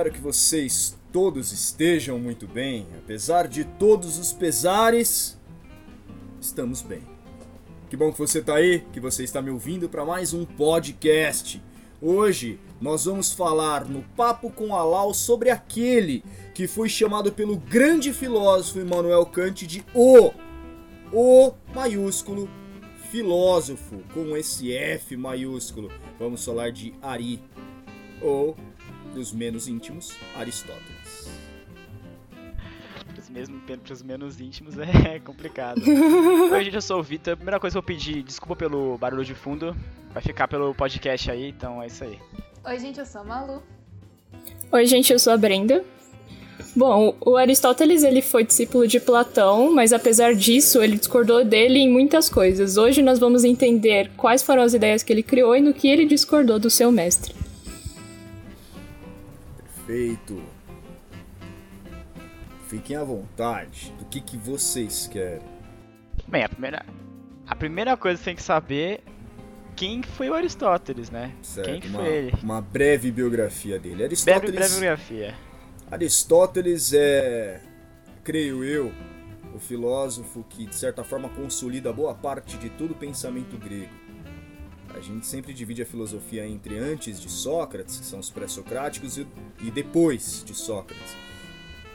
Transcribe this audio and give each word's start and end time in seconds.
espero 0.00 0.14
que 0.14 0.20
vocês 0.20 0.96
todos 1.12 1.52
estejam 1.52 2.18
muito 2.18 2.46
bem. 2.46 2.86
Apesar 2.96 3.46
de 3.46 3.64
todos 3.64 4.16
os 4.16 4.32
pesares, 4.32 5.38
estamos 6.40 6.80
bem. 6.80 7.02
Que 7.90 7.98
bom 7.98 8.10
que 8.10 8.18
você 8.18 8.38
está 8.38 8.54
aí, 8.54 8.82
que 8.94 8.98
você 8.98 9.24
está 9.24 9.42
me 9.42 9.50
ouvindo 9.50 9.90
para 9.90 10.02
mais 10.02 10.32
um 10.32 10.46
podcast. 10.46 11.62
Hoje 12.00 12.58
nós 12.80 13.04
vamos 13.04 13.34
falar 13.34 13.84
no 13.84 14.02
Papo 14.16 14.50
com 14.50 14.74
Alau 14.74 15.12
sobre 15.12 15.50
aquele 15.50 16.24
que 16.54 16.66
foi 16.66 16.88
chamado 16.88 17.30
pelo 17.30 17.58
grande 17.58 18.10
filósofo 18.14 18.80
Immanuel 18.80 19.26
Kant 19.26 19.66
de 19.66 19.84
O, 19.94 20.32
O 21.12 21.52
maiúsculo, 21.74 22.48
filósofo, 23.10 23.98
com 24.14 24.34
esse 24.34 24.72
F 24.74 25.14
maiúsculo. 25.14 25.90
Vamos 26.18 26.42
falar 26.42 26.72
de 26.72 26.94
Ari, 27.02 27.42
ou 28.22 28.56
dos 29.14 29.32
menos 29.32 29.68
íntimos, 29.68 30.16
Aristóteles. 30.36 31.30
Para 33.84 33.92
os 33.92 34.02
menos 34.02 34.40
íntimos 34.40 34.74
é 34.78 35.20
complicado. 35.24 35.80
Oi, 36.52 36.64
gente, 36.64 36.74
eu 36.74 36.82
sou 36.82 36.98
o 36.98 37.02
Vitor. 37.02 37.36
Primeira 37.36 37.60
coisa 37.60 37.74
que 37.74 37.78
eu 37.78 37.82
pedi 37.82 38.22
desculpa 38.22 38.56
pelo 38.56 38.98
barulho 38.98 39.24
de 39.24 39.34
fundo. 39.34 39.76
Vai 40.12 40.22
ficar 40.22 40.48
pelo 40.48 40.74
podcast 40.74 41.30
aí, 41.30 41.48
então 41.48 41.80
é 41.82 41.86
isso 41.86 42.02
aí. 42.02 42.18
Oi, 42.64 42.78
gente, 42.78 42.98
eu 42.98 43.06
sou 43.06 43.20
a 43.20 43.24
Malu. 43.24 43.62
Oi, 44.72 44.86
gente, 44.86 45.12
eu 45.12 45.18
sou 45.18 45.32
a 45.32 45.36
Brenda. 45.36 45.84
Bom, 46.74 47.16
o 47.20 47.36
Aristóteles 47.36 48.02
ele 48.02 48.22
foi 48.22 48.44
discípulo 48.44 48.86
de 48.86 49.00
Platão, 49.00 49.72
mas 49.72 49.92
apesar 49.92 50.34
disso, 50.34 50.82
ele 50.82 50.96
discordou 50.96 51.44
dele 51.44 51.78
em 51.78 51.90
muitas 51.90 52.28
coisas. 52.28 52.76
Hoje 52.76 53.02
nós 53.02 53.18
vamos 53.18 53.44
entender 53.44 54.10
quais 54.16 54.42
foram 54.42 54.62
as 54.62 54.74
ideias 54.74 55.02
que 55.02 55.12
ele 55.12 55.22
criou 55.22 55.56
e 55.56 55.60
no 55.60 55.74
que 55.74 55.88
ele 55.88 56.04
discordou 56.04 56.58
do 56.58 56.70
seu 56.70 56.92
mestre. 56.92 57.34
Perfeito. 59.90 60.40
Fiquem 62.68 62.94
à 62.94 63.02
vontade. 63.02 63.92
Do 63.98 64.04
que, 64.04 64.20
que 64.20 64.36
vocês 64.36 65.08
querem? 65.08 65.42
Bem, 66.28 66.44
a 66.44 66.48
primeira, 66.48 66.86
a 67.44 67.56
primeira 67.56 67.96
coisa 67.96 68.16
que 68.16 68.22
você 68.22 68.30
tem 68.30 68.36
que 68.36 68.42
saber 68.42 69.02
quem 69.74 70.00
foi 70.04 70.30
o 70.30 70.34
Aristóteles, 70.34 71.10
né? 71.10 71.34
Certo, 71.42 71.66
quem 71.66 71.90
uma, 71.90 71.98
foi 71.98 72.08
ele? 72.08 72.32
Uma 72.40 72.60
breve 72.60 73.10
biografia 73.10 73.80
dele. 73.80 74.04
Aristóteles, 74.04 74.54
breve, 74.54 74.56
breve 74.56 74.80
biografia. 74.80 75.34
Aristóteles 75.90 76.92
é, 76.92 77.60
creio 78.22 78.62
eu, 78.62 78.92
o 79.52 79.58
filósofo 79.58 80.44
que 80.48 80.66
de 80.66 80.76
certa 80.76 81.02
forma 81.02 81.28
consolida 81.30 81.92
boa 81.92 82.14
parte 82.14 82.56
de 82.58 82.70
todo 82.70 82.92
o 82.92 82.94
pensamento 82.94 83.58
grego. 83.58 83.99
A 84.94 85.00
gente 85.00 85.26
sempre 85.26 85.52
divide 85.52 85.82
a 85.82 85.86
filosofia 85.86 86.46
entre 86.46 86.78
antes 86.78 87.20
de 87.20 87.28
Sócrates, 87.28 87.98
que 87.98 88.06
são 88.06 88.18
os 88.18 88.30
pré-socráticos, 88.30 89.18
e 89.18 89.70
depois 89.70 90.42
de 90.44 90.54
Sócrates. 90.54 91.16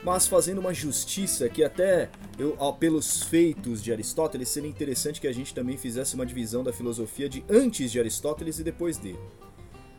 Mas 0.02 0.26
fazendo 0.26 0.58
uma 0.58 0.72
justiça 0.72 1.48
que 1.48 1.64
até 1.64 2.10
eu, 2.38 2.56
pelos 2.74 3.24
feitos 3.24 3.82
de 3.82 3.92
Aristóteles 3.92 4.48
seria 4.48 4.70
interessante 4.70 5.20
que 5.20 5.26
a 5.26 5.32
gente 5.32 5.52
também 5.52 5.76
fizesse 5.76 6.14
uma 6.14 6.24
divisão 6.24 6.62
da 6.62 6.72
filosofia 6.72 7.28
de 7.28 7.44
antes 7.50 7.90
de 7.90 7.98
Aristóteles 7.98 8.58
e 8.58 8.64
depois 8.64 8.98
dele. 8.98 9.18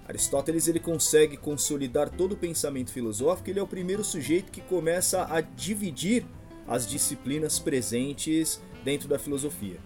Aristóteles 0.07 0.67
ele 0.69 0.79
consegue 0.79 1.35
consolidar 1.35 2.09
todo 2.09 2.31
o 2.31 2.37
pensamento 2.37 2.91
filosófico, 2.91 3.49
ele 3.49 3.59
é 3.59 3.63
o 3.63 3.67
primeiro 3.67 4.03
sujeito 4.03 4.51
que 4.51 4.61
começa 4.61 5.27
a 5.29 5.41
dividir 5.41 6.25
as 6.65 6.87
disciplinas 6.87 7.59
presentes 7.59 8.61
dentro 8.85 9.09
da 9.09 9.19
filosofia. 9.19 9.77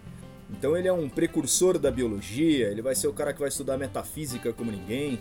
Então 0.52 0.76
ele 0.76 0.86
é 0.86 0.92
um 0.92 1.08
precursor 1.08 1.78
da 1.78 1.90
biologia, 1.90 2.68
ele 2.68 2.82
vai 2.82 2.94
ser 2.94 3.08
o 3.08 3.12
cara 3.12 3.32
que 3.32 3.40
vai 3.40 3.48
estudar 3.48 3.76
metafísica 3.76 4.52
como 4.52 4.70
ninguém, 4.70 5.18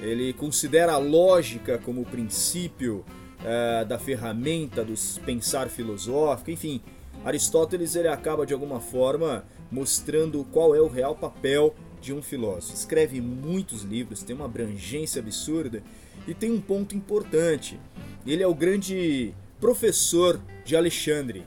ele 0.00 0.32
considera 0.32 0.92
a 0.92 0.98
lógica 0.98 1.78
como 1.78 2.02
o 2.02 2.04
princípio 2.04 3.04
uh, 3.40 3.84
da 3.86 3.98
ferramenta 3.98 4.84
dos 4.84 5.18
pensar 5.18 5.68
filosófico, 5.68 6.50
enfim, 6.50 6.82
Aristóteles 7.24 7.94
ele 7.94 8.08
acaba 8.08 8.44
de 8.44 8.52
alguma 8.52 8.80
forma 8.80 9.44
mostrando 9.70 10.44
qual 10.52 10.74
é 10.74 10.80
o 10.80 10.88
real 10.88 11.14
papel 11.14 11.74
de 12.00 12.12
um 12.12 12.20
filósofo. 12.20 12.74
Escreve 12.74 13.20
muitos 13.20 13.82
livros, 13.82 14.22
tem 14.22 14.34
uma 14.34 14.46
abrangência 14.46 15.20
absurda 15.20 15.82
e 16.26 16.34
tem 16.34 16.50
um 16.50 16.60
ponto 16.60 16.96
importante. 16.96 17.78
Ele 18.26 18.42
é 18.42 18.46
o 18.46 18.54
grande 18.54 19.32
professor 19.60 20.40
de 20.64 20.76
Alexandre. 20.76 21.44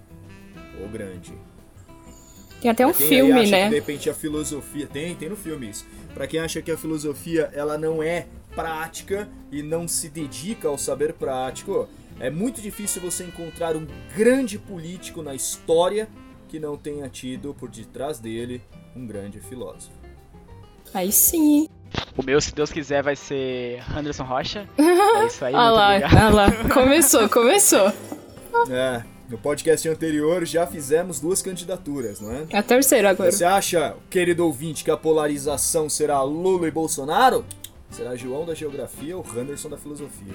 O 0.84 0.88
grande. 0.88 1.34
Tem 2.66 2.72
até 2.72 2.88
um 2.88 2.94
filme, 2.96 3.46
né? 3.46 3.66
Que, 3.66 3.70
de 3.70 3.76
repente 3.76 4.09
a 4.09 4.14
filosofia 4.16 4.88
tem, 4.88 5.14
tem 5.14 5.30
no 5.30 5.36
filme 5.36 5.70
isso. 5.70 5.86
Para 6.16 6.26
quem 6.26 6.40
acha 6.40 6.64
que 6.64 6.72
a 6.72 6.78
filosofia 6.78 7.52
ela 7.53 7.78
não 7.78 8.02
é 8.02 8.26
prática 8.56 9.30
e 9.52 9.62
não 9.62 9.88
se 9.88 10.09
dedica 10.09 10.68
ao 10.68 10.76
saber 10.76 11.14
prático, 11.14 11.88
é 12.20 12.31
muito 12.31 12.62
difícil 12.62 13.03
você 13.03 13.24
encontrar 13.24 13.76
um 13.76 13.86
grande 14.18 14.58
político 14.58 15.22
na 15.22 15.36
história 15.36 16.09
que 16.48 16.59
não 16.59 16.76
tenha 16.76 17.08
tido 17.08 17.53
por 17.53 17.70
detrás 17.70 18.18
dele 18.18 18.64
um 18.96 19.06
grande 19.06 19.40
filósofo. 19.40 19.92
Aí 20.92 21.12
sim. 21.12 21.70
O 22.18 22.24
meu, 22.24 22.42
se 22.42 22.52
Deus 22.56 22.72
quiser, 22.72 23.03
vai 23.03 23.16
ser 23.16 23.80
Anderson 23.96 24.24
Rocha. 24.24 24.68
É 25.18 25.28
isso 25.28 25.46
aí, 25.46 25.53
ah 25.53 25.62
muito 25.62 25.76
lá, 25.76 25.96
obrigado. 25.96 26.18
Ah 26.18 26.30
lá, 26.30 26.52
começou, 26.74 27.30
começou. 27.30 27.94
É, 28.70 29.03
no 29.30 29.38
podcast 29.38 29.88
anterior 29.90 30.46
já 30.46 30.68
fizemos 30.68 31.19
duas 31.19 31.41
candidaturas, 31.41 32.19
não 32.19 32.31
é? 32.31 32.46
É 32.50 32.58
a 32.58 32.63
terceira 32.63 33.09
agora. 33.09 33.31
Você 33.31 33.44
acha, 33.44 33.96
querido 34.09 34.46
ouvinte, 34.46 34.84
que 34.84 34.91
a 34.91 34.97
polarização 34.97 35.90
será 35.90 36.22
Lula 36.22 36.68
e 36.68 36.72
Bolsonaro? 36.72 37.46
Será 37.90 38.16
João 38.16 38.46
da 38.46 38.53
Geografia 38.53 39.18
ou 39.18 39.25
Anderson 39.35 39.69
da 39.69 39.78
Filosofia? 39.78 40.34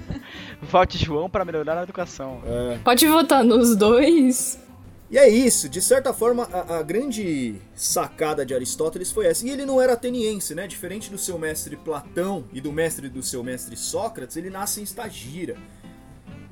Vote 0.62 0.96
João 0.96 1.28
para 1.28 1.44
melhorar 1.44 1.78
a 1.78 1.82
educação. 1.82 2.40
É. 2.46 2.78
Pode 2.78 3.06
votar 3.06 3.44
nos 3.44 3.76
dois. 3.76 4.58
E 5.10 5.18
é 5.18 5.28
isso, 5.28 5.68
de 5.68 5.82
certa 5.82 6.12
forma, 6.14 6.48
a, 6.50 6.78
a, 6.78 6.82
grande 6.82 7.56
sacada 7.74 8.44
de 8.44 8.54
Aristóteles 8.54 9.12
foi 9.12 9.26
essa. 9.26 9.46
E 9.46 9.50
ele 9.50 9.66
não 9.66 9.80
era 9.80 9.92
ateniense, 9.92 10.54
né? 10.54 10.66
Diferente 10.66 11.10
do 11.10 11.18
seu 11.18 11.38
mestre 11.38 11.76
Platão 11.76 12.44
e 12.52 12.60
do 12.60 12.72
mestre 12.72 13.08
do 13.08 13.22
seu 13.22 13.44
mestre 13.44 13.76
Sócrates, 13.76 14.36
ele 14.36 14.50
nasce 14.50 14.80
em 14.80 14.82
Estagira 14.82 15.56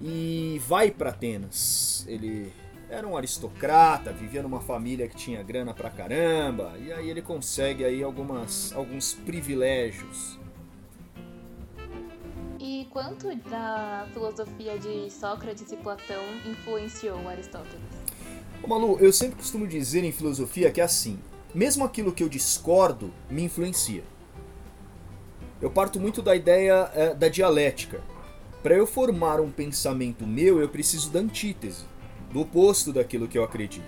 e 0.02 0.60
vai 0.66 0.90
para 0.90 1.10
Atenas. 1.10 2.04
Ele 2.08 2.52
era 2.90 3.06
um 3.06 3.16
aristocrata, 3.16 4.12
vivia 4.12 4.42
numa 4.42 4.60
família 4.60 5.08
que 5.08 5.16
tinha 5.16 5.42
grana 5.42 5.72
pra 5.72 5.88
caramba, 5.88 6.74
e 6.78 6.92
aí 6.92 7.08
ele 7.08 7.22
consegue 7.22 7.84
aí 7.84 8.02
algumas, 8.02 8.72
alguns 8.74 9.14
privilégios. 9.14 10.38
E 12.58 12.86
quanto 12.90 13.34
da 13.48 14.06
filosofia 14.12 14.78
de 14.78 15.10
Sócrates 15.10 15.72
e 15.72 15.76
Platão 15.76 16.22
influenciou 16.44 17.26
Aristóteles? 17.28 17.80
Ô 18.62 18.68
Malu, 18.68 18.98
eu 19.00 19.12
sempre 19.12 19.36
costumo 19.36 19.66
dizer 19.66 20.04
em 20.04 20.12
filosofia 20.12 20.70
que 20.70 20.80
é 20.80 20.84
assim, 20.84 21.18
mesmo 21.54 21.84
aquilo 21.84 22.12
que 22.12 22.22
eu 22.22 22.28
discordo 22.28 23.12
me 23.30 23.42
influencia. 23.42 24.04
Eu 25.60 25.70
parto 25.70 25.98
muito 25.98 26.20
da 26.20 26.36
ideia 26.36 26.90
é, 26.94 27.14
da 27.14 27.28
dialética. 27.28 28.02
Para 28.62 28.76
eu 28.76 28.86
formar 28.86 29.40
um 29.40 29.50
pensamento 29.50 30.26
meu, 30.26 30.60
eu 30.60 30.68
preciso 30.68 31.10
da 31.10 31.20
antítese 31.20 31.84
do 32.32 32.40
oposto 32.40 32.92
daquilo 32.92 33.28
que 33.28 33.36
eu 33.36 33.44
acredito. 33.44 33.84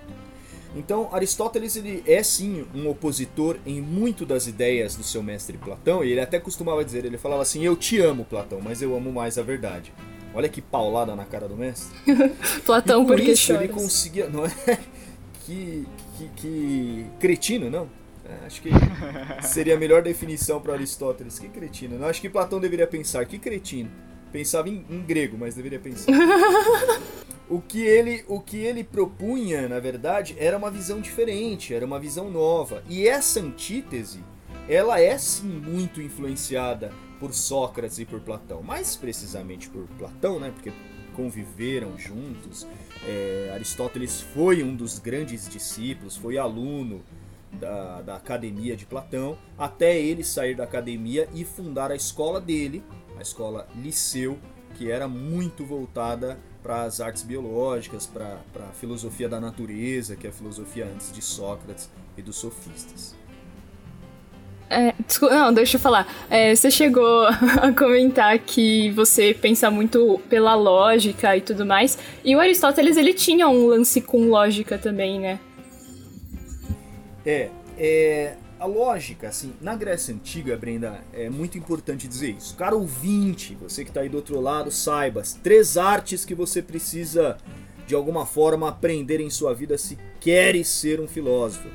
Então, 0.75 1.09
Aristóteles 1.13 1.77
ele 1.77 2.03
é 2.05 2.21
sim 2.21 2.65
um 2.75 2.89
opositor 2.89 3.57
em 3.65 3.81
muito 3.81 4.25
das 4.25 4.45
ideias 4.45 4.95
do 4.95 5.03
seu 5.03 5.23
mestre 5.23 5.57
Platão, 5.57 6.03
e 6.03 6.11
ele 6.11 6.19
até 6.19 6.37
costumava 6.37 6.83
dizer, 6.83 7.05
ele 7.05 7.17
falava 7.17 7.41
assim: 7.41 7.63
"Eu 7.63 7.77
te 7.77 7.99
amo, 7.99 8.25
Platão, 8.25 8.59
mas 8.61 8.81
eu 8.81 8.95
amo 8.95 9.11
mais 9.11 9.37
a 9.37 9.41
verdade". 9.41 9.93
Olha 10.33 10.49
que 10.49 10.61
paulada 10.61 11.15
na 11.15 11.23
cara 11.23 11.47
do 11.47 11.55
mestre. 11.55 11.97
Platão 12.65 13.03
e 13.03 13.05
por 13.05 13.15
porque 13.15 13.31
isso 13.31 13.43
choras. 13.43 13.63
ele 13.63 13.73
conseguia, 13.73 14.29
não 14.29 14.45
é? 14.45 14.51
Que, 15.45 15.87
que, 16.17 16.29
que 16.35 17.05
cretino, 17.19 17.69
não? 17.69 17.87
É, 18.27 18.47
acho 18.47 18.63
que 18.63 18.69
seria 19.43 19.75
a 19.75 19.77
melhor 19.77 20.01
definição 20.01 20.59
para 20.59 20.73
Aristóteles. 20.73 21.37
Que 21.37 21.47
cretino. 21.47 21.99
Não 21.99 22.07
acho 22.07 22.19
que 22.19 22.27
Platão 22.27 22.59
deveria 22.59 22.87
pensar 22.87 23.23
que 23.27 23.37
cretino. 23.37 23.91
Pensava 24.35 24.67
em, 24.67 24.85
em 24.89 25.01
grego, 25.01 25.37
mas 25.37 25.55
deveria 25.55 25.79
pensar. 25.79 26.11
o 27.49 27.61
que 27.61 27.81
ele 27.81 28.25
o 28.27 28.41
que 28.41 28.57
ele 28.57 28.83
propunha 28.83 29.69
na 29.69 29.79
verdade 29.79 30.35
era 30.37 30.57
uma 30.57 30.69
visão 30.69 30.99
diferente 30.99 31.73
era 31.73 31.85
uma 31.85 31.97
visão 31.97 32.29
nova. 32.29 32.83
E 32.89 33.07
essa 33.07 33.39
antítese 33.39 34.21
ela 34.67 34.99
é 34.99 35.17
sim 35.17 35.47
muito 35.47 36.01
influenciada 36.01 36.91
por 37.17 37.33
Sócrates 37.33 37.97
e 37.97 38.03
por 38.03 38.19
Platão. 38.19 38.61
Mais 38.61 38.97
precisamente 38.97 39.69
por 39.69 39.87
Platão 39.97 40.37
né? 40.37 40.51
Porque 40.53 40.73
conviveram 41.15 41.97
juntos. 41.97 42.67
É, 43.07 43.51
Aristóteles 43.53 44.19
foi 44.19 44.63
um 44.63 44.75
dos 44.75 44.99
grandes 44.99 45.47
discípulos 45.47 46.17
foi 46.17 46.37
aluno 46.37 47.01
da, 47.53 48.01
da 48.01 48.15
academia 48.17 48.75
de 48.75 48.85
Platão 48.85 49.37
até 49.57 49.97
ele 49.97 50.25
sair 50.25 50.55
da 50.55 50.65
academia 50.65 51.29
e 51.33 51.45
fundar 51.45 51.89
a 51.89 51.95
escola 51.95 52.41
dele 52.41 52.83
a 53.17 53.21
escola 53.21 53.67
Liceu 53.75 54.37
que 54.75 54.91
era 54.91 55.07
muito 55.07 55.65
voltada 55.65 56.37
para 56.61 56.83
as 56.83 56.99
artes 56.99 57.23
biológicas, 57.23 58.05
para 58.05 58.39
a 58.57 58.73
filosofia 58.73 59.29
da 59.29 59.39
natureza, 59.39 60.15
que 60.15 60.27
é 60.27 60.29
a 60.29 60.33
filosofia 60.33 60.85
antes 60.93 61.11
de 61.11 61.21
Sócrates 61.21 61.89
e 62.17 62.21
dos 62.21 62.35
sofistas. 62.35 63.15
É, 64.67 64.93
desculpa, 65.05 65.35
não, 65.35 65.53
deixa 65.53 65.77
eu 65.77 65.79
falar. 65.79 66.07
É, 66.29 66.53
você 66.55 66.71
chegou 66.71 67.27
a 67.61 67.71
comentar 67.71 68.37
que 68.39 68.89
você 68.91 69.33
pensa 69.33 69.69
muito 69.69 70.19
pela 70.27 70.55
lógica 70.55 71.37
e 71.37 71.41
tudo 71.41 71.65
mais. 71.65 71.97
E 72.23 72.35
o 72.35 72.39
Aristóteles, 72.39 72.97
ele 72.97 73.13
tinha 73.13 73.47
um 73.47 73.67
lance 73.67 74.01
com 74.01 74.27
lógica 74.27 74.77
também, 74.77 75.19
né? 75.19 75.39
É, 77.23 77.49
é 77.77 78.35
a 78.59 78.65
lógica, 78.65 79.27
assim, 79.27 79.53
na 79.59 79.75
Grécia 79.75 80.13
Antiga, 80.13 80.55
Brenda, 80.55 81.03
é 81.13 81.29
muito 81.29 81.57
importante 81.57 82.07
dizer 82.07 82.31
isso. 82.31 82.55
Cara 82.55 82.75
ouvinte, 82.75 83.55
você 83.55 83.83
que 83.83 83.89
está 83.89 84.01
aí 84.01 84.09
do 84.09 84.17
outro 84.17 84.39
lado, 84.39 84.71
saiba 84.71 85.21
as 85.21 85.33
três 85.33 85.77
artes 85.77 86.23
que 86.23 86.33
você 86.33 86.61
precisa, 86.61 87.37
de 87.85 87.93
alguma 87.93 88.25
forma, 88.25 88.69
aprender 88.69 89.19
em 89.19 89.29
sua 89.29 89.53
vida 89.53 89.77
se 89.77 89.97
queres 90.21 90.69
ser 90.69 91.01
um 91.01 91.07
filósofo. 91.07 91.67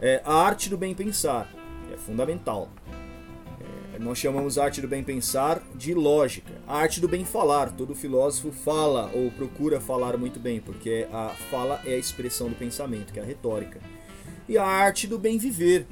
É, 0.00 0.22
a 0.24 0.34
arte 0.34 0.70
do 0.70 0.78
bem 0.78 0.94
pensar 0.94 1.52
é 1.92 1.96
fundamental. 1.96 2.68
É, 3.94 3.98
nós 3.98 4.16
chamamos 4.16 4.56
a 4.56 4.64
arte 4.64 4.80
do 4.80 4.86
bem 4.86 5.02
pensar 5.02 5.60
de 5.74 5.94
lógica. 5.94 6.52
A 6.66 6.78
arte 6.78 7.00
do 7.00 7.08
bem 7.08 7.24
falar, 7.24 7.72
todo 7.72 7.92
filósofo 7.92 8.52
fala 8.52 9.10
ou 9.12 9.32
procura 9.32 9.80
falar 9.80 10.16
muito 10.16 10.38
bem, 10.38 10.60
porque 10.60 11.08
a 11.12 11.30
fala 11.50 11.80
é 11.84 11.94
a 11.94 11.98
expressão 11.98 12.48
do 12.48 12.54
pensamento, 12.54 13.12
que 13.12 13.18
é 13.18 13.22
a 13.22 13.26
retórica 13.26 13.80
e 14.48 14.58
a 14.58 14.64
arte 14.64 15.06
do 15.06 15.18
bem 15.18 15.38
viver, 15.38 15.86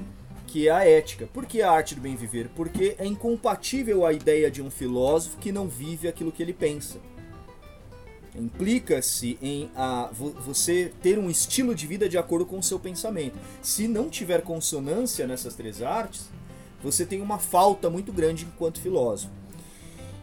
que 0.47 0.67
é 0.67 0.71
a 0.71 0.85
ética. 0.85 1.27
Por 1.33 1.45
que 1.45 1.61
a 1.61 1.71
arte 1.71 1.95
do 1.95 2.01
bem 2.01 2.15
viver? 2.15 2.49
Porque 2.55 2.95
é 2.97 3.05
incompatível 3.05 4.05
a 4.05 4.13
ideia 4.13 4.51
de 4.51 4.61
um 4.61 4.69
filósofo 4.69 5.37
que 5.37 5.51
não 5.51 5.67
vive 5.67 6.07
aquilo 6.07 6.31
que 6.31 6.43
ele 6.43 6.53
pensa. 6.53 6.99
Implica-se 8.35 9.37
em 9.41 9.69
a, 9.75 10.09
você 10.11 10.91
ter 11.01 11.19
um 11.19 11.29
estilo 11.29 11.75
de 11.75 11.85
vida 11.85 12.09
de 12.09 12.17
acordo 12.17 12.45
com 12.45 12.57
o 12.57 12.63
seu 12.63 12.79
pensamento. 12.79 13.37
Se 13.61 13.87
não 13.87 14.09
tiver 14.09 14.41
consonância 14.41 15.27
nessas 15.27 15.55
três 15.55 15.81
artes, 15.81 16.29
você 16.81 17.05
tem 17.05 17.21
uma 17.21 17.37
falta 17.37 17.89
muito 17.89 18.11
grande 18.11 18.45
enquanto 18.45 18.81
filósofo. 18.81 19.31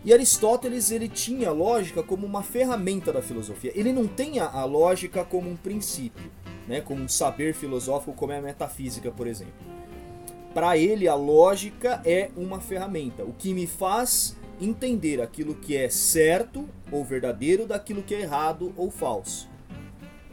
E 0.05 0.13
Aristóteles 0.13 0.91
ele 0.91 1.09
tinha 1.09 1.51
a 1.51 1.53
lógica 1.53 2.03
como 2.03 2.27
uma 2.27 2.43
ferramenta 2.43 3.13
da 3.13 3.21
filosofia. 3.21 3.73
Ele 3.75 3.93
não 3.93 4.07
tem 4.07 4.41
a 4.41 4.65
lógica 4.65 5.25
como 5.25 5.51
um 5.51 5.57
princípio 5.57 6.31
né, 6.71 6.81
como 6.81 7.03
um 7.03 7.09
saber 7.09 7.53
filosófico 7.53 8.13
como 8.13 8.31
é 8.31 8.39
a 8.39 8.41
metafísica, 8.41 9.11
por 9.11 9.27
exemplo. 9.27 9.53
Para 10.55 10.79
ele, 10.79 11.09
a 11.09 11.17
lógica 11.17 12.01
é 12.05 12.31
uma 12.37 12.61
ferramenta, 12.61 13.25
o 13.25 13.33
que 13.33 13.53
me 13.53 13.67
faz 13.67 14.37
entender 14.61 15.21
aquilo 15.21 15.57
que 15.57 15.77
é 15.77 15.89
certo 15.89 16.69
ou 16.93 17.05
verdadeiro 17.05 17.67
daquilo 17.67 18.05
que 18.05 18.15
é 18.15 18.21
errado 18.21 18.73
ou 18.77 18.89
falso. 18.89 19.51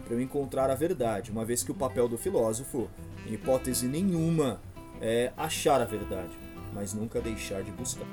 Para 0.05 0.13
eu 0.13 0.21
encontrar 0.21 0.69
a 0.69 0.75
verdade, 0.75 1.31
uma 1.31 1.43
vez 1.43 1.63
que 1.63 1.71
o 1.71 1.75
papel 1.75 2.07
do 2.07 2.19
filósofo, 2.19 2.87
em 3.25 3.33
hipótese 3.33 3.87
nenhuma, 3.87 4.61
é 5.01 5.33
achar 5.35 5.81
a 5.81 5.85
verdade, 5.85 6.37
mas 6.71 6.93
nunca 6.93 7.19
deixar 7.19 7.63
de 7.63 7.71
buscar. 7.71 8.05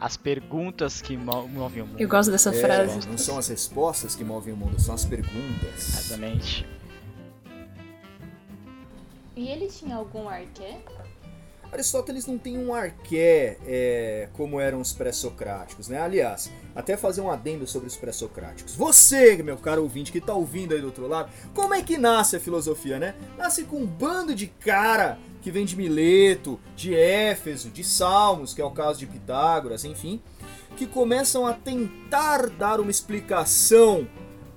As 0.00 0.16
perguntas 0.16 1.02
que 1.02 1.16
movem 1.16 1.82
o 1.82 1.86
mundo. 1.86 2.00
Eu 2.00 2.08
gosto 2.08 2.30
dessa 2.30 2.50
é, 2.50 2.60
frase. 2.60 3.06
Não 3.06 3.18
são 3.18 3.36
as 3.36 3.48
respostas 3.48 4.14
que 4.14 4.24
movem 4.24 4.54
o 4.54 4.56
mundo, 4.56 4.80
são 4.80 4.94
as 4.94 5.04
perguntas. 5.04 5.76
Exatamente. 5.76 6.66
E 9.36 9.48
ele 9.48 9.68
tinha 9.68 9.96
algum 9.96 10.28
arqué? 10.28 10.78
Aristóteles 11.72 12.26
não 12.26 12.36
tem 12.36 12.58
um 12.58 12.74
arqué 12.74 13.56
é, 13.64 14.28
como 14.32 14.58
eram 14.58 14.80
os 14.80 14.92
pré-socráticos, 14.92 15.88
né? 15.88 16.00
Aliás, 16.00 16.50
até 16.74 16.96
fazer 16.96 17.20
um 17.20 17.30
adendo 17.30 17.66
sobre 17.66 17.86
os 17.86 17.96
pré-socráticos. 17.96 18.74
Você, 18.74 19.40
meu 19.42 19.56
caro 19.56 19.82
ouvinte, 19.82 20.10
que 20.10 20.18
está 20.18 20.34
ouvindo 20.34 20.74
aí 20.74 20.80
do 20.80 20.86
outro 20.86 21.06
lado, 21.06 21.30
como 21.54 21.72
é 21.72 21.82
que 21.82 21.96
nasce 21.96 22.36
a 22.36 22.40
filosofia, 22.40 22.98
né? 22.98 23.14
Nasce 23.38 23.64
com 23.64 23.76
um 23.76 23.86
bando 23.86 24.34
de 24.34 24.48
cara 24.48 25.18
que 25.40 25.50
vem 25.50 25.64
de 25.64 25.76
Mileto, 25.76 26.60
de 26.76 26.94
Éfeso, 26.94 27.70
de 27.70 27.82
Salmos, 27.82 28.52
que 28.52 28.60
é 28.60 28.64
o 28.64 28.70
caso 28.70 28.98
de 28.98 29.06
Pitágoras, 29.06 29.84
enfim, 29.84 30.20
que 30.76 30.86
começam 30.86 31.46
a 31.46 31.52
tentar 31.52 32.48
dar 32.50 32.80
uma 32.80 32.90
explicação 32.90 34.06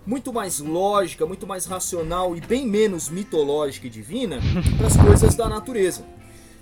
muito 0.06 0.34
mais 0.34 0.60
lógica, 0.60 1.26
muito 1.26 1.48
mais 1.48 1.66
racional 1.66 2.36
e 2.36 2.42
bem 2.42 2.68
menos 2.68 3.10
mitológica 3.10 3.88
e 3.88 3.90
divina 3.90 4.40
para 4.78 4.88
as 4.88 4.98
coisas 4.98 5.36
da 5.36 5.48
natureza. 5.48 6.06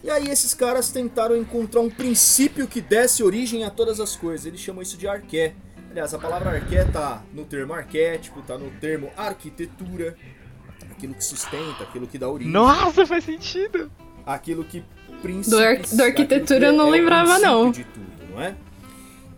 E 0.04 0.10
aí 0.10 0.30
esses 0.30 0.54
caras 0.54 0.92
tentaram 0.92 1.36
encontrar 1.36 1.82
um 1.82 1.90
princípio 1.90 2.68
que 2.68 2.82
desse 2.82 3.24
origem 3.24 3.64
a 3.64 3.70
todas 3.70 4.00
as 4.00 4.16
coisas. 4.16 4.46
Eles 4.46 4.60
chamam 4.60 4.82
isso 4.82 4.98
de 4.98 5.08
arqué. 5.08 5.54
Aliás, 5.92 6.14
a 6.14 6.18
palavra 6.18 6.52
arqué 6.52 6.86
tá 6.86 7.24
no 7.34 7.46
termo 7.46 7.74
arquétipo, 7.74 8.42
tá 8.42 8.58
no 8.58 8.72
termo 8.80 9.12
arquitetura, 9.16 10.16
aquilo 10.90 11.14
que 11.14 11.24
sustenta, 11.24 11.84
aquilo 11.84 12.08
que 12.08 12.18
dá 12.18 12.30
origem. 12.30 12.52
Nossa, 12.52 13.06
faz 13.06 13.26
sentido 13.26 13.92
aquilo 14.26 14.64
que 14.64 14.84
ar 15.24 15.96
do 15.96 16.04
arquitetura 16.04 16.68
eu 16.68 16.74
não 16.74 16.88
é 16.88 16.92
lembrava 16.92 17.38
não. 17.40 17.72
De 17.72 17.84
tudo, 17.84 18.32
não 18.32 18.42
é? 18.42 18.56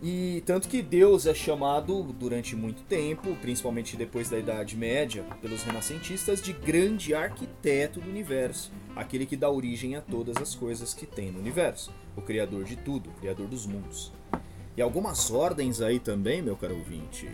E 0.06 0.42
tanto 0.44 0.68
que 0.68 0.82
Deus 0.82 1.24
é 1.24 1.32
chamado 1.32 2.02
durante 2.02 2.54
muito 2.54 2.82
tempo, 2.82 3.34
principalmente 3.40 3.96
depois 3.96 4.28
da 4.28 4.38
Idade 4.38 4.76
Média, 4.76 5.24
pelos 5.40 5.62
renascentistas, 5.62 6.42
de 6.42 6.52
grande 6.52 7.14
arquiteto 7.14 8.00
do 8.00 8.10
universo, 8.10 8.70
aquele 8.94 9.24
que 9.24 9.34
dá 9.34 9.48
origem 9.48 9.96
a 9.96 10.02
todas 10.02 10.36
as 10.36 10.54
coisas 10.54 10.92
que 10.92 11.06
tem 11.06 11.32
no 11.32 11.38
universo, 11.38 11.90
o 12.14 12.20
criador 12.20 12.64
de 12.64 12.76
tudo, 12.76 13.08
o 13.08 13.14
criador 13.14 13.46
dos 13.46 13.64
mundos. 13.64 14.12
E 14.76 14.82
algumas 14.82 15.30
ordens 15.30 15.80
aí 15.80 15.98
também, 15.98 16.42
meu 16.42 16.56
caro 16.56 16.76
ouvinte, 16.76 17.26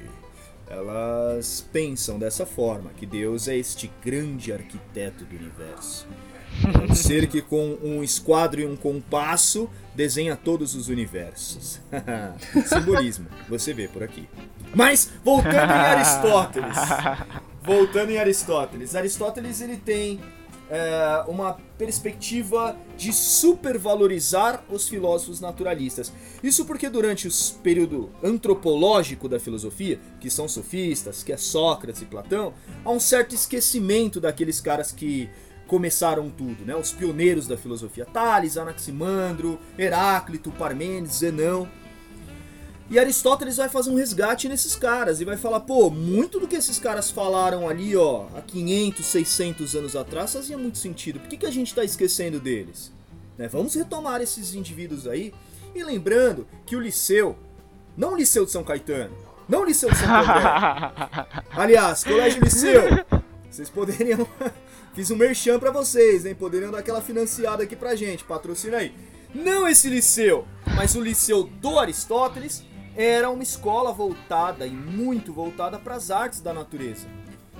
elas 0.68 1.66
pensam 1.72 2.20
dessa 2.20 2.46
forma, 2.46 2.90
que 2.96 3.04
Deus 3.04 3.48
é 3.48 3.56
este 3.56 3.90
grande 4.00 4.52
arquiteto 4.52 5.24
do 5.24 5.34
universo. 5.34 6.06
Um 6.90 6.94
ser 6.94 7.26
que 7.26 7.40
com 7.40 7.78
um 7.82 8.02
esquadro 8.02 8.60
e 8.60 8.66
um 8.66 8.76
compasso 8.76 9.68
desenha 9.94 10.36
todos 10.36 10.74
os 10.74 10.88
universos. 10.88 11.80
Simbolismo, 12.66 13.26
você 13.48 13.72
vê 13.72 13.88
por 13.88 14.02
aqui. 14.02 14.28
Mas 14.74 15.10
voltando 15.24 15.54
em 15.54 15.60
Aristóteles. 15.60 16.76
Voltando 17.62 18.10
em 18.10 18.18
Aristóteles. 18.18 18.94
Aristóteles 18.94 19.60
ele 19.60 19.76
tem 19.76 20.18
é, 20.70 21.24
uma 21.26 21.54
perspectiva 21.76 22.76
de 22.96 23.12
supervalorizar 23.12 24.64
os 24.70 24.88
filósofos 24.88 25.40
naturalistas. 25.40 26.12
Isso 26.42 26.64
porque 26.64 26.88
durante 26.88 27.26
o 27.26 27.30
período 27.62 28.10
antropológico 28.22 29.28
da 29.28 29.40
filosofia, 29.40 29.98
que 30.20 30.30
são 30.30 30.48
sofistas, 30.48 31.22
que 31.22 31.32
é 31.32 31.36
Sócrates 31.36 32.02
e 32.02 32.06
Platão, 32.06 32.54
há 32.84 32.90
um 32.90 33.00
certo 33.00 33.34
esquecimento 33.34 34.20
daqueles 34.20 34.60
caras 34.60 34.92
que 34.92 35.28
começaram 35.70 36.28
tudo, 36.28 36.64
né? 36.64 36.74
Os 36.74 36.90
pioneiros 36.90 37.46
da 37.46 37.56
filosofia, 37.56 38.04
Tales, 38.04 38.56
Anaximandro, 38.56 39.56
Heráclito, 39.78 40.50
Parmênides, 40.50 41.18
Zenão. 41.18 41.68
E 42.90 42.98
Aristóteles 42.98 43.58
vai 43.58 43.68
fazer 43.68 43.88
um 43.88 43.94
resgate 43.94 44.48
nesses 44.48 44.74
caras 44.74 45.20
e 45.20 45.24
vai 45.24 45.36
falar, 45.36 45.60
pô, 45.60 45.88
muito 45.88 46.40
do 46.40 46.48
que 46.48 46.56
esses 46.56 46.80
caras 46.80 47.08
falaram 47.08 47.68
ali, 47.68 47.96
ó, 47.96 48.26
há 48.34 48.42
500, 48.42 49.06
600 49.06 49.76
anos 49.76 49.94
atrás 49.94 50.32
fazia 50.32 50.58
muito 50.58 50.76
sentido. 50.76 51.20
Por 51.20 51.28
que, 51.28 51.36
que 51.36 51.46
a 51.46 51.52
gente 51.52 51.68
está 51.68 51.84
esquecendo 51.84 52.40
deles? 52.40 52.90
Né? 53.38 53.46
Vamos 53.46 53.76
retomar 53.76 54.20
esses 54.20 54.54
indivíduos 54.54 55.06
aí. 55.06 55.32
E 55.72 55.84
lembrando 55.84 56.48
que 56.66 56.74
o 56.74 56.80
Liceu, 56.80 57.38
não 57.96 58.14
o 58.14 58.16
Liceu 58.16 58.44
de 58.44 58.50
São 58.50 58.64
Caetano, 58.64 59.14
não 59.48 59.60
o 59.60 59.64
Liceu 59.64 59.88
de 59.88 59.96
São 59.96 60.12
André. 60.12 60.42
Aliás, 61.54 62.02
Colégio 62.02 62.42
Liceu, 62.42 62.82
vocês 63.50 63.68
poderiam 63.68 64.26
Fiz 64.94 65.10
um 65.10 65.16
merchan 65.16 65.58
pra 65.58 65.70
vocês, 65.70 66.26
hein? 66.26 66.34
Poderiam 66.34 66.72
dar 66.72 66.78
aquela 66.78 67.00
financiada 67.00 67.62
aqui 67.62 67.76
pra 67.76 67.94
gente, 67.94 68.24
patrocina 68.24 68.78
aí. 68.78 68.92
Não 69.32 69.68
esse 69.68 69.88
liceu, 69.88 70.44
mas 70.74 70.96
o 70.96 71.00
liceu 71.00 71.44
do 71.44 71.78
Aristóteles 71.78 72.64
era 72.96 73.30
uma 73.30 73.42
escola 73.42 73.92
voltada 73.92 74.66
e 74.66 74.70
muito 74.70 75.32
voltada 75.32 75.78
para 75.78 75.94
as 75.94 76.10
artes 76.10 76.40
da 76.40 76.52
natureza. 76.52 77.06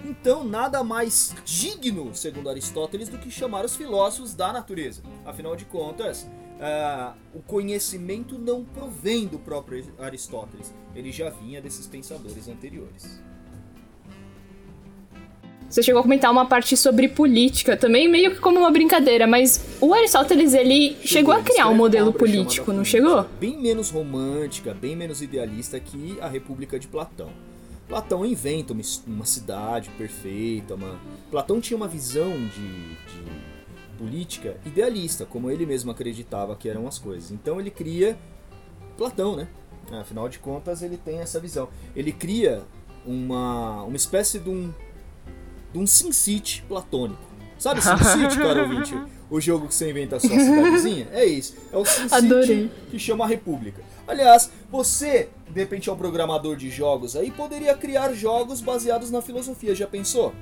Então, 0.04 0.42
nada 0.42 0.82
mais 0.82 1.34
digno, 1.44 2.14
segundo 2.14 2.50
Aristóteles, 2.50 3.08
do 3.08 3.18
que 3.18 3.30
chamar 3.30 3.64
os 3.64 3.76
filósofos 3.76 4.34
da 4.34 4.52
natureza. 4.52 5.02
Afinal 5.24 5.54
de 5.54 5.64
contas, 5.66 6.22
uh, 6.22 7.16
o 7.32 7.40
conhecimento 7.42 8.36
não 8.38 8.64
provém 8.64 9.28
do 9.28 9.38
próprio 9.38 9.84
Aristóteles, 9.98 10.74
ele 10.96 11.12
já 11.12 11.30
vinha 11.30 11.60
desses 11.60 11.86
pensadores 11.86 12.48
anteriores. 12.48 13.22
Você 15.70 15.84
chegou 15.84 16.00
a 16.00 16.02
comentar 16.02 16.32
uma 16.32 16.46
parte 16.46 16.76
sobre 16.76 17.06
política, 17.06 17.76
também 17.76 18.08
meio 18.08 18.32
que 18.32 18.40
como 18.40 18.58
uma 18.58 18.72
brincadeira, 18.72 19.24
mas 19.24 19.64
o 19.80 19.94
Aristóteles 19.94 20.52
ele 20.52 20.96
chegou, 20.96 21.06
chegou 21.06 21.34
a 21.34 21.42
criar 21.42 21.68
um 21.68 21.76
modelo 21.76 22.12
político, 22.12 22.72
não 22.72 22.84
chegou? 22.84 23.24
Bem 23.38 23.56
menos 23.56 23.88
romântica, 23.88 24.74
bem 24.74 24.96
menos 24.96 25.22
idealista 25.22 25.78
que 25.78 26.18
a 26.20 26.26
República 26.26 26.76
de 26.76 26.88
Platão. 26.88 27.30
Platão 27.86 28.26
inventa 28.26 28.72
uma, 28.72 28.82
uma 29.06 29.24
cidade 29.24 29.90
perfeita, 29.90 30.74
uma... 30.74 30.98
Platão 31.30 31.60
tinha 31.60 31.76
uma 31.76 31.86
visão 31.86 32.32
de, 32.32 32.48
de 32.48 33.96
política 33.96 34.56
idealista, 34.66 35.24
como 35.24 35.52
ele 35.52 35.64
mesmo 35.64 35.92
acreditava 35.92 36.56
que 36.56 36.68
eram 36.68 36.88
as 36.88 36.98
coisas. 36.98 37.30
Então 37.30 37.60
ele 37.60 37.70
cria 37.70 38.18
Platão, 38.98 39.36
né? 39.36 39.46
Afinal 39.92 40.28
de 40.28 40.40
contas, 40.40 40.82
ele 40.82 40.96
tem 40.96 41.20
essa 41.20 41.38
visão. 41.38 41.68
Ele 41.94 42.10
cria 42.10 42.64
uma, 43.06 43.84
uma 43.84 43.96
espécie 43.96 44.40
de 44.40 44.50
um 44.50 44.72
de 45.72 45.78
um 45.78 45.86
Sin 45.86 46.12
City 46.12 46.64
platônico. 46.68 47.30
Sabe 47.58 47.82
SimCity, 47.82 48.38
cara 48.38 48.62
ouvinte? 48.64 48.96
O 49.30 49.38
jogo 49.38 49.68
que 49.68 49.74
você 49.74 49.90
inventa 49.90 50.16
a 50.16 50.20
sua 50.20 50.30
cidadezinha? 50.30 51.08
É 51.12 51.24
isso. 51.26 51.54
É 51.70 51.76
o 51.76 51.84
SimCity 51.84 52.14
Adorei. 52.14 52.70
que 52.90 52.98
chama 52.98 53.26
República. 53.26 53.82
Aliás, 54.08 54.50
você, 54.70 55.28
de 55.48 55.60
repente 55.60 55.88
é 55.88 55.92
um 55.92 55.96
programador 55.96 56.56
de 56.56 56.70
jogos 56.70 57.14
aí, 57.14 57.30
poderia 57.30 57.74
criar 57.74 58.12
jogos 58.14 58.60
baseados 58.60 59.10
na 59.10 59.20
filosofia. 59.20 59.74
Já 59.74 59.86
pensou? 59.86 60.34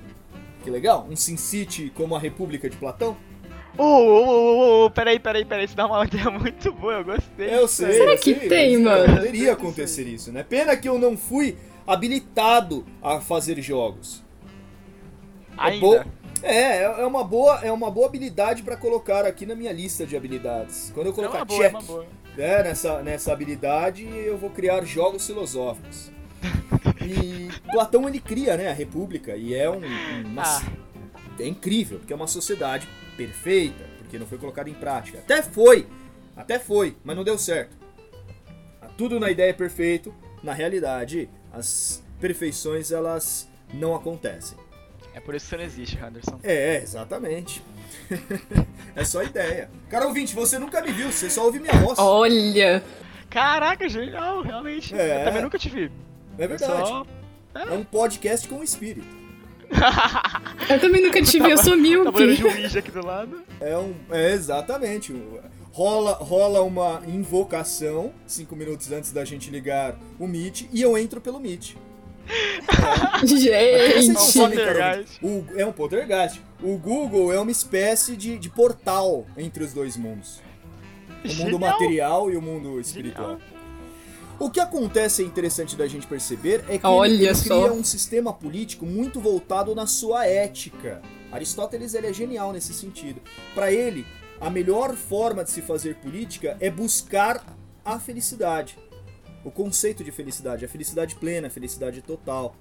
Que 0.63 0.71
legal? 0.71 1.07
Um 1.11 1.17
SimCity 1.17 1.93
como 1.95 2.15
a 2.15 2.19
República 2.21 2.71
de 2.71 2.77
Platão? 2.77 3.17
Ô, 3.77 3.83
ô, 3.83 4.27
ô, 4.27 4.85
ô, 4.87 4.91
peraí, 4.91 5.19
peraí, 5.19 5.45
peraí, 5.45 5.65
isso 5.65 5.77
dá 5.77 5.87
uma 5.87 6.05
ideia 6.05 6.31
muito 6.31 6.73
boa, 6.73 6.95
eu 6.95 7.05
gostei. 7.05 7.55
Eu 7.55 7.69
sei. 7.69 7.93
Será 7.93 8.13
eu 8.13 8.19
que 8.19 8.35
sei, 8.35 8.49
tem, 8.49 8.79
mas 8.79 9.01
mano? 9.01 9.17
Poderia 9.17 9.53
acontecer 9.53 10.05
isso, 10.05 10.33
né? 10.33 10.43
Pena 10.43 10.77
que 10.77 10.89
eu 10.89 10.99
não 10.99 11.17
fui 11.17 11.57
habilitado 11.87 12.87
a 13.03 13.21
fazer 13.21 13.61
jogos. 13.61 14.23
É 15.59 15.63
Ainda. 15.71 15.81
bo- 16.05 16.19
É, 16.43 16.83
é 16.83 17.07
uma 17.07 17.25
boa, 17.25 17.61
é 17.65 17.73
uma 17.73 17.91
boa 17.91 18.07
habilidade 18.07 18.63
pra 18.63 18.77
colocar 18.77 19.27
aqui 19.27 19.45
na 19.45 19.55
minha 19.57 19.73
lista 19.73 20.07
de 20.07 20.17
habilidades. 20.17 20.91
Quando 20.95 21.09
eu 21.09 21.13
É 21.13 21.15
colocar 21.17 21.39
uma 21.39 21.45
boa, 21.45 21.65
é 21.67 21.71
check 21.71 21.83
boa. 21.83 22.07
né, 22.37 22.63
nessa, 22.63 23.03
nessa 23.03 23.33
habilidade, 23.33 24.05
eu 24.07 24.39
vou 24.39 24.51
criar 24.51 24.85
jogos 24.85 25.27
filosóficos. 25.27 26.13
E 27.05 27.49
Platão 27.73 28.09
ele 28.09 28.21
cria, 28.21 28.57
né, 28.57 28.69
a 28.69 28.73
República 28.73 29.35
e 29.37 29.53
é 29.55 29.69
um, 29.69 29.81
uma, 30.27 30.43
Ah. 30.45 30.63
é 31.41 31.47
incrível, 31.49 31.99
porque 31.99 32.13
é 32.13 32.17
uma 32.17 32.29
sociedade 32.29 32.87
perfeita, 33.17 33.85
porque 33.99 34.17
não 34.17 34.27
foi 34.27 34.39
colocada 34.39 34.71
em 34.71 34.75
prática. 34.75 35.19
Até 35.19 35.43
foi, 35.43 35.89
até 36.37 36.59
foi, 36.61 36.97
mas 37.03 37.17
não 37.17 37.25
deu 37.25 37.37
certo. 37.37 37.77
Tudo 38.97 39.19
na 39.21 39.29
ideia 39.31 39.51
é 39.51 39.53
perfeito, 39.53 40.15
na 40.43 40.53
realidade 40.53 41.29
as 41.53 42.03
perfeições 42.21 42.91
elas 42.93 43.49
não 43.75 43.95
acontecem. 43.95 44.57
É 45.19 45.21
por 45.21 45.35
isso 45.35 45.47
que 45.47 45.51
você 45.51 45.57
não 45.57 45.65
existe, 45.65 45.99
Henderson. 45.99 46.39
É, 46.45 46.77
exatamente. 46.77 47.61
é 48.95 49.05
só 49.05 49.21
ideia. 49.21 49.69
Cara 49.91 50.07
ouvinte, 50.07 50.33
você 50.33 50.61
nunca 50.61 50.81
me 50.81 50.93
viu, 50.93 51.11
você 51.11 51.29
só 51.29 51.45
ouve 51.45 51.59
minha 51.59 51.73
voz. 51.73 51.99
Olha, 51.99 52.85
Caraca, 53.29 53.89
genial, 53.89 54.43
realmente. 54.43 54.95
É. 54.95 55.23
Eu 55.23 55.25
também 55.25 55.43
nunca 55.43 55.59
te 55.59 55.69
vi. 55.69 55.91
é 56.39 56.47
verdade. 56.47 56.89
Só... 56.89 57.05
É 57.53 57.73
um 57.73 57.83
podcast 57.83 58.47
com 58.47 58.63
espírito. 58.63 59.09
eu 60.71 60.81
também 60.81 61.03
nunca 61.03 61.21
te 61.21 61.41
vi, 61.41 61.51
eu 61.51 61.59
sou 61.59 61.73
Tabuleiro 61.73 62.13
de 62.37 62.43
míope. 62.43 62.45
Ouija 62.45 62.79
aqui 62.79 62.91
do 62.93 63.05
lado. 63.05 63.43
É 63.61 63.77
um. 63.77 63.97
É 64.13 64.31
exatamente. 64.31 65.21
Rola, 65.73 66.13
rola 66.13 66.63
uma 66.63 67.03
invocação 67.09 68.13
cinco 68.25 68.55
minutos 68.55 68.93
antes 68.93 69.11
da 69.11 69.25
gente 69.25 69.51
ligar 69.51 69.99
o 70.17 70.29
Meet 70.29 70.67
e 70.73 70.81
eu 70.81 70.97
entro 70.97 71.21
pelo 71.21 71.41
Meet. 71.41 71.75
Não 73.21 73.27
Gente, 73.27 74.21
sabem, 74.21 74.59
cara, 74.59 75.05
poltergeist. 75.05 75.25
o, 75.25 75.47
é 75.57 75.67
um 75.67 75.73
poltergeist. 75.73 76.43
O 76.63 76.77
Google 76.77 77.33
é 77.33 77.41
uma 77.41 77.51
espécie 77.51 78.17
de, 78.17 78.39
de 78.39 78.51
portal 78.51 79.27
entre 79.37 79.65
os 79.65 79.73
dois 79.73 79.97
mundos. 79.97 80.41
O 81.25 81.29
mundo 81.29 81.37
Genial. 81.53 81.59
material 81.59 82.31
e 82.31 82.37
o 82.37 82.43
mundo 82.43 82.81
espiritual. 82.81 83.39
Genial. 83.39 83.59
O 84.39 84.51
que 84.51 84.61
acontece 84.61 85.23
é 85.23 85.25
interessante 85.27 85.75
da 85.75 85.87
gente 85.89 86.07
perceber 86.07 86.65
é 86.69 86.79
que 86.79 86.87
Olha 86.87 87.13
ele, 87.13 87.27
ele 87.27 87.35
só. 87.35 87.61
cria 87.63 87.73
um 87.73 87.83
sistema 87.83 88.33
político 88.33 88.87
muito 88.87 89.21
voltado 89.21 89.75
na 89.75 89.87
sua 89.87 90.27
ética. 90.27 91.03
Aristóteles 91.33 91.93
ele 91.95 92.07
é 92.07 92.13
genial 92.13 92.53
nesse 92.53 92.73
sentido. 92.73 93.21
Para 93.53 93.73
ele, 93.73 94.07
a 94.41 94.49
melhor 94.49 94.95
forma 94.95 95.43
de 95.43 95.51
se 95.51 95.61
fazer 95.61 95.97
política 95.97 96.57
é 96.61 96.71
buscar 96.71 97.45
a 97.85 97.99
felicidade. 97.99 98.79
O 99.45 99.51
conceito 99.51 100.03
de 100.03 100.11
felicidade, 100.11 100.65
a 100.65 100.69
felicidade 100.69 101.15
plena, 101.15 101.47
a 101.47 101.51
felicidade 101.51 102.03
total, 102.03 102.57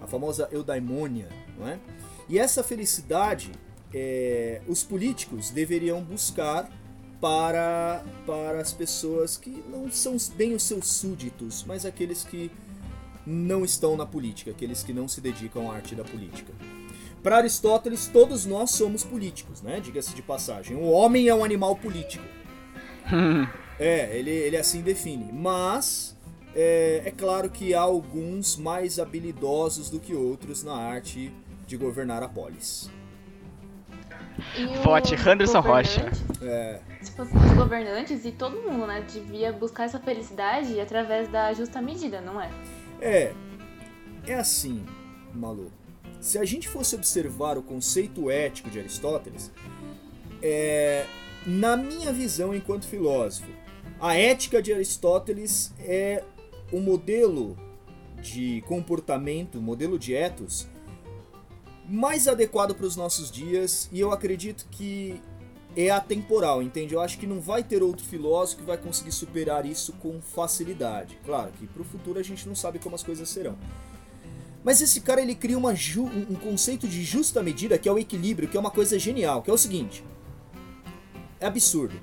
a 0.00 0.06
famosa 0.06 0.48
eudaimonia, 0.52 1.28
não 1.58 1.68
é? 1.68 1.78
E 2.28 2.38
essa 2.38 2.62
felicidade, 2.62 3.50
é, 3.92 4.60
os 4.68 4.84
políticos 4.84 5.50
deveriam 5.50 6.02
buscar 6.02 6.70
para, 7.20 8.02
para 8.26 8.60
as 8.60 8.72
pessoas 8.72 9.36
que 9.36 9.62
não 9.68 9.90
são 9.90 10.16
bem 10.34 10.54
os 10.54 10.62
seus 10.62 10.86
súditos, 10.86 11.64
mas 11.66 11.84
aqueles 11.84 12.24
que 12.24 12.50
não 13.26 13.64
estão 13.64 13.96
na 13.96 14.06
política, 14.06 14.50
aqueles 14.50 14.82
que 14.82 14.92
não 14.92 15.06
se 15.06 15.20
dedicam 15.20 15.70
à 15.70 15.74
arte 15.74 15.94
da 15.94 16.04
política. 16.04 16.52
Para 17.22 17.36
Aristóteles, 17.36 18.06
todos 18.06 18.46
nós 18.46 18.70
somos 18.70 19.04
políticos, 19.04 19.60
né? 19.60 19.78
Diga-se 19.78 20.14
de 20.14 20.22
passagem. 20.22 20.76
O 20.76 20.84
homem 20.84 21.28
é 21.28 21.34
um 21.34 21.44
animal 21.44 21.76
político. 21.76 22.24
É, 23.80 24.14
ele, 24.14 24.30
ele 24.30 24.58
assim 24.58 24.82
define. 24.82 25.32
Mas 25.32 26.14
é, 26.54 27.02
é 27.06 27.10
claro 27.10 27.48
que 27.48 27.72
há 27.72 27.80
alguns 27.80 28.56
mais 28.56 28.98
habilidosos 28.98 29.88
do 29.88 29.98
que 29.98 30.14
outros 30.14 30.62
na 30.62 30.74
arte 30.74 31.32
de 31.66 31.76
governar 31.78 32.22
a 32.22 32.28
polis. 32.28 32.90
Vote 34.82 35.14
Henderson 35.14 35.60
Rocha. 35.60 36.10
É, 36.42 36.80
Se 37.00 37.12
fosse 37.12 37.34
os 37.34 37.52
governantes 37.52 38.24
e 38.24 38.32
todo 38.32 38.56
mundo, 38.56 38.86
né, 38.86 39.02
devia 39.02 39.52
buscar 39.52 39.84
essa 39.84 39.98
felicidade 39.98 40.78
através 40.80 41.28
da 41.28 41.52
justa 41.52 41.80
medida, 41.80 42.20
não 42.20 42.40
é? 42.40 42.50
é, 43.00 43.32
é 44.26 44.34
assim, 44.34 44.84
Malu. 45.34 45.70
Se 46.20 46.38
a 46.38 46.44
gente 46.44 46.68
fosse 46.68 46.94
observar 46.94 47.56
o 47.56 47.62
conceito 47.62 48.30
ético 48.30 48.68
de 48.70 48.78
Aristóteles, 48.78 49.50
é, 50.42 51.06
na 51.46 51.76
minha 51.76 52.12
visão 52.12 52.54
enquanto 52.54 52.86
filósofo, 52.86 53.48
a 54.00 54.16
ética 54.16 54.62
de 54.62 54.72
Aristóteles 54.72 55.72
é 55.80 56.24
o 56.72 56.80
modelo 56.80 57.56
de 58.22 58.62
comportamento, 58.66 59.60
modelo 59.60 59.98
de 59.98 60.14
ethos 60.14 60.66
mais 61.86 62.28
adequado 62.28 62.74
para 62.74 62.86
os 62.86 62.96
nossos 62.96 63.30
dias 63.30 63.88
e 63.92 63.98
eu 64.00 64.12
acredito 64.12 64.66
que 64.70 65.20
é 65.76 65.90
atemporal, 65.90 66.62
entende? 66.62 66.94
Eu 66.94 67.00
acho 67.00 67.18
que 67.18 67.26
não 67.26 67.40
vai 67.40 67.62
ter 67.62 67.82
outro 67.82 68.04
filósofo 68.04 68.60
que 68.60 68.66
vai 68.66 68.78
conseguir 68.78 69.12
superar 69.12 69.66
isso 69.66 69.92
com 69.94 70.20
facilidade. 70.20 71.18
Claro 71.24 71.52
que 71.52 71.66
para 71.66 71.82
o 71.82 71.84
futuro 71.84 72.18
a 72.18 72.22
gente 72.22 72.46
não 72.46 72.54
sabe 72.54 72.78
como 72.78 72.94
as 72.94 73.02
coisas 73.02 73.28
serão. 73.28 73.56
Mas 74.62 74.80
esse 74.80 75.00
cara 75.00 75.20
ele 75.20 75.34
cria 75.34 75.58
um 75.58 76.34
conceito 76.36 76.86
de 76.86 77.02
justa 77.02 77.42
medida 77.42 77.78
que 77.78 77.88
é 77.88 77.92
o 77.92 77.98
equilíbrio, 77.98 78.48
que 78.48 78.56
é 78.56 78.60
uma 78.60 78.70
coisa 78.70 78.98
genial, 78.98 79.42
que 79.42 79.50
é 79.50 79.54
o 79.54 79.58
seguinte. 79.58 80.04
É 81.40 81.46
absurdo. 81.46 82.00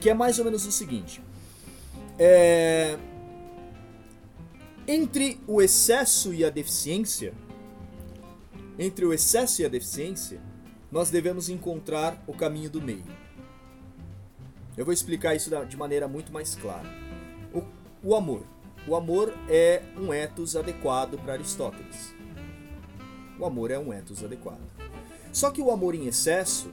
Que 0.00 0.10
é 0.10 0.14
mais 0.14 0.38
ou 0.38 0.44
menos 0.44 0.66
o 0.66 0.72
seguinte. 0.72 1.22
É... 2.18 2.98
Entre 4.86 5.40
o 5.46 5.62
excesso 5.62 6.34
e 6.34 6.44
a 6.44 6.50
deficiência, 6.50 7.32
entre 8.78 9.04
o 9.04 9.12
excesso 9.12 9.62
e 9.62 9.64
a 9.64 9.68
deficiência, 9.68 10.40
nós 10.92 11.10
devemos 11.10 11.48
encontrar 11.48 12.22
o 12.26 12.34
caminho 12.34 12.68
do 12.68 12.82
meio. 12.82 13.04
Eu 14.76 14.84
vou 14.84 14.92
explicar 14.92 15.34
isso 15.34 15.50
de 15.66 15.76
maneira 15.76 16.06
muito 16.06 16.32
mais 16.32 16.54
clara. 16.54 16.88
O, 17.52 17.62
o 18.02 18.14
amor. 18.14 18.44
O 18.86 18.94
amor 18.94 19.32
é 19.48 19.82
um 19.96 20.12
ethos 20.12 20.54
adequado 20.54 21.16
para 21.18 21.32
Aristóteles. 21.32 22.14
O 23.38 23.46
amor 23.46 23.70
é 23.70 23.78
um 23.78 23.92
ethos 23.92 24.22
adequado. 24.22 24.60
Só 25.32 25.50
que 25.50 25.62
o 25.62 25.70
amor 25.70 25.94
em 25.94 26.06
excesso 26.06 26.70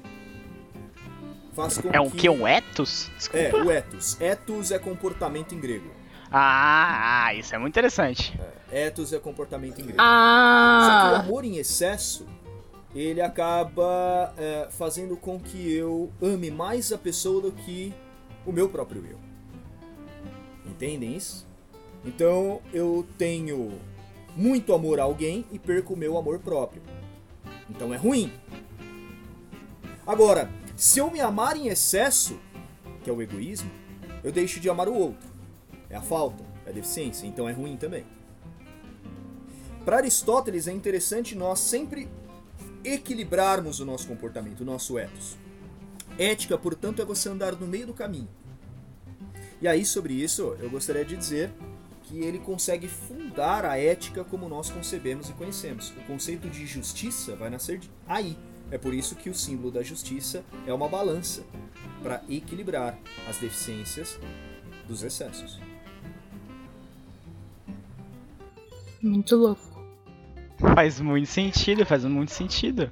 faz 1.54 1.78
com 1.78 1.90
É 1.92 2.00
um 2.00 2.10
que... 2.10 2.18
que? 2.18 2.30
Um 2.30 2.48
ethos? 2.48 3.10
É, 3.10 3.18
Desculpa. 3.18 3.58
o 3.66 3.72
ethos. 3.72 4.22
Ethos 4.22 4.72
é 4.72 4.80
comportamento 4.80 5.54
em 5.54 5.60
grego. 5.60 5.92
Ah, 6.32 7.26
ah, 7.26 7.34
isso 7.34 7.54
é 7.54 7.58
muito 7.58 7.74
interessante. 7.74 8.40
Ethos 8.72 9.12
é 9.12 9.20
comportamento 9.20 9.80
em 9.80 9.84
grego. 9.84 9.98
Só 9.98 10.04
que 10.04 10.04
o 10.04 11.16
ah, 11.16 11.20
amor 11.20 11.44
em 11.44 11.58
excesso, 11.58 12.26
ele 12.96 13.22
acaba 13.22 14.34
é, 14.38 14.68
fazendo 14.72 15.18
com 15.18 15.40
que 15.40 15.74
eu 15.74 16.12
ame 16.22 16.50
mais 16.50 16.92
a 16.94 16.98
pessoa 16.98 17.42
do 17.42 17.52
que 17.52 17.94
o 18.46 18.52
meu 18.52 18.70
próprio 18.70 19.06
eu. 19.06 19.20
Entendem 20.66 21.16
isso? 21.16 21.46
Então 22.06 22.62
eu 22.74 23.06
tenho 23.18 23.80
muito 24.36 24.74
amor 24.74 25.00
a 25.00 25.04
alguém 25.04 25.46
e 25.52 25.60
perco 25.60 25.94
o 25.94 25.98
meu 25.98 26.18
amor 26.18 26.40
próprio. 26.40 26.82
Então 27.70 27.94
é 27.94 27.98
ruim. 27.98 28.32
Agora, 30.06 30.50
se 30.76 31.00
eu 31.00 31.12
me 31.12 31.20
amar 31.20 31.56
em 31.58 31.68
excesso, 31.68 32.40
que 33.04 33.10
é 33.10 33.14
o 33.14 33.22
egoísmo, 33.22 33.72
eu 34.24 34.32
deixo 34.32 34.60
de 34.60 34.70
amar 34.70 34.88
o 34.88 34.94
outro. 34.94 35.30
É 35.90 35.96
a 35.96 36.02
falta, 36.02 36.44
é 36.66 36.70
a 36.70 36.74
deficiência, 36.74 37.26
então 37.26 37.48
é 37.48 37.52
ruim 37.52 37.78
também. 37.78 38.06
Para 39.84 39.98
Aristóteles 39.98 40.68
é 40.68 40.72
interessante 40.72 41.36
nós 41.36 41.60
sempre 41.60 42.08
equilibrarmos 42.84 43.80
o 43.80 43.86
nosso 43.86 44.08
comportamento, 44.08 44.62
o 44.62 44.66
nosso 44.66 44.98
ethos. 44.98 45.38
Ética, 46.18 46.58
portanto, 46.58 47.02
é 47.02 47.06
você 47.06 47.30
andar 47.30 47.54
no 47.54 47.68
meio 47.68 47.88
do 47.88 47.94
caminho. 47.94 48.30
E 49.62 49.68
aí, 49.68 49.86
sobre 49.86 50.14
isso, 50.14 50.56
eu 50.60 50.70
gostaria 50.70 51.06
de 51.06 51.16
dizer 51.16 51.52
que 52.04 52.20
ele 52.20 52.40
consegue 52.40 52.88
fundar 52.88 53.66
a 53.66 53.78
ética 53.78 54.24
como 54.24 54.50
nós 54.50 54.70
concebemos 54.70 55.30
e 55.30 55.34
conhecemos. 55.34 55.92
O 55.92 56.04
conceito 56.08 56.50
de 56.50 56.66
justiça 56.66 57.36
vai 57.36 57.50
nascer 57.50 57.80
aí. 58.08 58.38
É 58.72 58.78
por 58.78 58.94
isso 58.94 59.16
que 59.16 59.30
o 59.30 59.36
símbolo 59.36 59.70
da 59.70 59.84
justiça 59.84 60.44
é 60.66 60.74
uma 60.74 60.88
balança 60.88 61.44
para 62.02 62.24
equilibrar 62.30 62.98
as 63.30 63.38
deficiências 63.38 64.18
dos 64.88 65.04
excessos. 65.04 65.60
muito 69.02 69.36
louco. 69.36 69.62
Faz 70.76 71.00
muito 71.02 71.28
sentido, 71.28 71.86
faz 71.86 72.06
muito 72.06 72.32
sentido. 72.32 72.92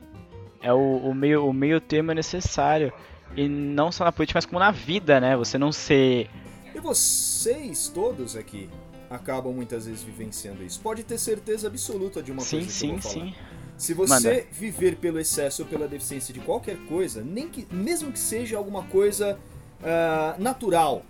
É 0.61 0.73
o, 0.73 0.97
o, 0.97 1.13
meio, 1.13 1.47
o 1.47 1.53
meio 1.53 1.79
termo 1.79 2.11
é 2.11 2.15
necessário. 2.15 2.91
E 3.37 3.47
não 3.47 3.91
só 3.91 4.03
na 4.03 4.11
política, 4.11 4.37
mas 4.37 4.45
como 4.45 4.59
na 4.59 4.71
vida, 4.71 5.19
né? 5.19 5.37
Você 5.37 5.57
não 5.57 5.71
ser. 5.71 6.29
E 6.73 6.79
vocês 6.79 7.87
todos 7.87 8.35
aqui 8.35 8.69
acabam 9.09 9.53
muitas 9.53 9.85
vezes 9.85 10.03
vivenciando 10.03 10.63
isso. 10.63 10.79
Pode 10.81 11.03
ter 11.03 11.17
certeza 11.17 11.67
absoluta 11.67 12.21
de 12.21 12.31
uma 12.31 12.41
sim, 12.41 12.57
coisa 12.57 12.65
que 12.67 12.73
sim, 12.73 12.87
eu 12.87 12.93
vou 12.93 13.01
falar. 13.01 13.25
sim. 13.25 13.35
Se 13.79 13.93
você 13.93 14.13
Manda. 14.13 14.45
viver 14.51 14.97
pelo 14.97 15.17
excesso 15.21 15.63
ou 15.63 15.67
pela 15.67 15.87
deficiência 15.87 16.33
de 16.33 16.41
qualquer 16.41 16.75
coisa, 16.79 17.23
nem 17.23 17.47
que, 17.47 17.65
mesmo 17.73 18.11
que 18.11 18.19
seja 18.19 18.57
alguma 18.57 18.83
coisa 18.83 19.39
ah, 19.81 20.35
natural, 20.37 21.01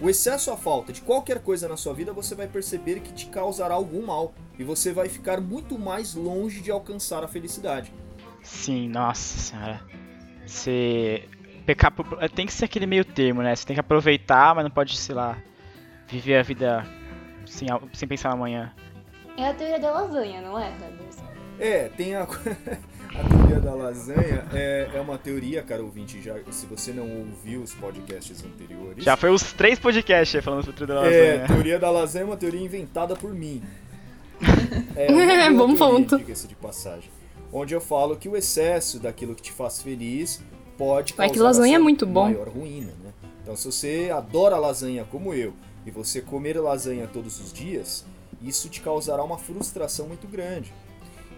o 0.00 0.10
excesso 0.10 0.50
ou 0.50 0.56
a 0.56 0.58
falta 0.58 0.92
de 0.92 1.00
qualquer 1.00 1.40
coisa 1.40 1.68
na 1.68 1.76
sua 1.76 1.94
vida, 1.94 2.12
você 2.12 2.34
vai 2.34 2.48
perceber 2.48 2.98
que 2.98 3.12
te 3.12 3.26
causará 3.26 3.74
algum 3.74 4.04
mal. 4.04 4.34
E 4.58 4.64
você 4.64 4.92
vai 4.92 5.08
ficar 5.08 5.40
muito 5.40 5.78
mais 5.78 6.14
longe 6.16 6.60
de 6.60 6.72
alcançar 6.72 7.22
a 7.22 7.28
felicidade. 7.28 7.92
Sim, 8.42 8.88
nossa 8.88 9.38
senhora. 9.38 9.80
Você. 10.44 11.28
Pecar 11.64 11.92
por... 11.92 12.06
Tem 12.30 12.46
que 12.46 12.52
ser 12.52 12.64
aquele 12.64 12.86
meio 12.86 13.04
termo, 13.04 13.42
né? 13.42 13.54
Você 13.54 13.64
tem 13.64 13.74
que 13.74 13.80
aproveitar, 13.80 14.56
mas 14.56 14.64
não 14.64 14.70
pode, 14.72 14.96
sei 14.96 15.14
lá, 15.14 15.38
viver 16.08 16.36
a 16.38 16.42
vida 16.42 16.84
sem, 17.46 17.68
sem 17.92 18.08
pensar 18.08 18.30
no 18.30 18.36
amanhã. 18.36 18.72
É 19.36 19.48
a 19.48 19.54
teoria 19.54 19.78
da 19.78 19.92
lasanha, 19.92 20.40
não 20.40 20.58
é, 20.58 20.68
Anderson? 20.68 21.25
É, 21.58 21.88
tem 21.96 22.14
a, 22.14 22.22
a 23.14 23.24
teoria 23.28 23.60
da 23.60 23.74
lasanha, 23.74 24.44
é, 24.52 24.90
é 24.94 25.00
uma 25.00 25.16
teoria, 25.18 25.62
cara 25.62 25.82
ouvinte, 25.82 26.20
já, 26.22 26.34
se 26.50 26.66
você 26.66 26.92
não 26.92 27.08
ouviu 27.18 27.62
os 27.62 27.74
podcasts 27.74 28.44
anteriores. 28.44 29.02
Já 29.04 29.16
foi 29.16 29.30
os 29.30 29.52
três 29.52 29.78
podcasts 29.78 30.34
aí 30.34 30.42
falando 30.42 30.64
sobre 30.64 30.76
tudo 30.78 30.94
da 30.94 31.06
É, 31.06 31.36
lasanha. 31.38 31.46
teoria 31.46 31.78
da 31.78 31.90
lasanha 31.90 32.22
é 32.22 32.26
uma 32.26 32.36
teoria 32.36 32.60
inventada 32.60 33.16
por 33.16 33.32
mim. 33.32 33.62
É, 34.94 35.50
boa 35.50 35.66
Bom 35.66 35.74
teoria, 35.74 35.76
ponto. 35.76 36.18
Diga-se 36.18 36.46
de 36.46 36.54
passagem. 36.54 37.10
Onde 37.52 37.74
eu 37.74 37.80
falo 37.80 38.16
que 38.16 38.28
o 38.28 38.36
excesso 38.36 38.98
daquilo 38.98 39.34
que 39.34 39.42
te 39.42 39.52
faz 39.52 39.80
feliz 39.80 40.42
pode 40.76 41.14
Vai 41.14 41.28
causar 41.28 41.32
que 41.32 41.38
lasanha 41.42 41.78
a 41.78 41.80
é 41.80 41.82
muito 41.82 42.04
bom. 42.06 42.24
maior 42.24 42.48
ruína, 42.48 42.92
né? 43.02 43.12
Então, 43.42 43.56
se 43.56 43.64
você 43.70 44.10
adora 44.14 44.56
lasanha 44.58 45.04
como 45.10 45.32
eu 45.32 45.54
e 45.86 45.90
você 45.90 46.20
comer 46.20 46.58
lasanha 46.60 47.06
todos 47.10 47.40
os 47.40 47.52
dias, 47.52 48.04
isso 48.42 48.68
te 48.68 48.80
causará 48.80 49.22
uma 49.22 49.38
frustração 49.38 50.06
muito 50.08 50.26
grande. 50.26 50.72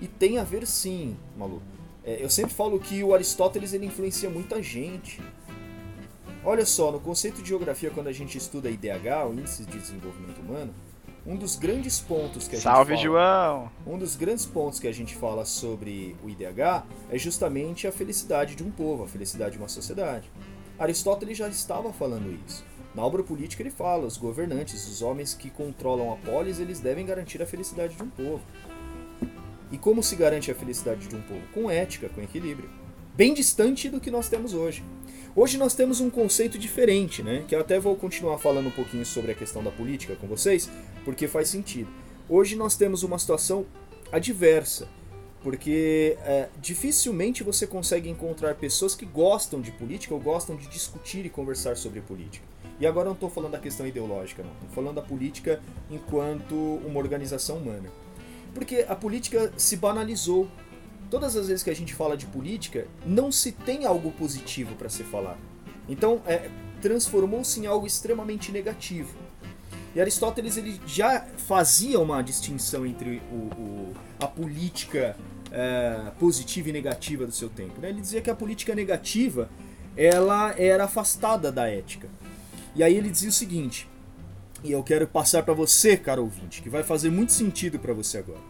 E 0.00 0.06
tem 0.06 0.38
a 0.38 0.44
ver 0.44 0.66
sim, 0.66 1.16
Malu. 1.36 1.62
É, 2.04 2.22
eu 2.22 2.30
sempre 2.30 2.54
falo 2.54 2.78
que 2.78 3.02
o 3.02 3.12
Aristóteles 3.14 3.72
ele 3.72 3.86
influencia 3.86 4.30
muita 4.30 4.62
gente. 4.62 5.20
Olha 6.44 6.64
só, 6.64 6.90
no 6.92 7.00
conceito 7.00 7.42
de 7.42 7.48
geografia, 7.48 7.90
quando 7.90 8.06
a 8.06 8.12
gente 8.12 8.38
estuda 8.38 8.70
IDH, 8.70 9.26
o 9.28 9.32
Índice 9.34 9.64
de 9.64 9.78
Desenvolvimento 9.78 10.38
Humano, 10.40 10.72
um 11.26 11.36
dos 11.36 11.56
grandes 11.56 12.00
pontos 12.00 12.48
que 12.48 12.56
a 12.56 12.60
Salve, 12.60 12.96
gente 12.96 13.06
fala, 13.08 13.70
João! 13.84 13.94
um 13.94 13.98
dos 13.98 14.16
grandes 14.16 14.46
pontos 14.46 14.80
que 14.80 14.88
a 14.88 14.92
gente 14.92 15.14
fala 15.14 15.44
sobre 15.44 16.16
o 16.24 16.30
IDH 16.30 16.84
é 17.10 17.18
justamente 17.18 17.86
a 17.86 17.92
felicidade 17.92 18.54
de 18.54 18.62
um 18.62 18.70
povo, 18.70 19.04
a 19.04 19.08
felicidade 19.08 19.52
de 19.52 19.58
uma 19.58 19.68
sociedade. 19.68 20.30
Aristóteles 20.78 21.36
já 21.36 21.48
estava 21.48 21.92
falando 21.92 22.34
isso. 22.46 22.64
Na 22.94 23.04
obra 23.04 23.22
política 23.22 23.62
ele 23.62 23.70
fala, 23.70 24.06
os 24.06 24.16
governantes, 24.16 24.88
os 24.88 25.02
homens 25.02 25.34
que 25.34 25.50
controlam 25.50 26.12
a 26.12 26.16
polis, 26.16 26.58
eles 26.60 26.80
devem 26.80 27.04
garantir 27.04 27.42
a 27.42 27.46
felicidade 27.46 27.94
de 27.94 28.02
um 28.02 28.08
povo. 28.08 28.40
E 29.70 29.76
como 29.76 30.02
se 30.02 30.16
garante 30.16 30.50
a 30.50 30.54
felicidade 30.54 31.06
de 31.06 31.14
um 31.14 31.20
povo? 31.22 31.42
Com 31.52 31.70
ética, 31.70 32.08
com 32.08 32.22
equilíbrio. 32.22 32.70
Bem 33.14 33.34
distante 33.34 33.88
do 33.88 34.00
que 34.00 34.10
nós 34.10 34.28
temos 34.28 34.54
hoje. 34.54 34.82
Hoje 35.34 35.58
nós 35.58 35.74
temos 35.74 36.00
um 36.00 36.08
conceito 36.08 36.58
diferente, 36.58 37.22
né? 37.22 37.44
Que 37.46 37.54
eu 37.54 37.60
até 37.60 37.78
vou 37.78 37.94
continuar 37.96 38.38
falando 38.38 38.68
um 38.68 38.72
pouquinho 38.72 39.04
sobre 39.04 39.32
a 39.32 39.34
questão 39.34 39.62
da 39.62 39.70
política 39.70 40.16
com 40.16 40.26
vocês, 40.26 40.70
porque 41.04 41.28
faz 41.28 41.48
sentido. 41.48 41.88
Hoje 42.28 42.56
nós 42.56 42.76
temos 42.76 43.02
uma 43.02 43.18
situação 43.18 43.66
adversa, 44.10 44.88
porque 45.42 46.16
é, 46.22 46.48
dificilmente 46.60 47.42
você 47.42 47.66
consegue 47.66 48.08
encontrar 48.08 48.54
pessoas 48.54 48.94
que 48.94 49.04
gostam 49.04 49.60
de 49.60 49.70
política 49.72 50.14
ou 50.14 50.20
gostam 50.20 50.56
de 50.56 50.66
discutir 50.68 51.26
e 51.26 51.28
conversar 51.28 51.76
sobre 51.76 52.00
política. 52.00 52.46
E 52.80 52.86
agora 52.86 53.06
eu 53.06 53.10
não 53.10 53.14
estou 53.14 53.28
falando 53.30 53.52
da 53.52 53.58
questão 53.58 53.86
ideológica, 53.86 54.42
não. 54.42 54.52
Estou 54.52 54.70
falando 54.70 54.94
da 54.94 55.02
política 55.02 55.60
enquanto 55.90 56.54
uma 56.54 56.98
organização 56.98 57.58
humana. 57.58 57.90
Porque 58.58 58.84
a 58.88 58.94
política 58.96 59.52
se 59.56 59.76
banalizou. 59.76 60.48
Todas 61.10 61.36
as 61.36 61.48
vezes 61.48 61.62
que 61.62 61.70
a 61.70 61.74
gente 61.76 61.94
fala 61.94 62.16
de 62.16 62.26
política, 62.26 62.86
não 63.06 63.32
se 63.32 63.52
tem 63.52 63.86
algo 63.86 64.10
positivo 64.12 64.74
para 64.74 64.90
se 64.90 65.02
falar. 65.04 65.38
Então, 65.88 66.20
é, 66.26 66.50
transformou-se 66.82 67.58
em 67.58 67.66
algo 67.66 67.86
extremamente 67.86 68.52
negativo. 68.52 69.16
E 69.94 70.00
Aristóteles 70.00 70.58
ele 70.58 70.78
já 70.86 71.26
fazia 71.38 71.98
uma 71.98 72.20
distinção 72.20 72.84
entre 72.84 73.22
o, 73.32 73.36
o- 73.36 73.92
a 74.20 74.26
política 74.26 75.16
é, 75.50 76.12
positiva 76.18 76.68
e 76.68 76.72
negativa 76.72 77.24
do 77.24 77.32
seu 77.32 77.48
tempo. 77.48 77.80
né? 77.80 77.88
Ele 77.88 78.02
dizia 78.02 78.20
que 78.20 78.28
a 78.28 78.34
política 78.34 78.74
negativa 78.74 79.48
ela 79.96 80.54
era 80.58 80.84
afastada 80.84 81.50
da 81.50 81.66
ética. 81.66 82.06
E 82.76 82.82
aí 82.82 82.94
ele 82.94 83.08
dizia 83.08 83.30
o 83.30 83.32
seguinte, 83.32 83.88
e 84.62 84.70
eu 84.72 84.82
quero 84.82 85.06
passar 85.06 85.42
para 85.42 85.54
você, 85.54 85.96
caro 85.96 86.22
ouvinte, 86.22 86.60
que 86.60 86.68
vai 86.68 86.82
fazer 86.82 87.10
muito 87.10 87.32
sentido 87.32 87.78
para 87.78 87.94
você 87.94 88.18
agora. 88.18 88.40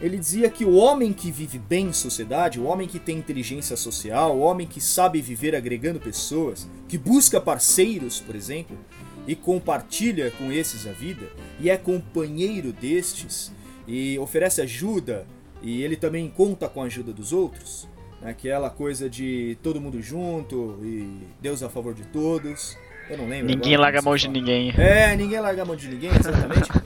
Ele 0.00 0.16
dizia 0.16 0.48
que 0.48 0.64
o 0.64 0.76
homem 0.76 1.12
que 1.12 1.30
vive 1.30 1.58
bem 1.58 1.88
em 1.88 1.92
sociedade, 1.92 2.58
o 2.58 2.64
homem 2.64 2.88
que 2.88 2.98
tem 2.98 3.18
inteligência 3.18 3.76
social, 3.76 4.34
o 4.34 4.40
homem 4.40 4.66
que 4.66 4.80
sabe 4.80 5.20
viver 5.20 5.54
agregando 5.54 6.00
pessoas, 6.00 6.68
que 6.88 6.96
busca 6.96 7.38
parceiros, 7.38 8.18
por 8.18 8.34
exemplo, 8.34 8.78
e 9.26 9.36
compartilha 9.36 10.30
com 10.30 10.50
esses 10.50 10.86
a 10.86 10.92
vida, 10.92 11.28
e 11.60 11.68
é 11.68 11.76
companheiro 11.76 12.72
destes, 12.72 13.52
e 13.86 14.18
oferece 14.18 14.62
ajuda, 14.62 15.26
e 15.62 15.82
ele 15.82 15.96
também 15.96 16.28
conta 16.30 16.66
com 16.66 16.82
a 16.82 16.86
ajuda 16.86 17.12
dos 17.12 17.32
outros, 17.32 17.86
né? 18.22 18.30
aquela 18.30 18.70
coisa 18.70 19.10
de 19.10 19.58
todo 19.62 19.80
mundo 19.80 20.00
junto 20.00 20.78
e 20.82 21.26
Deus 21.42 21.62
a 21.62 21.68
favor 21.68 21.92
de 21.92 22.04
todos. 22.04 22.76
Eu 23.10 23.18
não 23.18 23.28
lembro. 23.28 23.48
Ninguém 23.48 23.76
larga 23.76 23.98
a 23.98 24.02
mão 24.02 24.16
de 24.16 24.28
ninguém. 24.28 24.72
É, 24.78 25.16
ninguém 25.16 25.40
larga 25.40 25.62
a 25.62 25.64
mão 25.64 25.74
de 25.74 25.88
ninguém, 25.88 26.10
exatamente. 26.10 26.70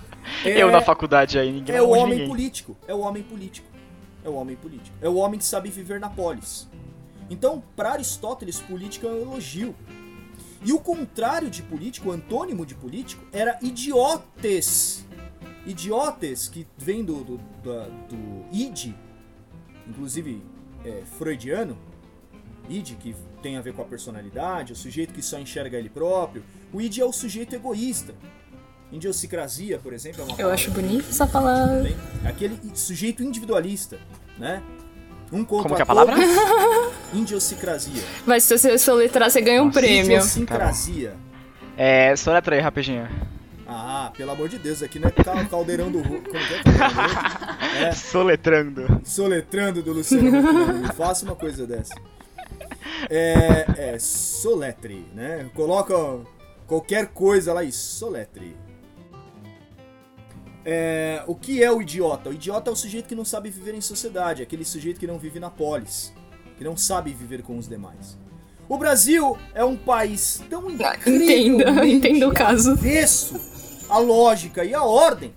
Eu 0.61 0.71
na 0.71 0.81
faculdade 0.81 1.39
aí, 1.39 1.51
ninguém 1.53 1.75
É 1.77 1.83
o 1.83 1.91
homem 1.91 2.11
ninguém. 2.15 2.29
político. 2.29 2.77
É 2.87 2.95
o 2.95 3.01
homem 3.01 3.23
político. 3.23 3.67
É 4.25 4.29
o 4.29 4.35
homem 4.35 4.57
político. 4.57 4.97
É 5.01 5.09
o 5.09 5.17
homem 5.17 5.39
que 5.39 5.45
sabe 5.45 5.69
viver 5.71 5.99
na 6.01 6.09
polis. 6.09 6.69
Então, 7.31 7.63
para 7.75 7.93
Aristóteles, 7.93 8.61
política 8.61 9.07
é 9.07 9.11
um 9.11 9.21
elogio. 9.23 9.75
E 10.65 10.73
o 10.73 10.79
contrário 10.79 11.51
de 11.51 11.63
político, 11.63 12.09
o 12.09 12.13
antônimo 12.13 12.65
de 12.65 12.75
político, 12.75 13.23
era 13.33 13.59
idiotes. 13.63 15.05
Idiotes, 15.67 16.49
que 16.49 16.67
vem 16.77 17.05
do, 17.05 17.25
do, 17.25 17.37
da- 17.63 17.87
do 18.09 18.45
id, 18.53 18.93
inclusive 19.89 20.43
é, 20.85 21.03
freudiano, 21.19 21.77
id, 22.69 22.95
que 22.97 23.15
tem 23.43 23.57
a 23.57 23.61
ver 23.63 23.73
com 23.75 23.83
a 23.83 23.85
personalidade, 23.85 24.73
o 24.73 24.77
sujeito 24.77 25.13
que 25.13 25.23
só 25.23 25.39
enxerga 25.39 25.79
ele 25.79 25.89
próprio. 25.91 26.43
O 26.73 26.81
id 26.81 26.99
é 26.99 27.05
o 27.05 27.13
sujeito 27.13 27.55
egoísta. 27.55 28.15
Idiosincrasia, 28.95 29.79
por 29.79 29.93
exemplo, 29.93 30.23
é 30.23 30.25
uma 30.25 30.41
Eu 30.41 30.51
acho 30.51 30.67
que 30.67 30.81
bonita 30.81 31.09
essa 31.11 31.27
palavra. 31.27 31.77
também. 31.79 31.97
Aquele 32.25 32.59
sujeito 32.75 33.23
individualista, 33.23 33.99
né? 34.39 34.63
Um 35.33 35.45
contra 35.45 35.63
Como 35.65 35.75
que 35.75 35.81
é 35.81 35.83
a 35.83 35.87
palavra? 35.87 36.15
todos, 36.15 36.95
Idiosincrasia. 37.13 38.03
Mas 38.27 38.45
se 38.45 38.57
você 38.57 38.79
soletrar, 38.79 39.31
você 39.31 39.41
ganha 39.41 39.63
um 39.63 39.67
Nossa, 39.67 39.81
prêmio. 39.81 40.05
Idiosincrasia. 40.13 41.15
É, 41.77 42.15
só 42.15 42.33
letra 42.33 42.55
aí, 42.55 42.61
rapidinho. 42.61 43.09
Ah, 43.67 44.13
pelo 44.17 44.31
amor 44.31 44.49
de 44.49 44.59
Deus, 44.59 44.83
aqui 44.83 44.99
não 44.99 45.09
é 45.09 45.11
cal- 45.11 45.45
caldeirão 45.47 45.91
do 45.91 46.03
Como 46.03 46.23
que 46.23 46.37
é 46.37 46.63
caldeirão 46.63 46.89
do 46.95 47.01
Ru- 47.01 47.77
É, 47.87 47.93
Soletrando. 47.93 49.01
soletrando 49.05 49.83
do 49.83 49.93
Luciano 49.93 50.93
faça 50.95 51.25
uma 51.25 51.35
coisa 51.35 51.67
dessa. 51.67 51.95
É, 53.11 53.65
é, 53.95 53.99
soletre, 53.99 55.07
né? 55.15 55.47
Coloca 55.55 55.95
qualquer 56.67 57.09
coisa 57.09 57.53
lá 57.53 57.65
e 57.65 57.73
soletre. 57.73 58.55
É, 60.65 61.23
o 61.27 61.35
que 61.35 61.63
é 61.63 61.71
o 61.71 61.83
idiota? 61.83 62.31
O 62.31 62.33
idiota 62.33 62.71
é 62.71 62.73
o 62.73 62.77
sujeito 62.77 63.07
que 63.07 63.15
não 63.15 63.25
sabe 63.25 63.51
viver 63.51 63.75
em 63.75 63.81
sociedade, 63.81 64.43
aquele 64.43 64.65
sujeito 64.65 64.99
que 64.99 65.07
não 65.07 65.19
vive 65.19 65.39
na 65.39 65.51
polis, 65.51 66.13
que 66.57 66.65
não 66.65 66.77
sabe 66.77 67.13
viver 67.13 67.43
com 67.43 67.59
os 67.59 67.69
demais. 67.69 68.17
O 68.69 68.79
Brasil 68.79 69.37
é 69.55 69.63
um 69.65 69.77
país 69.77 70.43
tão 70.49 70.71
Entenda, 71.07 71.87
entenda 71.87 72.29
o 72.29 72.33
caso. 72.33 72.73
avesso 72.73 73.39
à 73.91 73.99
lógica 73.99 74.65
e 74.65 74.73
à 74.73 74.83
ordem 74.83 75.35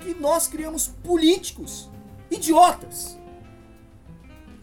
que 0.00 0.14
nós 0.14 0.46
criamos 0.46 0.88
políticos 0.88 1.90
idiotas. 2.30 3.18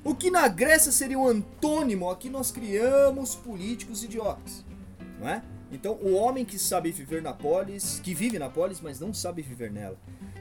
O 0.04 0.16
que 0.16 0.32
na 0.32 0.48
Grécia 0.48 0.92
seria 0.92 1.20
um 1.20 1.28
antônimo, 1.28 2.10
aqui 2.10 2.30
nós 2.30 2.50
criamos 2.50 3.36
políticos 3.36 4.04
idiotas, 4.04 4.66
não 5.20 5.28
é? 5.28 5.44
Então, 5.71 5.93
o 6.01 6.13
homem 6.13 6.45
que 6.45 6.58
sabe 6.58 6.91
viver 6.91 7.21
na 7.21 7.34
polis, 7.34 7.99
que 7.99 8.13
vive 8.13 8.39
na 8.39 8.49
polis, 8.49 8.80
mas 8.80 8.99
não 8.99 9.13
sabe 9.13 9.41
viver 9.41 9.71
nela. 9.71 9.97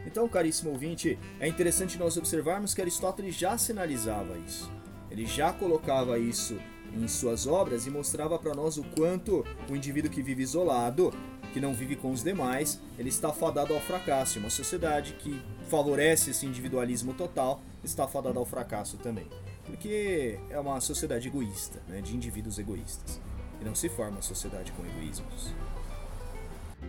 Então, 0.07 0.29
caríssimo 0.29 0.71
ouvinte, 0.71 1.19
é 1.41 1.49
interessante 1.49 1.99
nós 1.99 2.17
observarmos 2.17 2.73
que 2.73 2.81
Aristóteles 2.81 3.35
já 3.35 3.59
sinalizava 3.59 4.39
isso. 4.39 4.71
Ele 5.11 5.27
já 5.27 5.53
colocava 5.53 6.19
isso 6.19 6.57
em 6.95 7.09
suas 7.09 7.47
obras 7.47 7.87
e 7.87 7.91
mostrava 7.91 8.39
para 8.39 8.55
nós 8.55 8.77
o 8.77 8.85
quanto 8.97 9.45
o 9.69 9.75
indivíduo 9.75 10.11
que 10.11 10.23
vive 10.23 10.43
isolado, 10.43 11.13
que 11.53 11.61
não 11.61 11.75
vive 11.75 11.97
com 11.97 12.13
os 12.13 12.23
demais, 12.23 12.81
ele 12.99 13.09
está 13.09 13.33
fadado 13.33 13.75
ao 13.75 13.81
fracasso. 13.81 14.39
Uma 14.39 14.51
sociedade 14.51 15.15
que 15.15 15.43
favorece 15.69 16.31
esse 16.31 16.47
individualismo 16.47 17.15
total 17.15 17.61
está 17.83 18.07
fadada 18.07 18.39
ao 18.39 18.45
fracasso 18.45 18.97
também. 18.99 19.27
Porque 19.65 20.39
é 20.51 20.61
uma 20.61 20.81
sociedade 20.81 21.27
egoísta, 21.27 21.83
né, 21.89 22.01
de 22.01 22.15
indivíduos 22.15 22.59
egoístas. 22.59 23.21
E 23.61 23.65
não 23.65 23.75
se 23.75 23.89
forma 23.89 24.13
uma 24.13 24.23
sociedade 24.23 24.73
com 24.73 24.85
egoísmos. 24.85 25.53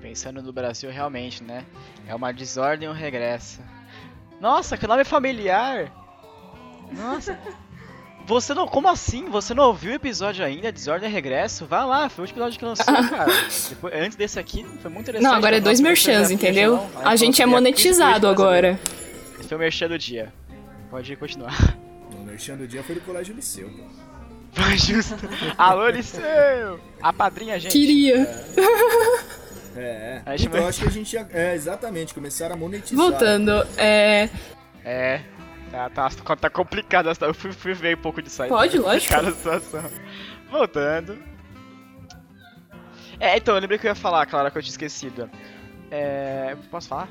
Pensando 0.02 0.42
no 0.42 0.54
Brasil, 0.54 0.92
realmente, 0.92 1.44
né? 1.44 1.66
É 2.08 2.14
uma 2.14 2.32
desordem 2.32 2.88
ou 2.88 2.94
um 2.94 2.98
regresso. 2.98 3.60
Nossa, 4.40 4.78
que 4.78 4.86
nome 4.86 5.04
familiar! 5.04 5.92
Nossa! 6.92 7.38
Você 8.28 8.54
não. 8.54 8.68
Como 8.68 8.90
assim? 8.90 9.30
Você 9.30 9.54
não 9.54 9.68
ouviu 9.68 9.94
o 9.94 9.96
episódio 9.96 10.44
ainda? 10.44 10.70
Desordem 10.70 11.10
e 11.10 11.14
Regresso? 11.14 11.66
Vai 11.66 11.86
lá, 11.86 12.10
foi 12.10 12.26
o 12.26 12.28
episódio 12.28 12.60
que 12.60 12.66
lançou, 12.66 12.86
cara. 13.10 13.32
Depois, 13.70 13.94
antes 13.96 14.18
desse 14.18 14.38
aqui, 14.38 14.66
foi 14.82 14.92
muito 14.92 15.10
interessante. 15.10 15.32
Não, 15.32 15.38
agora 15.38 15.56
é 15.56 15.62
dois 15.62 15.80
merchans, 15.80 16.30
entendeu? 16.30 16.86
A 17.06 17.16
gente 17.16 17.42
é 17.42 17.46
monetizado 17.46 18.28
agora. 18.28 18.78
Esse 19.40 19.48
foi 19.48 19.56
o 19.56 19.60
merchan 19.62 19.88
do 19.88 19.98
dia. 19.98 20.34
Pode 20.90 21.16
continuar. 21.16 21.78
O 22.12 22.26
merchan 22.26 22.58
do 22.58 22.68
dia 22.68 22.84
foi 22.84 22.96
do 22.96 23.02
Colégio 23.02 23.34
Liceu, 23.34 23.70
pô. 23.70 24.07
Vai 24.58 24.78
justo. 24.78 25.16
Alô, 25.58 25.88
Liceu! 25.90 26.80
A 27.02 27.14
padrinha, 27.14 27.60
gente. 27.60 27.72
Queria. 27.72 28.18
É, 29.76 30.22
A 30.26 30.32
gente 30.36 30.48
então 30.48 30.62
vai- 30.62 30.70
acho 30.70 30.82
que 30.82 30.88
a 30.88 30.92
gente 30.92 31.12
já. 31.12 31.28
É, 31.32 31.54
exatamente, 31.54 32.14
começaram 32.14 32.56
a 32.56 32.58
monetizar. 32.58 32.98
Voltando, 32.98 33.52
é. 33.78 34.30
É. 34.84 35.22
Tá, 35.70 35.90
tá, 35.90 36.10
tá 36.36 36.50
complicada. 36.50 37.12
Eu 37.22 37.34
fui, 37.34 37.52
fui 37.52 37.74
ver 37.74 37.96
um 37.98 38.02
pouco 38.02 38.22
disso 38.22 38.42
aí. 38.42 38.50
Pode, 38.50 38.78
tá 38.80 38.84
lógico. 38.84 39.14
a 39.16 39.32
situação. 39.32 39.84
Voltando. 40.50 41.20
É, 43.20 43.38
então, 43.38 43.54
eu 43.56 43.62
lembrei 43.62 43.78
que 43.78 43.86
eu 43.86 43.92
ia 43.92 43.96
falar, 43.96 44.26
claro, 44.26 44.50
que 44.50 44.58
eu 44.58 44.62
tinha 44.62 44.72
esquecido. 44.72 45.30
É. 45.92 46.56
Posso 46.72 46.88
falar? 46.88 47.10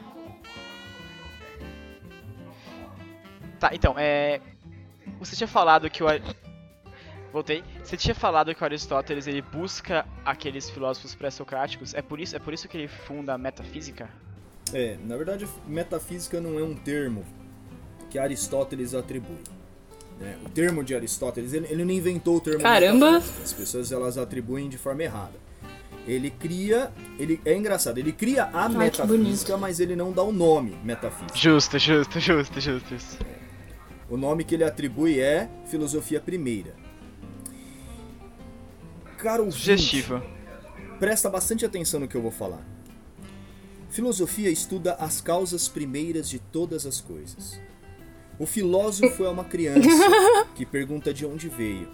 Tá, 3.60 3.70
então, 3.72 3.94
é. 3.96 4.40
Você 5.20 5.36
tinha 5.36 5.48
falado 5.48 5.88
que 5.88 6.02
o. 6.02 6.06
Voltei. 7.36 7.62
Você 7.84 7.98
tinha 7.98 8.14
falado 8.14 8.54
que 8.54 8.62
o 8.62 8.64
Aristóteles 8.64 9.26
ele 9.26 9.42
busca 9.42 10.06
aqueles 10.24 10.70
filósofos 10.70 11.14
pré-socráticos. 11.14 11.92
É 11.92 12.00
por 12.00 12.18
isso, 12.18 12.34
é 12.34 12.38
por 12.38 12.54
isso 12.54 12.66
que 12.66 12.78
ele 12.78 12.88
funda 12.88 13.34
a 13.34 13.36
metafísica? 13.36 14.08
É, 14.72 14.96
na 15.04 15.18
verdade, 15.18 15.46
metafísica 15.66 16.40
não 16.40 16.58
é 16.58 16.62
um 16.62 16.74
termo 16.74 17.26
que 18.08 18.18
Aristóteles 18.18 18.94
atribui. 18.94 19.36
né? 20.18 20.38
O 20.46 20.48
termo 20.48 20.82
de 20.82 20.94
Aristóteles, 20.94 21.52
ele, 21.52 21.66
ele 21.68 21.84
não 21.84 21.92
inventou 21.92 22.36
o 22.36 22.40
termo 22.40 22.62
Caramba! 22.62 23.18
As 23.18 23.52
pessoas 23.52 23.92
elas 23.92 24.16
atribuem 24.16 24.70
de 24.70 24.78
forma 24.78 25.02
errada. 25.02 25.38
Ele 26.06 26.30
cria, 26.30 26.90
ele 27.18 27.38
é 27.44 27.54
engraçado, 27.54 27.98
ele 27.98 28.12
cria 28.12 28.44
a 28.44 28.66
que 28.70 28.76
metafísica, 28.78 29.58
mas 29.58 29.78
ele 29.78 29.94
não 29.94 30.10
dá 30.10 30.22
o 30.22 30.32
nome 30.32 30.74
metafísica. 30.82 31.36
Justo, 31.36 31.78
justo, 31.78 32.18
justo, 32.18 32.58
justo. 32.58 33.26
O 34.08 34.16
nome 34.16 34.42
que 34.42 34.54
ele 34.54 34.64
atribui 34.64 35.20
é 35.20 35.50
filosofia 35.66 36.18
primeira. 36.18 36.85
Caro 39.26 39.42
ouvinte, 39.42 39.58
Sugestivo. 39.58 40.22
Presta 41.00 41.28
bastante 41.28 41.66
atenção 41.66 41.98
no 41.98 42.06
que 42.06 42.16
eu 42.16 42.22
vou 42.22 42.30
falar. 42.30 42.64
Filosofia 43.90 44.48
estuda 44.48 44.94
as 45.00 45.20
causas 45.20 45.66
primeiras 45.66 46.28
de 46.28 46.38
todas 46.38 46.86
as 46.86 47.00
coisas. 47.00 47.60
O 48.38 48.46
filósofo 48.46 49.24
é 49.24 49.28
uma 49.28 49.42
criança 49.42 49.88
que 50.54 50.64
pergunta 50.64 51.12
de 51.12 51.26
onde 51.26 51.48
veio. 51.48 51.88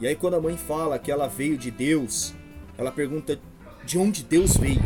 E 0.00 0.06
aí 0.06 0.16
quando 0.16 0.36
a 0.36 0.40
mãe 0.40 0.56
fala 0.56 0.98
que 0.98 1.12
ela 1.12 1.28
veio 1.28 1.58
de 1.58 1.70
Deus, 1.70 2.32
ela 2.78 2.90
pergunta 2.90 3.38
de 3.84 3.98
onde 3.98 4.24
Deus 4.24 4.56
veio. 4.56 4.80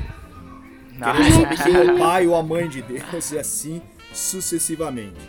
Querendo 0.99 1.35
saber 1.41 1.63
quem 1.63 1.77
é 1.77 1.93
o 1.93 1.99
pai 2.03 2.27
ou 2.27 2.35
a 2.35 2.43
mãe 2.43 2.69
de 2.69 2.83
Deus 2.83 3.31
e 3.31 3.39
assim 3.39 3.81
sucessivamente. 4.13 5.21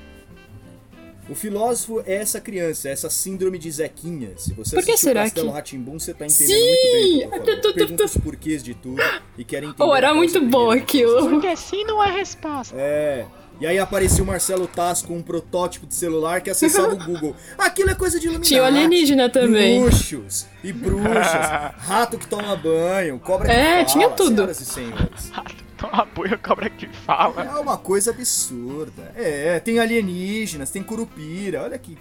O 1.29 1.35
filósofo 1.35 2.01
é 2.05 2.15
essa 2.15 2.41
criança, 2.41 2.89
essa 2.89 3.09
síndrome 3.09 3.57
de 3.57 3.71
Zequinha. 3.71 4.31
Se 4.37 4.53
você 4.53 4.75
Por 4.75 4.83
que 4.83 4.91
assistiu 4.91 5.09
será 5.09 5.23
Castelo 5.23 5.47
que- 5.47 5.53
Rá-Tim-Bum, 5.53 5.97
você 5.99 6.13
tá 6.13 6.25
entendendo 6.25 6.57
muito 6.59 6.91
bem 6.91 7.29
falando. 7.29 7.73
Pergunta 7.73 8.03
os 8.05 8.17
porquês 8.17 8.61
de 8.63 8.73
tudo 8.73 9.01
e 9.37 9.43
querem 9.45 9.69
entender. 9.69 9.89
Oh, 9.89 9.95
era 9.95 10.13
muito 10.13 10.41
bom 10.41 10.69
aquilo. 10.71 11.29
Porque 11.29 11.47
assim 11.47 11.83
não 11.85 12.03
é 12.03 12.11
resposta. 12.11 12.75
É. 12.77 13.25
E 13.63 13.65
aí 13.65 13.79
apareceu 13.79 14.25
o 14.25 14.27
Marcelo 14.27 14.67
Taz 14.67 15.01
com 15.01 15.15
um 15.15 15.21
protótipo 15.21 15.87
de 15.87 15.95
celular 15.95 16.41
que 16.41 16.49
acessava 16.49 16.95
o 16.95 16.97
Google. 16.99 17.33
Aquilo 17.57 17.91
é 17.91 17.95
coisa 17.95 18.19
de 18.19 18.25
Illuminati. 18.25 18.49
Tinha 18.49 18.61
o 18.61 18.65
alienígena 18.65 19.29
também. 19.29 19.79
Bruxos 19.81 20.45
e 20.61 20.73
bruxas, 20.73 21.71
rato 21.79 22.17
que 22.17 22.27
toma 22.27 22.57
banho, 22.57 23.17
cobra 23.19 23.47
que 23.47 23.53
É, 23.53 23.75
fala, 23.75 23.85
tinha 23.85 24.09
tudo. 24.09 24.35
Senhoras 24.35 24.59
e 24.59 24.65
senhores. 24.65 25.31
Então 25.77 25.89
apoia 25.93 26.33
a 26.33 26.37
cobra 26.37 26.69
que 26.69 26.89
fala. 26.89 27.41
É 27.41 27.57
uma 27.57 27.77
coisa 27.77 28.11
absurda. 28.11 29.13
É, 29.15 29.61
tem 29.61 29.79
alienígenas, 29.79 30.69
tem 30.69 30.83
curupira, 30.83 31.61
olha 31.63 31.77
que 31.77 31.97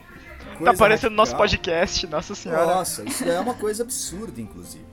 coisa 0.59 0.64
Tá 0.64 0.70
aparecendo 0.72 1.11
no 1.11 1.16
nosso 1.16 1.37
podcast, 1.37 2.09
nossa 2.09 2.35
senhora. 2.35 2.66
Nossa, 2.75 3.05
isso 3.05 3.22
é 3.22 3.38
uma 3.38 3.55
coisa 3.55 3.85
absurda, 3.85 4.40
inclusive. 4.40 4.85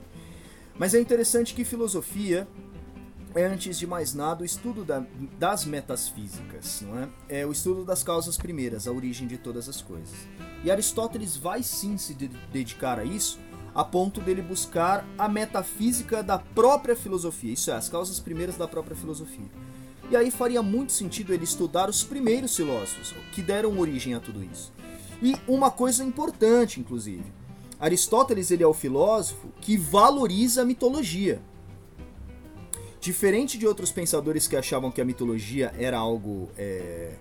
Mas 0.78 0.94
é 0.94 1.00
interessante 1.00 1.52
que 1.52 1.64
filosofia 1.64 2.46
é, 3.34 3.44
antes 3.44 3.78
de 3.78 3.86
mais 3.86 4.14
nada, 4.14 4.42
o 4.42 4.44
estudo 4.44 4.84
da- 4.84 5.04
das 5.38 5.64
metas 5.64 6.08
físicas, 6.08 6.82
não 6.82 6.98
é? 6.98 7.08
É 7.28 7.46
o 7.46 7.52
estudo 7.52 7.84
das 7.84 8.02
causas 8.02 8.36
primeiras, 8.36 8.86
a 8.88 8.92
origem 8.92 9.26
de 9.26 9.38
todas 9.38 9.68
as 9.68 9.80
coisas. 9.80 10.14
E 10.64 10.70
Aristóteles 10.70 11.36
vai 11.36 11.62
sim 11.62 11.96
se 11.96 12.14
de- 12.14 12.28
dedicar 12.52 12.98
a 12.98 13.04
isso, 13.04 13.38
a 13.74 13.84
ponto 13.84 14.20
dele 14.20 14.42
buscar 14.42 15.06
a 15.16 15.28
metafísica 15.28 16.22
da 16.22 16.38
própria 16.38 16.96
filosofia, 16.96 17.52
isso 17.52 17.70
é, 17.70 17.74
as 17.74 17.88
causas 17.88 18.18
primeiras 18.18 18.56
da 18.56 18.66
própria 18.66 18.96
filosofia. 18.96 19.46
E 20.10 20.16
aí 20.16 20.30
faria 20.32 20.60
muito 20.60 20.90
sentido 20.90 21.32
ele 21.32 21.44
estudar 21.44 21.88
os 21.88 22.02
primeiros 22.02 22.56
filósofos, 22.56 23.14
que 23.32 23.40
deram 23.40 23.78
origem 23.78 24.14
a 24.14 24.20
tudo 24.20 24.42
isso. 24.42 24.72
E 25.22 25.36
uma 25.46 25.70
coisa 25.70 26.02
importante, 26.02 26.80
inclusive, 26.80 27.22
Aristóteles 27.78 28.50
ele 28.50 28.62
é 28.62 28.66
o 28.66 28.74
filósofo 28.74 29.48
que 29.60 29.76
valoriza 29.76 30.62
a 30.62 30.64
mitologia. 30.64 31.40
Diferente 33.00 33.56
de 33.56 33.66
outros 33.66 33.90
pensadores 33.90 34.46
que 34.46 34.56
achavam 34.56 34.90
que 34.90 35.00
a 35.00 35.04
mitologia 35.04 35.72
era 35.78 35.96
algo 35.96 36.50
é, 36.58 37.12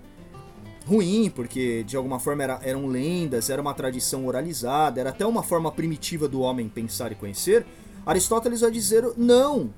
ruim, 0.86 1.32
porque 1.34 1.84
de 1.84 1.96
alguma 1.96 2.20
forma 2.20 2.44
era- 2.44 2.60
eram 2.64 2.88
lendas, 2.88 3.50
era 3.50 3.62
uma 3.62 3.74
tradição 3.74 4.26
oralizada, 4.28 5.00
era 5.00 5.12
até 5.12 5.26
uma 5.26 5.42
forma 5.42 5.72
primitiva 5.72 6.28
do 6.28 6.42
homem 6.42 6.68
pensar 6.68 7.12
e 7.14 7.16
conhecer, 7.16 7.66
Aristóteles 8.06 8.62
vai 8.62 8.72
dizer 8.72 9.06
não. 9.16 9.74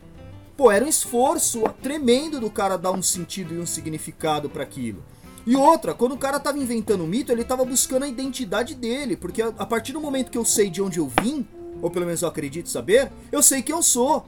Pô, 0.57 0.71
era 0.71 0.83
um 0.83 0.87
esforço 0.87 1.61
tremendo 1.83 2.39
do 2.39 2.49
cara 2.49 2.77
dar 2.77 2.91
um 2.91 3.01
sentido 3.03 3.53
e 3.53 3.59
um 3.59 3.65
significado 3.65 4.49
para 4.49 4.63
aquilo. 4.63 5.03
E 5.45 5.55
outra, 5.55 5.93
quando 5.93 6.13
o 6.13 6.17
cara 6.17 6.39
tava 6.39 6.57
inventando 6.59 7.03
um 7.03 7.07
mito, 7.07 7.31
ele 7.31 7.43
tava 7.43 7.65
buscando 7.65 8.03
a 8.03 8.07
identidade 8.07 8.73
dele, 8.75 9.15
porque 9.15 9.41
a, 9.41 9.47
a 9.57 9.65
partir 9.65 9.91
do 9.93 9.99
momento 10.01 10.31
que 10.31 10.37
eu 10.37 10.45
sei 10.45 10.69
de 10.69 10.81
onde 10.81 10.99
eu 10.99 11.11
vim, 11.21 11.47
ou 11.81 11.89
pelo 11.89 12.05
menos 12.05 12.21
eu 12.21 12.27
acredito 12.27 12.69
saber, 12.69 13.11
eu 13.31 13.41
sei 13.43 13.61
quem 13.61 13.75
eu 13.75 13.81
sou. 13.83 14.25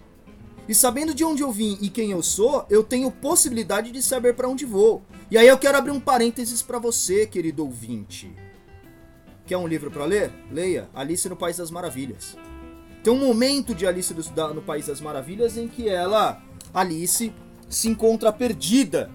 E 0.67 0.73
sabendo 0.73 1.13
de 1.13 1.23
onde 1.23 1.43
eu 1.43 1.52
vim 1.52 1.78
e 1.82 1.89
quem 1.89 2.12
eu 2.12 2.23
sou, 2.23 2.65
eu 2.69 2.84
tenho 2.84 3.12
possibilidade 3.12 3.91
de 3.91 4.02
saber 4.02 4.34
para 4.34 4.47
onde 4.47 4.65
vou. 4.65 5.04
E 5.30 5.38
aí 5.38 5.47
eu 5.47 5.58
quero 5.58 5.78
abrir 5.78 5.91
um 5.91 5.99
parênteses 5.99 6.62
para 6.62 6.80
você, 6.80 7.28
querido 7.28 7.63
ouvinte. 7.63 8.34
Quer 9.45 9.58
um 9.58 9.67
livro 9.67 9.91
para 9.91 10.06
ler? 10.06 10.32
Leia 10.49 10.89
Alice 10.93 11.28
no 11.28 11.36
País 11.36 11.58
das 11.58 11.69
Maravilhas. 11.69 12.38
Tem 13.04 13.12
um 13.12 13.19
momento 13.19 13.76
de 13.76 13.86
Alice 13.86 14.13
no 14.56 14.62
País 14.62 14.88
das 14.88 15.02
Maravilhas 15.02 15.58
em 15.58 15.67
que 15.67 15.89
ela, 15.89 16.41
Alice, 16.73 17.34
se 17.67 17.89
encontra 17.89 18.32
perdida. 18.32 19.12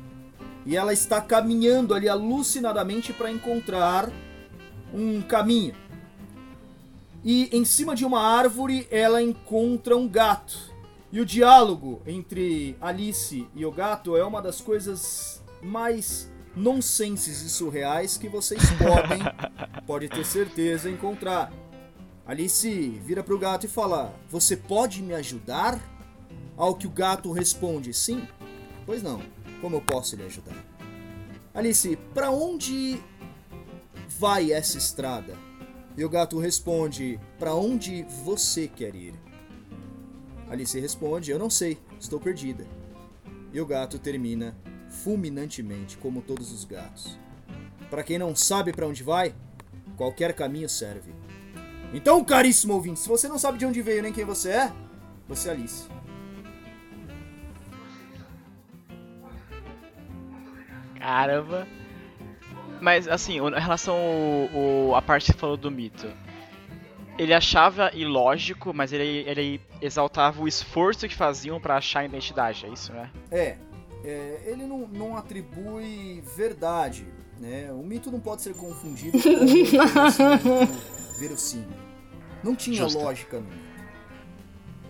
E 0.67 0.77
ela 0.77 0.93
está 0.93 1.19
caminhando 1.19 1.95
ali 1.95 2.11
alucinadamente 2.11 3.15
para 3.15 3.31
encontrar 3.31 4.13
um 4.93 5.23
caminho. 5.23 5.75
E 7.25 7.49
em 7.51 7.65
cima 7.65 7.97
de 7.97 8.05
uma 8.05 8.21
árvore 8.21 8.87
ela 8.91 9.23
encontra 9.23 9.97
um 9.97 10.07
gato. 10.07 10.68
E 11.11 11.21
o 11.21 11.25
diálogo 11.25 12.03
entre 12.07 12.77
Alice 12.81 13.47
e 13.55 13.65
o 13.65 13.73
gato 13.73 14.15
é 14.15 14.23
uma 14.23 14.43
das 14.43 14.61
coisas 14.61 15.43
mais 15.63 16.31
nonsenses 16.55 17.41
e 17.41 17.49
surreais 17.49 18.19
que 18.19 18.29
vocês 18.29 18.63
podem, 18.77 19.21
pode 19.87 20.09
ter 20.09 20.25
certeza, 20.27 20.91
encontrar. 20.91 21.51
Alice 22.27 22.91
vira 23.03 23.25
pro 23.25 23.39
gato 23.39 23.65
e 23.65 23.69
fala: 23.69 24.15
Você 24.29 24.55
pode 24.55 25.03
me 25.03 25.15
ajudar? 25.15 25.81
Ao 26.59 26.75
que 26.75 26.87
o 26.87 26.91
gato 26.91 27.33
responde: 27.33 27.95
Sim. 27.95 28.29
Pois 28.85 29.03
não. 29.03 29.23
Como 29.63 29.77
eu 29.77 29.81
posso 29.81 30.15
lhe 30.15 30.25
ajudar? 30.25 30.57
Alice, 31.55 31.97
para 32.13 32.31
onde 32.31 33.03
vai 34.19 34.53
essa 34.53 34.77
estrada? 34.77 35.35
E 35.97 36.05
o 36.05 36.11
gato 36.11 36.39
responde: 36.39 37.19
Para 37.39 37.55
onde 37.55 38.03
você 38.25 38.69
quer 38.69 38.95
ir? 38.95 39.15
Alice 40.51 40.79
responde: 40.79 41.31
Eu 41.31 41.39
não 41.39 41.51
sei, 41.51 41.79
estou 41.99 42.19
perdida. 42.19 42.67
E 43.53 43.61
o 43.61 43.67
gato 43.67 43.99
termina 43.99 44.57
fulminantemente, 44.89 45.97
como 45.97 46.23
todos 46.23 46.53
os 46.53 46.65
gatos. 46.65 47.19
Para 47.91 48.03
quem 48.03 48.19
não 48.19 48.35
sabe 48.35 48.73
para 48.73 48.87
onde 48.87 49.03
vai, 49.03 49.35
qualquer 49.97 50.33
caminho 50.35 50.69
serve. 50.69 51.13
Então, 51.93 52.23
caríssimo 52.23 52.75
ouvinte, 52.75 53.01
se 53.01 53.09
você 53.09 53.29
não 53.29 53.39
sabe 53.39 53.59
de 53.59 53.65
onde 53.65 53.81
veio 53.81 54.03
nem 54.03 54.13
quem 54.13 54.25
você 54.25 54.51
é, 54.51 54.73
você 55.27 55.49
é 55.49 55.53
Alice. 55.53 55.89
Caramba. 60.99 61.67
Mas 62.81 63.09
assim, 63.09 63.39
em 63.39 63.61
relação 63.61 63.97
ao, 63.97 64.59
ao, 64.61 64.95
a 64.97 65.03
parte 65.03 65.27
que 65.27 65.33
você 65.33 65.39
falou 65.39 65.57
do 65.57 65.71
mito, 65.71 66.07
ele 67.19 67.35
achava 67.35 67.91
ilógico, 67.95 68.73
mas 68.73 68.93
ele, 68.93 69.25
ele 69.29 69.61
exaltava 69.83 70.41
o 70.41 70.47
esforço 70.47 71.09
que 71.09 71.15
faziam 71.15 71.61
para 71.61 71.77
achar 71.77 72.01
a 72.01 72.05
identidade, 72.05 72.65
é 72.65 72.69
isso, 72.69 72.93
né? 72.93 73.11
É, 73.31 73.57
é 74.05 74.43
ele 74.47 74.65
não, 74.65 74.87
não 74.87 75.17
atribui 75.17 76.23
verdade, 76.37 77.07
né? 77.41 77.71
O 77.73 77.83
mito 77.83 78.11
não 78.11 78.21
pode 78.21 78.43
ser 78.43 78.55
confundido 78.55 79.19
com 79.21 79.29
o 80.65 81.19
verossímil. 81.19 81.69
Não 82.43 82.55
tinha 82.55 82.77
Justo. 82.77 83.01
lógica 83.01 83.41
no 83.41 83.47
mito. 83.47 83.69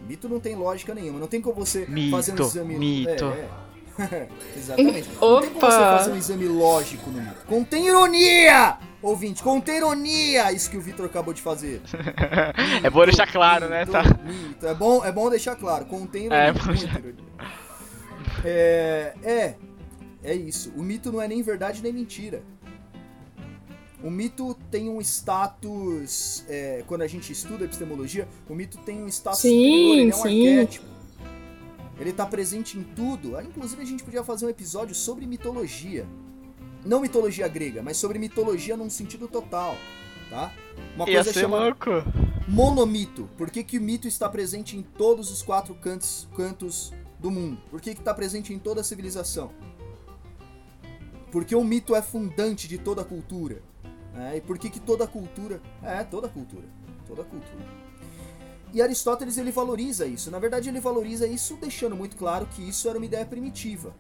O 0.03 0.07
mito 0.07 0.29
não 0.29 0.41
tem 0.41 0.55
lógica 0.55 0.95
nenhuma. 0.95 1.19
Não 1.19 1.27
tem 1.27 1.41
como 1.41 1.57
você 1.57 1.87
mito, 1.87 2.11
fazer 2.11 2.33
um 2.33 2.45
exame. 2.45 2.79
Mito. 2.79 3.25
É, 3.25 3.41
é. 3.41 3.68
Exatamente. 4.57 5.09
Opa. 5.21 5.27
Não 5.27 5.41
tem 5.41 5.51
como 5.51 5.61
você 5.61 5.79
fazer 5.79 6.11
um 6.11 6.17
exame 6.17 6.47
lógico 6.47 7.11
no 7.11 7.21
mito. 7.21 7.47
Contém 7.47 7.87
ironia! 7.87 8.79
Ouvinte, 9.01 9.43
contém 9.43 9.77
ironia 9.77 10.53
isso 10.53 10.69
que 10.69 10.77
o 10.77 10.81
Vitor 10.81 11.07
acabou 11.07 11.33
de 11.33 11.41
fazer. 11.41 11.81
Mito, 11.81 11.97
é 12.87 12.91
bom 12.91 13.05
deixar 13.05 13.31
claro, 13.31 13.69
né? 13.69 13.81
mito, 13.81 13.93
né? 13.93 14.03
Tá. 14.03 14.19
Mito. 14.25 14.67
É, 14.67 14.75
bom, 14.75 15.05
é 15.05 15.13
bom 15.13 15.31
deixar 15.31 15.57
claro. 15.57 15.85
Contém 15.85 16.27
ironia. 16.27 16.45
É, 16.45 16.53
bom 16.53 16.73
ironia. 16.73 17.15
É, 18.45 19.15
é, 19.23 19.55
é 20.23 20.35
isso. 20.35 20.73
O 20.77 20.83
mito 20.83 21.13
não 21.13 21.21
é 21.21 21.29
nem 21.29 21.43
verdade 21.43 21.83
nem 21.83 21.93
mentira. 21.93 22.43
O 24.03 24.11
mito 24.11 24.55
tem 24.71 24.89
um 24.89 25.01
status. 25.01 26.45
É, 26.49 26.85
quando 26.87 27.03
a 27.03 27.07
gente 27.07 27.33
estuda 27.33 27.65
epistemologia, 27.65 28.29
o 28.49 28.55
mito 28.55 28.79
tem 28.79 29.03
um 29.03 29.09
status 29.09 29.41
sim, 29.41 29.51
superior, 29.51 29.97
ele 29.97 30.11
é 30.11 30.15
um 30.15 30.23
sim. 30.23 30.49
arquétipo. 30.49 30.98
Ele 31.99 32.11
está 32.11 32.25
presente 32.25 32.79
em 32.79 32.83
tudo. 32.83 33.37
Ah, 33.37 33.43
inclusive, 33.43 33.83
a 33.83 33.85
gente 33.85 34.05
podia 34.05 34.23
fazer 34.23 34.47
um 34.47 34.49
episódio 34.49 34.95
sobre 34.95 35.27
mitologia. 35.27 36.07
Não 36.85 37.01
mitologia 37.01 37.49
grega, 37.49 37.83
mas 37.83 37.97
sobre 37.97 38.19
mitologia 38.19 38.77
num 38.77 38.89
sentido 38.89 39.27
total. 39.27 39.77
Tá? 40.31 40.53
Uma 40.95 41.09
Ia 41.09 41.25
coisa 41.25 41.33
chamada 41.33 41.65
louco. 41.65 41.91
monomito. 42.47 43.29
Por 43.37 43.51
que, 43.51 43.65
que 43.65 43.79
o 43.79 43.81
mito 43.83 44.07
está 44.07 44.29
presente 44.29 44.77
em 44.77 44.83
todos 44.83 45.31
os 45.31 45.43
quatro 45.43 45.75
cantos, 45.75 46.29
cantos 46.37 46.93
do 47.19 47.31
mundo? 47.31 47.61
Por 47.71 47.81
que 47.81 47.91
está 47.91 48.15
presente 48.15 48.53
em 48.53 48.59
toda 48.59 48.81
a 48.81 48.85
civilização? 48.85 49.51
Porque 51.33 51.55
o 51.55 51.65
mito 51.65 51.95
é 51.95 52.03
fundante 52.03 52.69
de 52.69 52.79
toda 52.79 53.03
a 53.03 53.05
cultura. 53.05 53.61
É, 54.15 54.37
e 54.37 54.41
por 54.41 54.59
que, 54.59 54.71
que 54.71 54.81
toda 54.81 55.07
cultura. 55.07 55.61
É, 55.83 56.03
toda 56.05 56.29
cultura. 56.29 56.67
Toda 57.07 57.25
cultura. 57.25 57.88
E 58.73 58.83
Aristóteles 58.83 59.39
ele 59.39 59.51
valoriza 59.51 60.07
isso. 60.07 60.31
Na 60.31 60.39
verdade, 60.39 60.69
ele 60.69 60.81
valoriza 60.81 61.27
isso 61.27 61.57
deixando 61.61 61.97
muito 61.97 62.17
claro 62.17 62.47
que 62.47 62.63
isso 62.67 62.89
era 62.89 62.99
uma 62.99 63.07
ideia 63.07 63.25
primitiva 63.25 63.95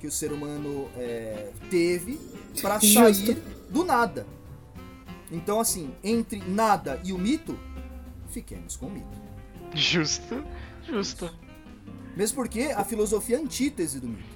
que 0.00 0.06
o 0.06 0.10
ser 0.10 0.32
humano 0.32 0.88
é, 0.96 1.50
teve 1.70 2.20
para 2.60 2.80
sair 2.80 3.42
do 3.70 3.84
nada. 3.84 4.26
Então, 5.30 5.58
assim, 5.58 5.94
entre 6.04 6.38
nada 6.40 7.00
e 7.04 7.12
o 7.12 7.18
mito, 7.18 7.58
fiquemos 8.28 8.76
com 8.76 8.86
o 8.86 8.90
mito. 8.90 9.18
Justo, 9.74 10.44
justo. 10.86 11.30
Mesmo 12.16 12.36
porque 12.36 12.72
a 12.74 12.84
filosofia 12.84 13.36
é 13.36 13.38
a 13.38 13.42
antítese 13.42 13.98
do 14.00 14.08
mito. 14.08 14.35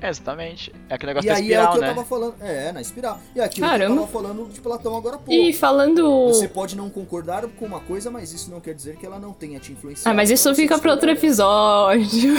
É, 0.00 0.08
exatamente. 0.08 0.72
É 0.88 0.94
aquele 0.94 1.10
negócio 1.10 1.26
e 1.26 1.30
da 1.30 1.34
aí 1.36 1.42
espiral, 1.42 1.64
é 1.64 1.68
o 1.68 1.72
que 1.72 1.80
né? 1.80 1.90
eu 1.90 1.94
tava 1.94 2.06
falando. 2.06 2.34
É, 2.40 2.72
na 2.72 2.80
espiral. 2.80 3.20
E 3.34 3.40
aquilo 3.40 3.66
Caramba. 3.66 3.86
que 3.86 3.92
eu 3.92 4.06
tava 4.06 4.12
falando 4.12 4.48
de 4.52 4.60
Platão 4.60 4.96
agora 4.96 5.16
há 5.16 5.18
pouco. 5.18 5.32
E 5.32 5.52
falando. 5.52 6.28
Você 6.28 6.46
pode 6.46 6.76
não 6.76 6.88
concordar 6.88 7.46
com 7.48 7.66
uma 7.66 7.80
coisa, 7.80 8.10
mas 8.10 8.32
isso 8.32 8.50
não 8.50 8.60
quer 8.60 8.74
dizer 8.74 8.96
que 8.96 9.04
ela 9.04 9.18
não 9.18 9.32
tenha 9.32 9.58
te 9.58 9.72
influenciado. 9.72 10.08
Ah, 10.08 10.14
mas 10.14 10.30
isso 10.30 10.54
fica 10.54 10.78
para 10.78 10.92
outro 10.92 11.10
episódio. 11.10 12.34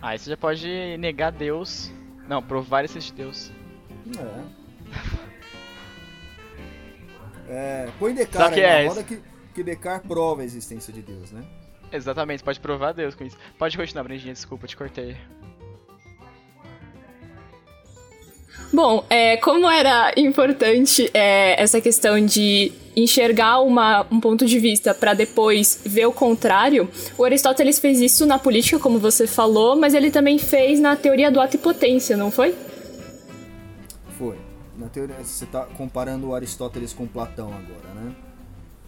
Aí 0.00 0.18
você 0.18 0.30
já 0.30 0.36
pode 0.36 0.96
negar 0.98 1.30
Deus. 1.30 1.92
Não, 2.26 2.42
provar 2.42 2.84
esse 2.84 2.98
de 2.98 3.12
Deus. 3.12 3.52
É. 7.48 7.84
é 7.84 7.88
põe 7.98 8.14
Descartes 8.14 8.54
que 8.54 8.60
é 8.60 8.84
na 8.84 8.88
roda 8.88 9.02
que, 9.02 9.20
que 9.54 9.62
Descartes 9.62 10.08
prova 10.08 10.40
a 10.40 10.44
existência 10.44 10.92
de 10.92 11.02
Deus, 11.02 11.32
né? 11.32 11.44
Exatamente, 11.92 12.38
você 12.38 12.44
pode 12.44 12.60
provar 12.60 12.92
Deus 12.92 13.14
com 13.14 13.24
isso. 13.24 13.36
Pode 13.58 13.76
continuar, 13.76 14.04
Brandinha, 14.04 14.32
desculpa, 14.32 14.66
te 14.66 14.76
cortei. 14.76 15.16
Bom, 18.72 19.04
é, 19.10 19.36
como 19.38 19.68
era 19.68 20.12
importante 20.16 21.10
é, 21.12 21.60
essa 21.60 21.80
questão 21.80 22.24
de 22.24 22.70
enxergar 22.94 23.60
uma, 23.60 24.06
um 24.10 24.20
ponto 24.20 24.46
de 24.46 24.58
vista 24.60 24.94
para 24.94 25.12
depois 25.12 25.80
ver 25.84 26.06
o 26.06 26.12
contrário, 26.12 26.88
o 27.18 27.24
Aristóteles 27.24 27.80
fez 27.80 28.00
isso 28.00 28.26
na 28.26 28.38
política, 28.38 28.78
como 28.78 28.98
você 28.98 29.26
falou, 29.26 29.76
mas 29.76 29.92
ele 29.92 30.10
também 30.10 30.38
fez 30.38 30.78
na 30.78 30.94
teoria 30.94 31.30
do 31.30 31.40
ato 31.40 31.56
e 31.56 31.58
potência, 31.58 32.16
não 32.16 32.30
foi? 32.30 32.54
Foi. 34.16 34.36
Na 34.78 34.88
teoria, 34.88 35.16
você 35.22 35.44
está 35.44 35.62
comparando 35.76 36.28
o 36.28 36.34
Aristóteles 36.34 36.92
com 36.92 37.06
Platão 37.06 37.48
agora, 37.48 37.94
né? 37.94 38.14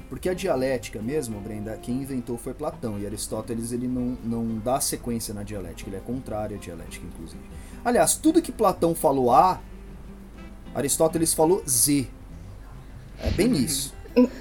Porque 0.08 0.28
a 0.28 0.34
dialética 0.34 1.00
mesmo, 1.00 1.40
Brenda, 1.40 1.76
quem 1.80 1.96
inventou 1.96 2.36
foi 2.38 2.54
Platão, 2.54 2.98
e 2.98 3.06
Aristóteles 3.06 3.72
ele 3.72 3.88
não, 3.88 4.16
não 4.22 4.58
dá 4.58 4.78
sequência 4.78 5.32
na 5.34 5.42
dialética, 5.42 5.88
ele 5.88 5.96
é 5.96 6.00
contrário 6.00 6.56
à 6.56 6.58
dialética, 6.58 7.04
inclusive. 7.06 7.42
Aliás, 7.84 8.14
tudo 8.14 8.42
que 8.42 8.52
Platão 8.52 8.94
falou 8.94 9.32
A, 9.32 9.60
Aristóteles 10.74 11.32
falou 11.34 11.62
Z. 11.68 12.06
É 13.20 13.30
bem 13.30 13.52
isso. 13.52 13.92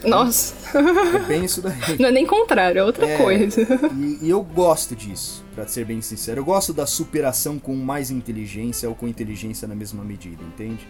Nossa. 0.03 0.53
É 0.77 1.19
bem 1.27 1.45
isso 1.45 1.61
daí. 1.61 1.77
Não 1.99 2.09
é 2.09 2.11
nem 2.11 2.25
contrário, 2.25 2.79
é 2.79 2.83
outra 2.83 3.05
É, 3.07 3.17
coisa. 3.17 3.61
E, 3.95 4.19
e 4.25 4.29
eu 4.29 4.41
gosto 4.43 4.95
disso, 4.95 5.43
pra 5.55 5.65
ser 5.67 5.85
bem 5.85 6.01
sincero. 6.01 6.41
Eu 6.41 6.45
gosto 6.45 6.73
da 6.73 6.85
superação 6.85 7.57
com 7.57 7.73
mais 7.75 8.11
inteligência 8.11 8.89
ou 8.89 8.95
com 8.95 9.07
inteligência 9.07 9.67
na 9.67 9.75
mesma 9.75 10.03
medida, 10.03 10.43
entende? 10.43 10.85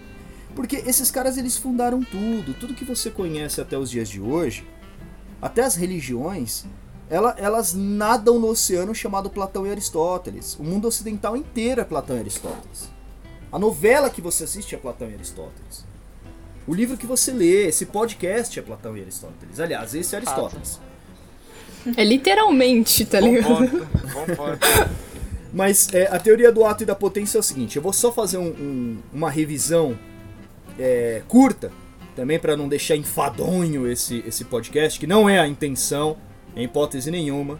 Porque 0.56 0.77
esses 0.77 1.12
caras 1.12 1.38
eles 1.38 1.58
fundaram 1.58 2.01
tudo, 2.04 2.54
tudo 2.56 2.73
que 2.73 2.84
você 2.84 3.10
conhece 3.10 3.62
até 3.62 3.77
os 3.77 3.89
dias 3.89 4.10
de 4.10 4.19
hoje, 4.19 4.67
até 5.41 5.62
as 5.63 5.75
religiões, 5.75 6.65
ela- 7.10 7.36
elas 7.38 7.73
nadam 7.73 8.39
no 8.39 8.47
oceano 8.47 8.95
chamado 8.95 9.30
Platão 9.30 9.65
e 9.67 9.69
Aristóteles. 9.71 10.56
O 10.60 10.63
mundo 10.63 10.88
ocidental 10.88 11.38
inteiro 11.38 11.82
é 11.82 11.84
Platão 11.84 12.15
e 12.17 12.19
Aristóteles. 12.19 12.89
A 13.51 13.59
novela 13.59 14.09
que 14.09 14.21
você 14.21 14.43
assiste 14.45 14.73
é 14.75 14.77
Platão 14.77 15.09
e 15.09 15.13
Aristóteles. 15.13 15.83
O 16.67 16.73
livro 16.73 16.95
que 16.95 17.05
você 17.05 17.31
lê, 17.31 17.67
esse 17.67 17.87
podcast 17.87 18.57
é 18.57 18.61
Platão 18.61 18.95
e 18.95 19.01
Aristóteles. 19.01 19.59
Aliás, 19.59 19.93
esse 19.93 20.15
é 20.15 20.19
Aristóteles. 20.19 20.79
É 21.97 22.03
literalmente, 22.03 23.05
tá 23.05 23.19
Bom 23.19 23.33
ligado? 23.33 23.57
ponto, 23.67 23.87
bom 24.13 24.25
ponto. 24.35 24.59
Mas 25.51 25.91
é, 25.93 26.07
a 26.07 26.19
teoria 26.19 26.51
do 26.51 26.63
ato 26.63 26.83
e 26.83 26.85
da 26.85 26.95
potência 26.95 27.37
é 27.37 27.39
o 27.39 27.43
seguinte: 27.43 27.75
eu 27.75 27.81
vou 27.81 27.91
só 27.91 28.11
fazer 28.11 28.37
um- 28.37 28.51
um- 28.51 28.97
uma 29.11 29.29
revisão 29.29 29.97
é, 30.79 31.21
curta, 31.27 31.71
também 32.15 32.39
para 32.39 32.55
não 32.55 32.69
deixar 32.69 32.95
enfadonho 32.95 33.85
esse, 33.91 34.23
esse 34.25 34.45
podcast, 34.45 34.97
que 34.99 35.05
não 35.07 35.27
é 35.27 35.39
a 35.39 35.47
intenção, 35.47 36.15
em 36.55 36.63
hipótese 36.65 37.09
nenhuma. 37.11 37.59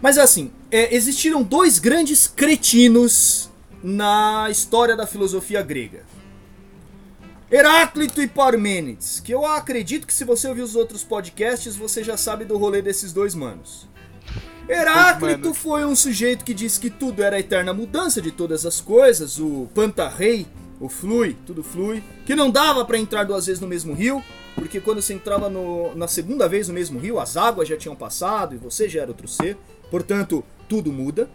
Mas 0.00 0.16
assim, 0.16 0.50
é, 0.70 0.94
existiram 0.94 1.42
dois 1.42 1.78
grandes 1.78 2.26
cretinos 2.28 3.50
na 3.82 4.48
história 4.50 4.96
da 4.96 5.06
filosofia 5.06 5.62
grega. 5.62 6.04
Heráclito 7.50 8.20
e 8.20 8.26
Parmênides, 8.28 9.20
que 9.20 9.32
eu 9.32 9.46
acredito 9.46 10.06
que 10.06 10.12
se 10.12 10.24
você 10.24 10.46
ouvir 10.48 10.60
os 10.62 10.76
outros 10.76 11.02
podcasts, 11.02 11.76
você 11.76 12.04
já 12.04 12.16
sabe 12.16 12.44
do 12.44 12.58
rolê 12.58 12.82
desses 12.82 13.12
dois 13.12 13.34
manos. 13.34 13.88
Heráclito 14.68 15.54
foi 15.54 15.84
um 15.86 15.96
sujeito 15.96 16.44
que 16.44 16.52
disse 16.52 16.78
que 16.78 16.90
tudo 16.90 17.22
era 17.22 17.36
a 17.36 17.40
eterna 17.40 17.72
mudança 17.72 18.20
de 18.20 18.30
todas 18.30 18.66
as 18.66 18.82
coisas, 18.82 19.38
o 19.38 19.66
pantarrei, 19.74 20.46
o 20.78 20.90
flui, 20.90 21.36
tudo 21.46 21.62
flui, 21.62 22.04
que 22.26 22.34
não 22.36 22.50
dava 22.50 22.84
para 22.84 22.98
entrar 22.98 23.24
duas 23.24 23.46
vezes 23.46 23.62
no 23.62 23.66
mesmo 23.66 23.94
rio, 23.94 24.22
porque 24.54 24.78
quando 24.78 25.00
você 25.00 25.14
entrava 25.14 25.48
no- 25.48 25.94
na 25.94 26.06
segunda 26.06 26.46
vez 26.46 26.68
no 26.68 26.74
mesmo 26.74 26.98
rio, 26.98 27.18
as 27.18 27.34
águas 27.36 27.66
já 27.66 27.78
tinham 27.78 27.96
passado 27.96 28.54
e 28.54 28.58
você 28.58 28.88
já 28.90 29.00
era 29.00 29.10
outro 29.10 29.26
ser, 29.26 29.56
portanto, 29.90 30.44
tudo 30.68 30.92
muda. 30.92 31.30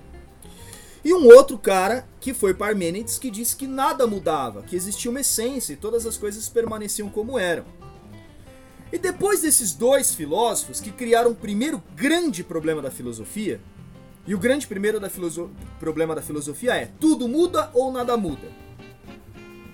E 1.03 1.13
um 1.13 1.25
outro 1.27 1.57
cara, 1.57 2.07
que 2.21 2.33
foi 2.33 2.53
Parmênides, 2.53 3.19
que 3.19 3.29
disse 3.29 3.55
que 3.55 3.67
nada 3.67 4.07
mudava, 4.07 4.63
que 4.63 4.75
existia 4.75 5.11
uma 5.11 5.19
essência 5.19 5.73
e 5.73 5.77
todas 5.77 6.05
as 6.05 6.17
coisas 6.17 6.47
permaneciam 6.47 7.09
como 7.09 7.37
eram. 7.37 7.65
E 8.91 8.97
depois 8.97 9.41
desses 9.41 9.73
dois 9.73 10.13
filósofos 10.13 10.79
que 10.79 10.91
criaram 10.91 11.31
o 11.31 11.35
primeiro 11.35 11.83
grande 11.95 12.43
problema 12.43 12.81
da 12.81 12.91
filosofia, 12.91 13.59
e 14.25 14.33
o 14.33 14.39
grande 14.39 14.65
primeiro 14.65 14.99
da 14.99 15.09
problema 15.79 16.15
da 16.15 16.21
filosofia 16.21 16.75
é: 16.75 16.89
tudo 16.99 17.27
muda 17.27 17.69
ou 17.73 17.91
nada 17.91 18.15
muda? 18.15 18.47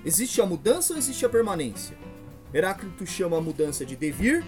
Existe 0.03 0.41
a 0.41 0.45
mudança 0.45 0.93
ou 0.93 0.97
existe 0.97 1.25
a 1.25 1.29
permanência? 1.29 1.95
Heráclito 2.51 3.05
chama 3.05 3.37
a 3.37 3.41
mudança 3.41 3.85
de 3.85 3.95
devir, 3.95 4.43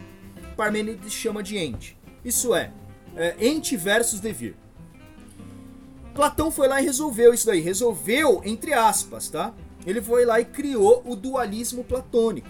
Parmênides 0.57 1.13
chama 1.13 1.43
de 1.43 1.57
ente. 1.57 1.97
Isso 2.25 2.55
é, 2.55 2.73
é 3.15 3.35
ente 3.45 3.77
versus 3.77 4.19
devir. 4.19 4.55
Platão 6.13 6.51
foi 6.51 6.67
lá 6.67 6.81
e 6.81 6.85
resolveu 6.85 7.33
isso 7.33 7.45
daí. 7.45 7.61
Resolveu, 7.61 8.41
entre 8.43 8.73
aspas, 8.73 9.29
tá? 9.29 9.53
Ele 9.85 10.01
foi 10.01 10.25
lá 10.25 10.39
e 10.39 10.45
criou 10.45 11.01
o 11.05 11.15
dualismo 11.15 11.83
platônico. 11.83 12.49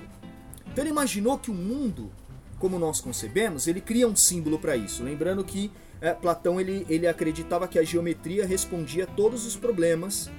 Então 0.71 0.83
ele 0.83 0.91
imaginou 0.91 1.37
que 1.37 1.51
o 1.51 1.53
mundo, 1.53 2.11
como 2.59 2.79
nós 2.79 2.99
concebemos, 2.99 3.67
ele 3.67 3.81
cria 3.81 4.07
um 4.07 4.15
símbolo 4.15 4.57
para 4.57 4.75
isso. 4.75 5.03
Lembrando 5.03 5.43
que 5.43 5.71
é, 5.99 6.13
Platão 6.13 6.59
ele, 6.59 6.85
ele 6.89 7.07
acreditava 7.07 7.67
que 7.67 7.77
a 7.77 7.83
geometria 7.83 8.45
respondia 8.45 9.03
a 9.03 9.07
todos 9.07 9.45
os 9.45 9.55
problemas 9.55 10.29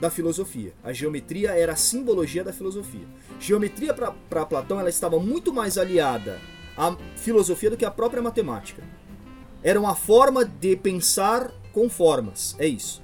da 0.00 0.10
filosofia. 0.10 0.72
A 0.82 0.92
geometria 0.92 1.50
era 1.52 1.72
a 1.72 1.76
simbologia 1.76 2.44
da 2.44 2.52
filosofia. 2.52 3.06
Geometria 3.40 3.92
para 3.92 4.46
Platão 4.46 4.78
ela 4.78 4.88
estava 4.88 5.18
muito 5.18 5.52
mais 5.52 5.76
aliada 5.76 6.40
à 6.76 6.96
filosofia 7.16 7.70
do 7.70 7.76
que 7.76 7.84
à 7.84 7.90
própria 7.90 8.22
matemática. 8.22 8.82
Era 9.62 9.80
uma 9.80 9.94
forma 9.94 10.44
de 10.44 10.76
pensar 10.76 11.50
com 11.74 11.90
formas, 11.90 12.54
é 12.58 12.66
isso. 12.66 13.02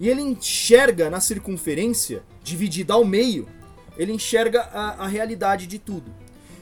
E 0.00 0.08
ele 0.08 0.22
enxerga 0.22 1.10
na 1.10 1.20
circunferência, 1.20 2.22
dividida 2.42 2.94
ao 2.94 3.04
meio, 3.04 3.48
ele 3.98 4.12
enxerga 4.12 4.62
a, 4.72 5.04
a 5.04 5.06
realidade 5.08 5.66
de 5.66 5.78
tudo. 5.78 6.14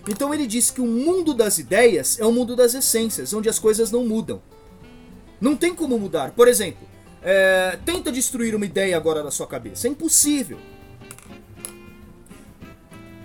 Então 0.09 0.32
ele 0.32 0.46
diz 0.46 0.70
que 0.70 0.80
o 0.80 0.87
mundo 0.87 1.35
das 1.35 1.59
ideias 1.59 2.18
é 2.18 2.24
o 2.24 2.32
mundo 2.32 2.56
das 2.56 2.74
essências, 2.74 3.35
onde 3.35 3.48
as 3.48 3.59
coisas 3.59 3.90
não 3.90 4.06
mudam. 4.06 4.40
Não 5.38 5.54
tem 5.54 5.74
como 5.74 5.98
mudar. 5.98 6.30
Por 6.30 6.48
exemplo, 6.48 6.88
é, 7.22 7.78
tenta 7.85 8.11
destruir 8.11 8.54
uma 8.54 8.64
ideia 8.64 8.96
agora 8.96 9.22
na 9.22 9.30
sua 9.30 9.46
cabeça. 9.46 9.87
É 9.87 9.90
impossível. 9.90 10.59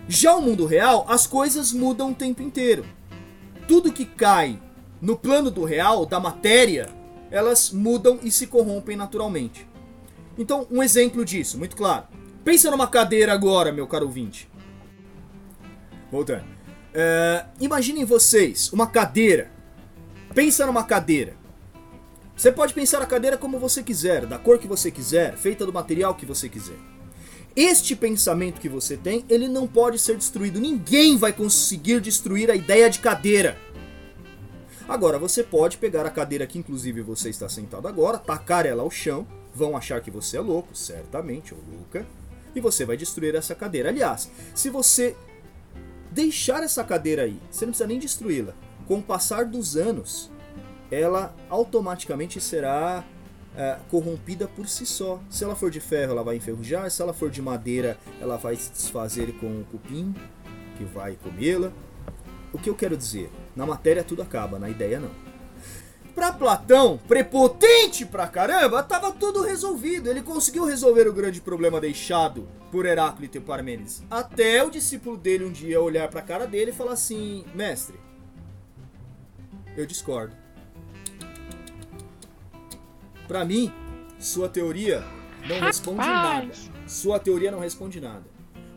Já 0.09 0.35
o 0.35 0.41
mundo 0.41 0.65
real, 0.65 1.05
as 1.07 1.25
coisas 1.25 1.71
mudam 1.71 2.11
o 2.11 2.15
tempo 2.15 2.41
inteiro. 2.41 2.85
Tudo 3.65 3.93
que 3.93 4.03
cai 4.03 4.59
no 5.01 5.15
plano 5.15 5.49
do 5.49 5.63
real, 5.63 6.05
da 6.05 6.19
matéria, 6.19 6.89
elas 7.31 7.71
mudam 7.71 8.19
e 8.21 8.29
se 8.29 8.45
corrompem 8.45 8.95
naturalmente. 8.95 9.67
Então, 10.37 10.67
um 10.69 10.83
exemplo 10.83 11.25
disso, 11.25 11.57
muito 11.57 11.75
claro. 11.75 12.05
Pensa 12.43 12.69
numa 12.69 12.87
cadeira 12.87 13.33
agora, 13.33 13.71
meu 13.71 13.87
caro 13.87 14.05
ouvinte. 14.05 14.49
Voltando. 16.11 16.45
É, 16.93 17.45
imaginem 17.59 18.03
vocês, 18.03 18.71
uma 18.73 18.85
cadeira. 18.85 19.51
Pensa 20.35 20.65
numa 20.65 20.83
cadeira. 20.83 21.35
Você 22.35 22.51
pode 22.51 22.73
pensar 22.73 23.01
a 23.01 23.05
cadeira 23.05 23.37
como 23.37 23.59
você 23.59 23.83
quiser, 23.83 24.25
da 24.25 24.37
cor 24.37 24.57
que 24.57 24.67
você 24.67 24.89
quiser, 24.89 25.37
feita 25.37 25.65
do 25.65 25.71
material 25.71 26.15
que 26.15 26.25
você 26.25 26.49
quiser. 26.49 26.77
Este 27.55 27.95
pensamento 27.95 28.59
que 28.59 28.69
você 28.69 28.97
tem, 28.97 29.25
ele 29.29 29.47
não 29.47 29.67
pode 29.67 29.99
ser 29.99 30.15
destruído. 30.15 30.59
Ninguém 30.59 31.17
vai 31.17 31.33
conseguir 31.33 31.99
destruir 31.99 32.49
a 32.49 32.55
ideia 32.55 32.89
de 32.89 32.99
cadeira. 32.99 33.57
Agora, 34.91 35.17
você 35.17 35.41
pode 35.41 35.77
pegar 35.77 36.05
a 36.05 36.09
cadeira 36.09 36.45
que 36.45 36.59
inclusive 36.59 37.01
você 37.01 37.29
está 37.29 37.47
sentado 37.47 37.87
agora, 37.87 38.17
tacar 38.17 38.65
ela 38.65 38.83
ao 38.83 38.91
chão, 38.91 39.25
vão 39.55 39.77
achar 39.77 40.01
que 40.01 40.11
você 40.11 40.35
é 40.35 40.41
louco, 40.41 40.75
certamente, 40.75 41.53
ou 41.53 41.61
louca, 41.71 42.05
e 42.53 42.59
você 42.59 42.83
vai 42.83 42.97
destruir 42.97 43.33
essa 43.33 43.55
cadeira. 43.55 43.87
Aliás, 43.87 44.29
se 44.53 44.69
você 44.69 45.15
deixar 46.11 46.61
essa 46.61 46.83
cadeira 46.83 47.21
aí, 47.21 47.39
você 47.49 47.65
não 47.65 47.71
precisa 47.71 47.87
nem 47.87 47.99
destruí-la. 47.99 48.53
Com 48.85 48.99
o 48.99 49.01
passar 49.01 49.45
dos 49.45 49.77
anos, 49.77 50.29
ela 50.91 51.33
automaticamente 51.49 52.41
será 52.41 53.05
é, 53.55 53.77
corrompida 53.89 54.45
por 54.45 54.67
si 54.67 54.85
só. 54.85 55.21
Se 55.29 55.45
ela 55.45 55.55
for 55.55 55.71
de 55.71 55.79
ferro, 55.79 56.11
ela 56.11 56.23
vai 56.23 56.35
enferrujar. 56.35 56.91
Se 56.91 57.01
ela 57.01 57.13
for 57.13 57.29
de 57.29 57.41
madeira, 57.41 57.97
ela 58.19 58.35
vai 58.35 58.57
se 58.57 58.69
desfazer 58.69 59.31
com 59.39 59.61
o 59.61 59.65
cupim, 59.71 60.13
que 60.77 60.83
vai 60.83 61.15
comê-la. 61.23 61.71
O 62.51 62.57
que 62.57 62.69
eu 62.69 62.75
quero 62.75 62.97
dizer? 62.97 63.31
Na 63.55 63.65
matéria 63.65 64.03
tudo 64.03 64.21
acaba, 64.21 64.57
na 64.57 64.69
ideia 64.69 64.99
não. 64.99 65.11
Pra 66.13 66.33
Platão, 66.33 66.99
prepotente 67.07 68.05
pra 68.05 68.27
caramba, 68.27 68.83
tava 68.83 69.11
tudo 69.11 69.41
resolvido. 69.41 70.09
Ele 70.09 70.21
conseguiu 70.21 70.65
resolver 70.65 71.07
o 71.07 71.13
grande 71.13 71.39
problema 71.39 71.79
deixado 71.79 72.47
por 72.71 72.85
Heráclito 72.85 73.37
e 73.37 73.41
Parmênides. 73.41 74.03
Até 74.09 74.63
o 74.63 74.69
discípulo 74.69 75.17
dele 75.17 75.45
um 75.45 75.51
dia 75.51 75.81
olhar 75.81 76.07
pra 76.09 76.21
cara 76.21 76.45
dele 76.45 76.71
e 76.71 76.73
falar 76.73 76.93
assim: 76.93 77.45
Mestre, 77.55 77.97
eu 79.77 79.85
discordo. 79.85 80.35
Pra 83.27 83.45
mim, 83.45 83.73
sua 84.19 84.49
teoria 84.49 85.03
não 85.47 85.61
responde 85.61 86.05
nada. 86.05 86.51
Sua 86.85 87.19
teoria 87.19 87.51
não 87.51 87.59
responde 87.59 88.01
nada. 88.01 88.25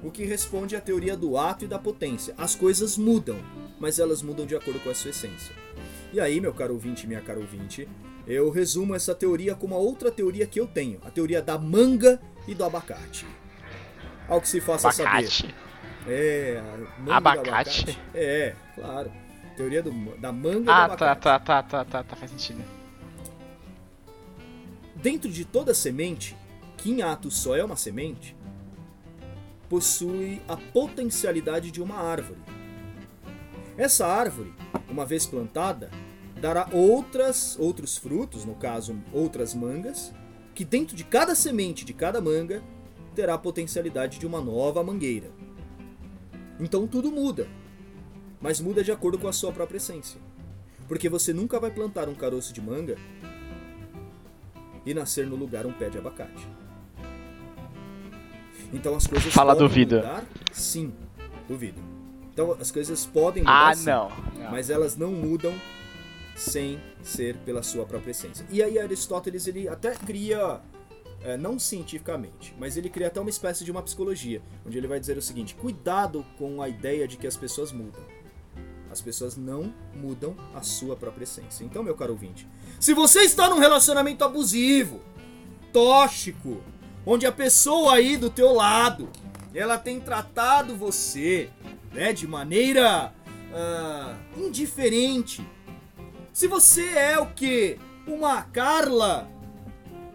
O 0.04 0.10
que 0.10 0.22
responde 0.22 0.76
a 0.76 0.80
teoria 0.82 1.16
do 1.16 1.38
ato 1.38 1.64
e 1.64 1.68
da 1.68 1.78
potência. 1.78 2.34
As 2.36 2.54
coisas 2.54 2.98
mudam, 2.98 3.38
mas 3.80 3.98
elas 3.98 4.20
mudam 4.20 4.44
de 4.44 4.54
acordo 4.54 4.78
com 4.80 4.90
a 4.90 4.94
sua 4.94 5.10
essência. 5.10 5.54
E 6.12 6.20
aí, 6.20 6.42
meu 6.42 6.52
caro 6.52 6.74
ouvinte, 6.74 7.06
minha 7.06 7.22
caro 7.22 7.40
ouvinte, 7.40 7.88
eu 8.26 8.50
resumo 8.50 8.94
essa 8.94 9.14
teoria 9.14 9.54
com 9.54 9.66
uma 9.66 9.76
outra 9.76 10.10
teoria 10.10 10.46
que 10.46 10.60
eu 10.60 10.66
tenho, 10.66 11.00
a 11.06 11.10
teoria 11.10 11.40
da 11.40 11.56
manga 11.56 12.20
e 12.46 12.54
do 12.54 12.62
abacate. 12.64 13.26
Ao 14.28 14.42
que 14.42 14.48
se 14.48 14.60
faça 14.60 14.88
abacate. 14.90 15.42
saber. 15.42 15.54
É, 16.06 16.62
manga 16.98 17.16
abacate. 17.16 17.48
abacate. 17.80 17.98
É, 18.14 18.54
claro. 18.74 19.10
Teoria 19.56 19.82
do, 19.82 19.90
da 20.18 20.30
manga 20.30 20.70
ah, 20.70 20.84
e 20.84 20.86
do 20.86 20.92
abacate. 20.92 21.02
Ah, 21.02 21.16
tá, 21.16 21.38
tá, 21.38 21.62
tá, 21.62 21.84
tá, 21.84 22.04
tá, 22.04 22.16
faz 22.16 22.30
sentido. 22.30 22.62
Dentro 24.96 25.30
de 25.30 25.46
toda 25.46 25.72
semente, 25.72 26.36
que 26.76 26.90
em 26.90 27.00
ato 27.00 27.30
só 27.30 27.56
é 27.56 27.64
uma 27.64 27.76
semente, 27.76 28.36
possui 29.74 30.40
a 30.46 30.56
potencialidade 30.56 31.72
de 31.72 31.82
uma 31.82 31.96
árvore. 31.96 32.38
Essa 33.76 34.06
árvore, 34.06 34.54
uma 34.88 35.04
vez 35.04 35.26
plantada, 35.26 35.90
dará 36.40 36.68
outras 36.72 37.58
outros 37.58 37.96
frutos, 37.96 38.44
no 38.44 38.54
caso, 38.54 38.96
outras 39.12 39.52
mangas, 39.52 40.14
que 40.54 40.64
dentro 40.64 40.94
de 40.94 41.02
cada 41.02 41.34
semente 41.34 41.84
de 41.84 41.92
cada 41.92 42.20
manga 42.20 42.62
terá 43.16 43.34
a 43.34 43.38
potencialidade 43.38 44.20
de 44.20 44.28
uma 44.28 44.40
nova 44.40 44.80
mangueira. 44.84 45.32
Então 46.60 46.86
tudo 46.86 47.10
muda, 47.10 47.48
mas 48.40 48.60
muda 48.60 48.84
de 48.84 48.92
acordo 48.92 49.18
com 49.18 49.26
a 49.26 49.32
sua 49.32 49.50
própria 49.50 49.78
essência. 49.78 50.20
Porque 50.86 51.08
você 51.08 51.32
nunca 51.32 51.58
vai 51.58 51.72
plantar 51.72 52.08
um 52.08 52.14
caroço 52.14 52.52
de 52.52 52.60
manga 52.60 52.96
e 54.86 54.94
nascer 54.94 55.26
no 55.26 55.34
lugar 55.34 55.66
um 55.66 55.72
pé 55.72 55.90
de 55.90 55.98
abacate. 55.98 56.46
Então 58.74 58.96
as 58.96 59.06
coisas 59.06 59.32
Fala 59.32 59.54
podem 59.54 59.68
duvida. 59.68 59.96
mudar? 59.98 60.24
Sim, 60.52 60.92
duvido. 61.48 61.80
Então 62.32 62.56
as 62.60 62.70
coisas 62.70 63.06
podem 63.06 63.42
mudar, 63.44 63.68
ah, 63.70 63.74
sim, 63.74 63.86
não. 63.86 64.10
não. 64.36 64.50
mas 64.50 64.68
elas 64.68 64.96
não 64.96 65.12
mudam 65.12 65.54
sem 66.34 66.80
ser 67.00 67.36
pela 67.38 67.62
sua 67.62 67.86
própria 67.86 68.10
essência. 68.10 68.44
E 68.50 68.60
aí 68.62 68.78
Aristóteles 68.78 69.46
ele 69.46 69.68
até 69.68 69.94
cria, 69.94 70.60
é, 71.22 71.36
não 71.36 71.58
cientificamente, 71.58 72.52
mas 72.58 72.76
ele 72.76 72.90
cria 72.90 73.06
até 73.06 73.20
uma 73.20 73.30
espécie 73.30 73.64
de 73.64 73.70
uma 73.70 73.80
psicologia, 73.82 74.42
onde 74.66 74.76
ele 74.76 74.88
vai 74.88 74.98
dizer 74.98 75.16
o 75.16 75.22
seguinte: 75.22 75.54
cuidado 75.54 76.26
com 76.36 76.60
a 76.60 76.68
ideia 76.68 77.06
de 77.06 77.16
que 77.16 77.26
as 77.26 77.36
pessoas 77.36 77.70
mudam. 77.70 78.02
As 78.90 79.00
pessoas 79.00 79.36
não 79.36 79.74
mudam 79.92 80.36
a 80.54 80.62
sua 80.62 80.94
própria 80.94 81.24
essência. 81.24 81.64
Então, 81.64 81.82
meu 81.82 81.96
caro 81.96 82.12
ouvinte, 82.12 82.46
se 82.78 82.94
você 82.94 83.22
está 83.22 83.50
num 83.50 83.58
relacionamento 83.58 84.22
abusivo, 84.22 85.00
tóxico, 85.72 86.62
onde 87.06 87.26
a 87.26 87.32
pessoa 87.32 87.94
aí 87.94 88.16
do 88.16 88.30
teu 88.30 88.52
lado, 88.52 89.08
ela 89.54 89.78
tem 89.78 90.00
tratado 90.00 90.74
você, 90.74 91.50
né, 91.92 92.12
de 92.12 92.26
maneira 92.26 93.12
uh, 93.52 94.40
indiferente. 94.40 95.46
Se 96.32 96.46
você 96.46 96.88
é 96.90 97.18
o 97.18 97.26
que? 97.26 97.78
Uma 98.06 98.42
Carla 98.42 99.30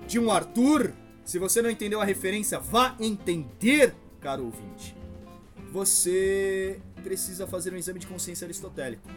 de 0.07 0.19
um 0.19 0.31
Arthur, 0.31 0.93
se 1.23 1.39
você 1.39 1.61
não 1.61 1.69
entendeu 1.69 2.01
a 2.01 2.05
referência, 2.05 2.59
vá 2.59 2.95
entender, 2.99 3.95
caro 4.19 4.45
ouvinte. 4.45 4.95
Você 5.71 6.81
precisa 7.03 7.45
fazer 7.45 7.73
um 7.73 7.77
exame 7.77 7.99
de 7.99 8.07
consciência 8.07 8.45
aristotélico. 8.45 9.07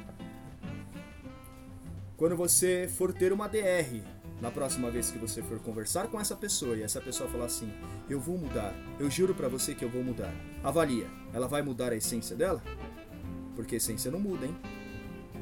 Quando 2.16 2.36
você 2.36 2.88
for 2.96 3.12
ter 3.12 3.32
uma 3.32 3.48
DR, 3.48 4.02
na 4.42 4.50
próxima 4.50 4.90
vez 4.90 5.08
que 5.08 5.18
você 5.18 5.40
for 5.40 5.60
conversar 5.60 6.08
com 6.08 6.20
essa 6.20 6.34
pessoa 6.34 6.76
e 6.76 6.82
essa 6.82 7.00
pessoa 7.00 7.30
falar 7.30 7.44
assim: 7.44 7.72
"Eu 8.10 8.18
vou 8.18 8.36
mudar. 8.36 8.74
Eu 8.98 9.08
juro 9.08 9.32
para 9.36 9.48
você 9.48 9.72
que 9.72 9.84
eu 9.84 9.88
vou 9.88 10.02
mudar". 10.02 10.34
Avalia. 10.64 11.06
Ela 11.32 11.46
vai 11.46 11.62
mudar 11.62 11.92
a 11.92 11.96
essência 11.96 12.34
dela? 12.34 12.60
Porque 13.54 13.76
essência 13.76 14.10
não 14.10 14.18
muda, 14.18 14.44
hein? 14.44 14.56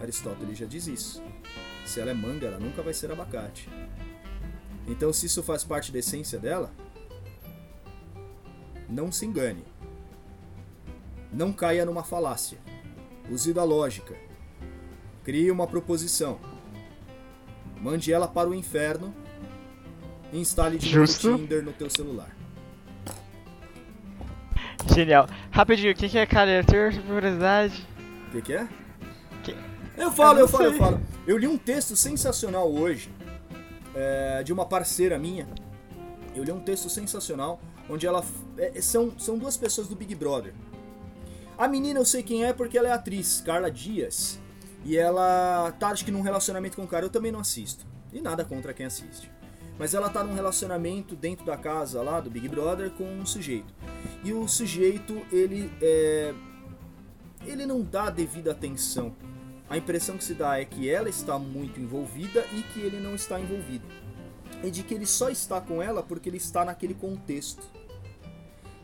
Aristóteles 0.03 0.59
já 0.59 0.67
diz 0.67 0.87
isso. 0.87 1.23
Se 1.87 1.99
ela 1.99 2.11
é 2.11 2.15
manga, 2.15 2.47
ela 2.47 2.59
nunca 2.59 2.83
vai 2.83 2.93
ser 2.93 3.11
abacate. 3.11 3.71
Então, 4.87 5.13
se 5.15 5.25
isso 5.25 5.43
faz 5.43 5.65
parte 5.65 5.91
da 5.91 5.99
essência 5.99 6.39
dela, 6.39 6.71
não 8.87 9.11
se 9.11 9.25
engane. 9.25 9.65
Não 11.33 11.55
caia 11.55 11.87
numa 11.87 12.05
falácia. 12.05 12.59
Use 13.31 13.53
da 13.55 13.65
lógica. 13.65 14.15
Crie 15.25 15.51
uma 15.51 15.67
proposição. 15.67 16.39
Mande 17.81 18.13
ela 18.13 18.29
para 18.29 18.49
o 18.49 18.55
inferno 18.55 19.15
e 20.33 20.39
instale 20.39 20.79
de 20.79 20.89
Justo. 20.89 21.29
novo 21.29 21.39
o 21.39 21.47
Tinder 21.47 21.65
no 21.65 21.73
teu 21.73 21.89
celular. 21.89 22.37
Genial. 24.95 25.29
Rapidinho, 25.51 25.93
o 25.93 25.95
que, 25.95 26.09
que 26.09 26.19
é 26.19 26.27
caráter 26.27 26.93
de 26.93 27.01
curiosidade? 27.01 27.87
O 28.29 28.33
que, 28.33 28.43
que 28.43 28.53
é? 28.53 28.69
Que... 29.43 29.57
Eu 29.97 30.11
falo, 30.11 30.39
eu, 30.39 30.45
eu 30.45 30.49
falo, 30.49 30.65
eu 30.65 30.75
falo. 30.75 31.01
Eu 31.27 31.39
li 31.39 31.47
um 31.47 31.57
texto 31.57 31.97
sensacional 31.97 32.71
hoje 32.71 33.11
é, 33.95 34.43
de 34.43 34.53
uma 34.53 34.67
parceira 34.67 35.19
minha. 35.19 35.47
Eu 36.35 36.45
li 36.45 36.53
um 36.53 36.61
texto 36.61 36.89
sensacional 36.89 37.61
onde 37.89 38.07
ela. 38.07 38.25
É, 38.57 38.81
são, 38.81 39.13
são 39.19 39.39
duas 39.39 39.57
pessoas 39.57 39.89
do 39.89 39.97
Big 39.97 40.15
Brother. 40.15 40.53
A 41.59 41.69
menina 41.69 42.01
eu 42.01 42.05
sei 42.05 42.23
quem 42.23 42.45
é 42.45 42.53
porque 42.53 42.79
ela 42.79 42.89
é 42.89 42.93
atriz, 42.93 43.43
Carla 43.45 43.71
Dias. 43.71 44.41
E 44.85 44.97
ela 44.97 45.73
tá, 45.79 45.89
acho 45.89 46.05
que 46.05 46.11
num 46.11 46.23
relacionamento 46.23 46.77
com 46.77 46.85
o 46.85 46.89
cara. 46.89 47.05
Eu 47.05 47.11
também 47.11 47.33
não 47.33 47.41
assisto. 47.41 47.87
E 48.13 48.21
nada 48.21 48.45
contra 48.45 48.73
quem 48.73 48.87
assiste. 48.87 49.31
mas 49.79 49.95
ela 49.95 50.11
tá 50.11 50.23
num 50.23 50.35
relacionamento 50.35 51.15
dentro 51.17 51.47
da 51.47 51.57
casa 51.57 52.03
lá 52.03 52.21
do 52.21 52.29
Big 52.29 52.49
Brother 52.49 52.91
com 52.91 53.05
um 53.05 53.25
sujeito. 53.25 53.73
E 54.23 54.33
o 54.33 54.47
sujeito, 54.49 55.23
ele 55.33 55.71
é, 55.81 56.35
ele 57.47 57.65
não 57.67 57.81
dá 57.83 58.11
devida 58.11 58.51
atenção. 58.53 59.15
A 59.69 59.79
impressão 59.79 60.19
que 60.19 60.25
se 60.25 60.35
dá 60.35 60.59
é 60.59 60.65
que 60.65 60.91
ela 60.91 61.09
está 61.09 61.39
muito 61.39 61.81
envolvida 61.81 62.45
e 62.53 62.63
que 62.63 62.81
ele 62.81 62.99
não 62.99 63.15
está 63.15 63.41
envolvido. 63.41 63.87
E 64.63 64.71
de 64.71 64.83
que 64.83 64.93
ele 64.93 65.07
só 65.07 65.31
está 65.31 65.61
com 65.61 65.81
ela 65.81 66.03
porque 66.03 66.29
ele 66.29 66.37
está 66.37 66.65
naquele 66.65 66.93
contexto. 66.93 67.63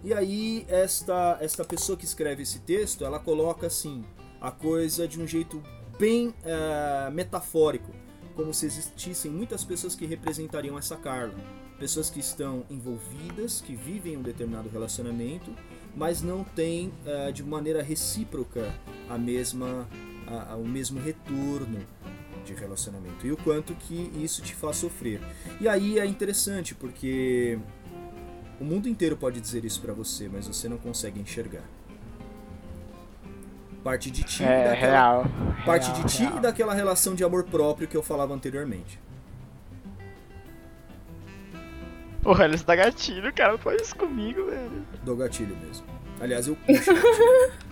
E 0.04 0.14
aí 0.14 0.64
esta 0.68 1.36
esta 1.40 1.64
pessoa 1.64 1.98
que 1.98 2.04
escreve 2.04 2.44
esse 2.44 2.60
texto, 2.60 3.04
ela 3.04 3.18
coloca 3.18 3.66
assim 3.66 4.04
a 4.40 4.50
coisa 4.50 5.08
de 5.08 5.20
um 5.20 5.26
jeito 5.26 5.60
bem 5.98 6.28
uh, 6.28 7.10
metafórico, 7.12 7.92
como 8.34 8.52
se 8.52 8.66
existissem 8.66 9.30
muitas 9.30 9.64
pessoas 9.64 9.94
que 9.94 10.06
representariam 10.06 10.78
essa 10.78 10.96
Carla, 10.96 11.34
pessoas 11.78 12.10
que 12.10 12.20
estão 12.20 12.64
envolvidas, 12.70 13.60
que 13.60 13.74
vivem 13.74 14.16
um 14.16 14.22
determinado 14.22 14.68
relacionamento, 14.68 15.50
mas 15.94 16.22
não 16.22 16.44
têm 16.44 16.92
uh, 17.04 17.32
de 17.32 17.42
maneira 17.42 17.82
recíproca 17.82 18.74
a 19.08 19.16
mesma 19.16 19.88
a, 20.26 20.52
a, 20.52 20.56
o 20.56 20.66
mesmo 20.66 21.00
retorno 21.00 21.78
de 22.44 22.54
relacionamento 22.54 23.26
e 23.26 23.32
o 23.32 23.36
quanto 23.36 23.74
que 23.74 24.10
isso 24.16 24.42
te 24.42 24.54
faz 24.54 24.76
sofrer. 24.76 25.20
E 25.60 25.68
aí 25.68 25.98
é 25.98 26.06
interessante 26.06 26.74
porque 26.74 27.58
o 28.60 28.64
mundo 28.64 28.88
inteiro 28.88 29.16
pode 29.16 29.40
dizer 29.40 29.64
isso 29.64 29.80
para 29.80 29.92
você, 29.92 30.28
mas 30.28 30.46
você 30.46 30.68
não 30.68 30.78
consegue 30.78 31.20
enxergar. 31.20 31.64
Parte 33.86 34.10
de 34.10 34.24
ti, 34.24 34.42
é, 34.42 34.64
daquela, 34.64 34.90
real, 34.90 35.24
parte 35.64 35.86
real, 35.86 36.02
de 36.02 36.12
ti 36.12 36.22
real. 36.24 36.36
e 36.38 36.40
daquela 36.40 36.74
relação 36.74 37.14
de 37.14 37.22
amor 37.22 37.44
próprio 37.44 37.86
que 37.86 37.96
eu 37.96 38.02
falava 38.02 38.34
anteriormente. 38.34 38.98
Porra, 42.20 42.46
eles 42.46 42.64
dá 42.64 42.74
gatilho, 42.74 43.32
cara. 43.32 43.52
Não 43.52 43.58
faz 43.60 43.82
isso 43.82 43.94
comigo, 43.94 44.46
velho. 44.46 44.84
Do 45.04 45.14
gatilho 45.14 45.56
mesmo. 45.64 45.86
Aliás, 46.20 46.48
eu 46.48 46.56
puxo. 46.56 46.90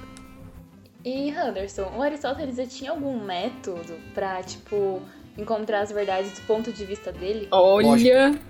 E 1.05 1.31
Anderson, 1.33 1.93
o 1.97 2.01
Aristóteles 2.01 2.57
ele 2.59 2.69
tinha 2.69 2.93
algum 2.93 3.23
método 3.23 3.95
pra, 4.15 4.43
tipo, 4.43 5.03
encontrar 5.37 5.81
as 5.81 5.91
verdades 5.91 6.33
do 6.33 6.41
ponto 6.47 6.73
de 6.73 6.85
vista 6.85 7.13
dele? 7.13 7.49
Olha. 7.51 8.41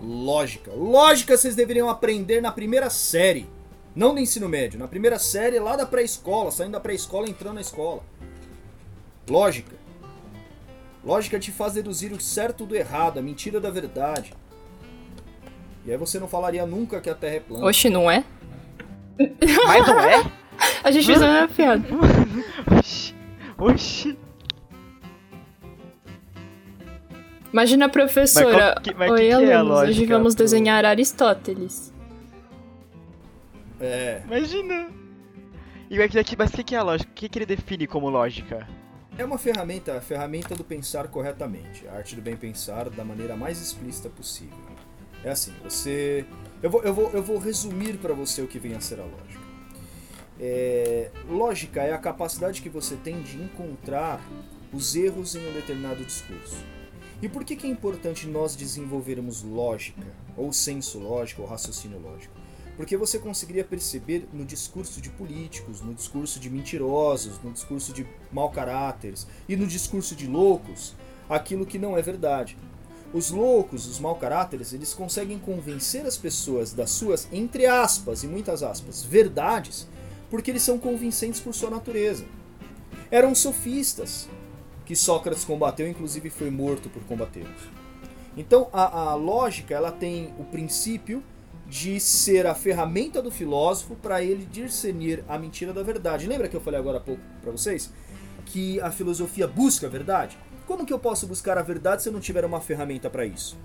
Lógica. 0.00 0.72
Lógica 0.74 1.36
vocês 1.36 1.54
deveriam 1.54 1.88
aprender 1.90 2.40
na 2.40 2.50
primeira 2.50 2.88
série. 2.90 3.46
Não 3.94 4.12
no 4.12 4.20
ensino 4.20 4.48
médio, 4.48 4.78
na 4.78 4.86
primeira 4.86 5.18
série 5.18 5.58
lá 5.58 5.74
da 5.76 5.84
pré-escola, 5.84 6.50
saindo 6.50 6.72
da 6.72 6.80
pré-escola 6.80 7.26
e 7.26 7.30
entrando 7.30 7.54
na 7.54 7.60
escola. 7.60 8.02
Lógica. 9.28 9.74
Lógica 11.04 11.38
te 11.38 11.50
faz 11.50 11.72
deduzir 11.74 12.12
o 12.12 12.20
certo 12.20 12.64
do 12.66 12.76
errado, 12.76 13.18
a 13.18 13.22
mentira 13.22 13.58
da 13.60 13.70
verdade. 13.70 14.32
E 15.84 15.90
aí 15.90 15.96
você 15.96 16.18
não 16.20 16.28
falaria 16.28 16.64
nunca 16.66 17.00
que 17.00 17.08
a 17.10 17.14
Terra 17.14 17.36
é 17.36 17.40
plana. 17.40 17.66
Oxe, 17.66 17.88
não 17.90 18.10
é? 18.10 18.22
Mas 19.66 19.86
não 19.86 19.98
é? 20.00 20.30
A 20.84 20.90
gente 20.90 21.06
fez 21.06 21.20
uma 21.20 21.48
piada. 21.48 21.84
Oxi. 22.78 23.14
Oxi. 23.58 24.18
Imagina 27.52 27.86
a 27.86 27.88
professora. 27.88 28.46
Mas 28.50 28.72
qual 28.74 28.82
que- 28.82 28.94
mas 28.94 29.10
Oi, 29.10 29.18
que 29.18 29.24
que 29.26 29.30
é 29.32 29.54
a 29.54 29.58
alunos, 29.58 29.78
hoje 29.80 29.86
lógica 29.92 30.14
vamos 30.18 30.34
pro- 30.34 30.44
desenhar 30.44 30.84
Aristóteles. 30.84 31.89
É. 33.80 34.22
Imagina. 34.24 34.90
E 35.88 36.00
aqui, 36.00 36.18
aqui, 36.18 36.36
mas 36.36 36.50
o 36.50 36.52
que, 36.52 36.62
que 36.62 36.74
é 36.74 36.78
a 36.78 36.82
lógica? 36.82 37.10
O 37.10 37.14
que, 37.14 37.28
que 37.28 37.38
ele 37.38 37.46
define 37.46 37.86
como 37.86 38.08
lógica? 38.08 38.68
É 39.18 39.24
uma 39.24 39.38
ferramenta, 39.38 39.96
a 39.96 40.00
ferramenta 40.00 40.54
do 40.54 40.62
pensar 40.62 41.08
corretamente, 41.08 41.86
a 41.88 41.94
arte 41.94 42.14
do 42.14 42.22
bem 42.22 42.36
pensar 42.36 42.88
da 42.88 43.04
maneira 43.04 43.36
mais 43.36 43.60
explícita 43.60 44.08
possível. 44.08 44.56
É 45.24 45.30
assim, 45.30 45.52
você, 45.62 46.24
eu 46.62 46.70
vou, 46.70 46.82
eu 46.82 46.94
vou, 46.94 47.10
eu 47.10 47.22
vou 47.22 47.38
resumir 47.38 47.98
para 47.98 48.14
você 48.14 48.40
o 48.40 48.46
que 48.46 48.58
vem 48.58 48.74
a 48.74 48.80
ser 48.80 49.00
a 49.00 49.04
lógica. 49.04 49.40
É, 50.38 51.10
lógica 51.28 51.82
é 51.82 51.92
a 51.92 51.98
capacidade 51.98 52.62
que 52.62 52.70
você 52.70 52.96
tem 52.96 53.20
de 53.20 53.36
encontrar 53.36 54.20
os 54.72 54.96
erros 54.96 55.34
em 55.34 55.46
um 55.46 55.52
determinado 55.52 56.02
discurso. 56.04 56.64
E 57.20 57.28
por 57.28 57.44
que, 57.44 57.56
que 57.56 57.66
é 57.66 57.70
importante 57.70 58.26
nós 58.26 58.56
desenvolvermos 58.56 59.42
lógica, 59.42 60.06
ou 60.36 60.50
senso 60.52 60.98
lógico, 60.98 61.42
ou 61.42 61.48
raciocínio 61.48 61.98
lógico? 61.98 62.39
Porque 62.80 62.96
você 62.96 63.18
conseguiria 63.18 63.62
perceber 63.62 64.26
no 64.32 64.42
discurso 64.42 65.02
de 65.02 65.10
políticos, 65.10 65.82
no 65.82 65.92
discurso 65.92 66.40
de 66.40 66.48
mentirosos, 66.48 67.38
no 67.44 67.52
discurso 67.52 67.92
de 67.92 68.06
mau 68.32 68.48
caráteres 68.48 69.26
e 69.46 69.54
no 69.54 69.66
discurso 69.66 70.16
de 70.16 70.26
loucos 70.26 70.96
aquilo 71.28 71.66
que 71.66 71.78
não 71.78 71.98
é 71.98 72.00
verdade. 72.00 72.56
Os 73.12 73.30
loucos, 73.30 73.86
os 73.86 74.00
mau 74.00 74.14
caráteres, 74.16 74.72
eles 74.72 74.94
conseguem 74.94 75.38
convencer 75.38 76.06
as 76.06 76.16
pessoas 76.16 76.72
das 76.72 76.88
suas, 76.88 77.28
entre 77.30 77.66
aspas 77.66 78.22
e 78.22 78.26
muitas 78.26 78.62
aspas, 78.62 79.04
verdades, 79.04 79.86
porque 80.30 80.50
eles 80.50 80.62
são 80.62 80.78
convincentes 80.78 81.38
por 81.38 81.52
sua 81.52 81.68
natureza. 81.68 82.24
Eram 83.10 83.34
sofistas 83.34 84.26
que 84.86 84.96
Sócrates 84.96 85.44
combateu, 85.44 85.86
inclusive 85.86 86.30
foi 86.30 86.48
morto 86.48 86.88
por 86.88 87.02
combatê-los. 87.02 87.60
Então 88.38 88.70
a, 88.72 89.10
a 89.10 89.14
lógica 89.16 89.74
ela 89.74 89.92
tem 89.92 90.32
o 90.38 90.44
princípio 90.44 91.22
de 91.70 92.00
ser 92.00 92.48
a 92.48 92.54
ferramenta 92.54 93.22
do 93.22 93.30
filósofo 93.30 93.94
para 93.94 94.20
ele 94.20 94.44
discernir 94.44 95.24
a 95.28 95.38
mentira 95.38 95.72
da 95.72 95.84
verdade. 95.84 96.26
Lembra 96.26 96.48
que 96.48 96.56
eu 96.56 96.60
falei 96.60 96.80
agora 96.80 96.98
há 96.98 97.00
pouco 97.00 97.22
para 97.40 97.52
vocês 97.52 97.92
que 98.44 98.80
a 98.80 98.90
filosofia 98.90 99.46
busca 99.46 99.86
a 99.86 99.90
verdade? 99.90 100.36
Como 100.66 100.84
que 100.84 100.92
eu 100.92 100.98
posso 100.98 101.28
buscar 101.28 101.56
a 101.56 101.62
verdade 101.62 102.02
se 102.02 102.08
eu 102.08 102.12
não 102.12 102.18
tiver 102.18 102.44
uma 102.44 102.60
ferramenta 102.60 103.08
para 103.08 103.24
isso? 103.24 103.56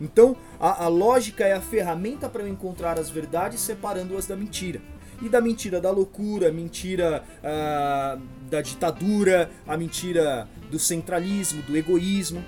Então, 0.00 0.36
a, 0.58 0.84
a, 0.84 0.88
lógica 0.88 1.44
é 1.44 1.52
a 1.52 1.60
ferramenta 1.60 2.28
para 2.28 2.42
eu 2.42 2.48
encontrar 2.48 2.98
as 2.98 3.08
verdades 3.08 3.60
separando-as 3.60 4.26
da 4.26 4.34
mentira. 4.34 4.80
E 5.22 5.28
da 5.28 5.40
mentira 5.40 5.80
da 5.80 5.92
loucura, 5.92 6.50
mentira 6.50 7.22
ah, 7.42 8.18
da 8.50 8.60
ditadura, 8.60 9.48
a 9.64 9.76
mentira 9.76 10.48
do 10.72 10.78
centralismo, 10.78 11.62
do 11.62 11.76
egoísmo. 11.76 12.44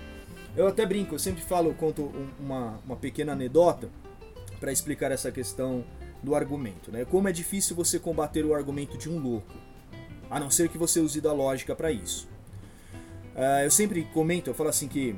Eu 0.57 0.67
até 0.67 0.85
brinco, 0.85 1.15
eu 1.15 1.19
sempre 1.21 1.43
falo, 1.43 1.73
conto 1.75 2.13
uma, 2.41 2.81
uma 2.85 2.97
pequena 2.97 3.33
anedota 3.33 3.89
para 4.59 4.73
explicar 4.73 5.11
essa 5.11 5.31
questão 5.31 5.85
do 6.23 6.35
argumento. 6.35 6.91
Né? 6.91 7.05
Como 7.05 7.29
é 7.29 7.33
difícil 7.33 7.77
você 7.77 7.99
combater 7.99 8.45
o 8.45 8.55
argumento 8.55 8.97
de 8.97 9.09
um 9.09 9.19
louco, 9.19 9.55
a 10.31 10.41
não 10.41 10.51
ser 10.51 10.69
que 10.69 10.79
você 10.79 11.01
use 11.01 11.21
da 11.21 11.33
lógica 11.33 11.75
para 11.75 11.91
isso. 11.91 12.29
Uh, 13.35 13.65
eu 13.65 13.71
sempre 13.71 14.03
comento, 14.15 14.51
eu 14.51 14.55
falo 14.55 14.71
assim 14.71 14.89
que 14.89 15.15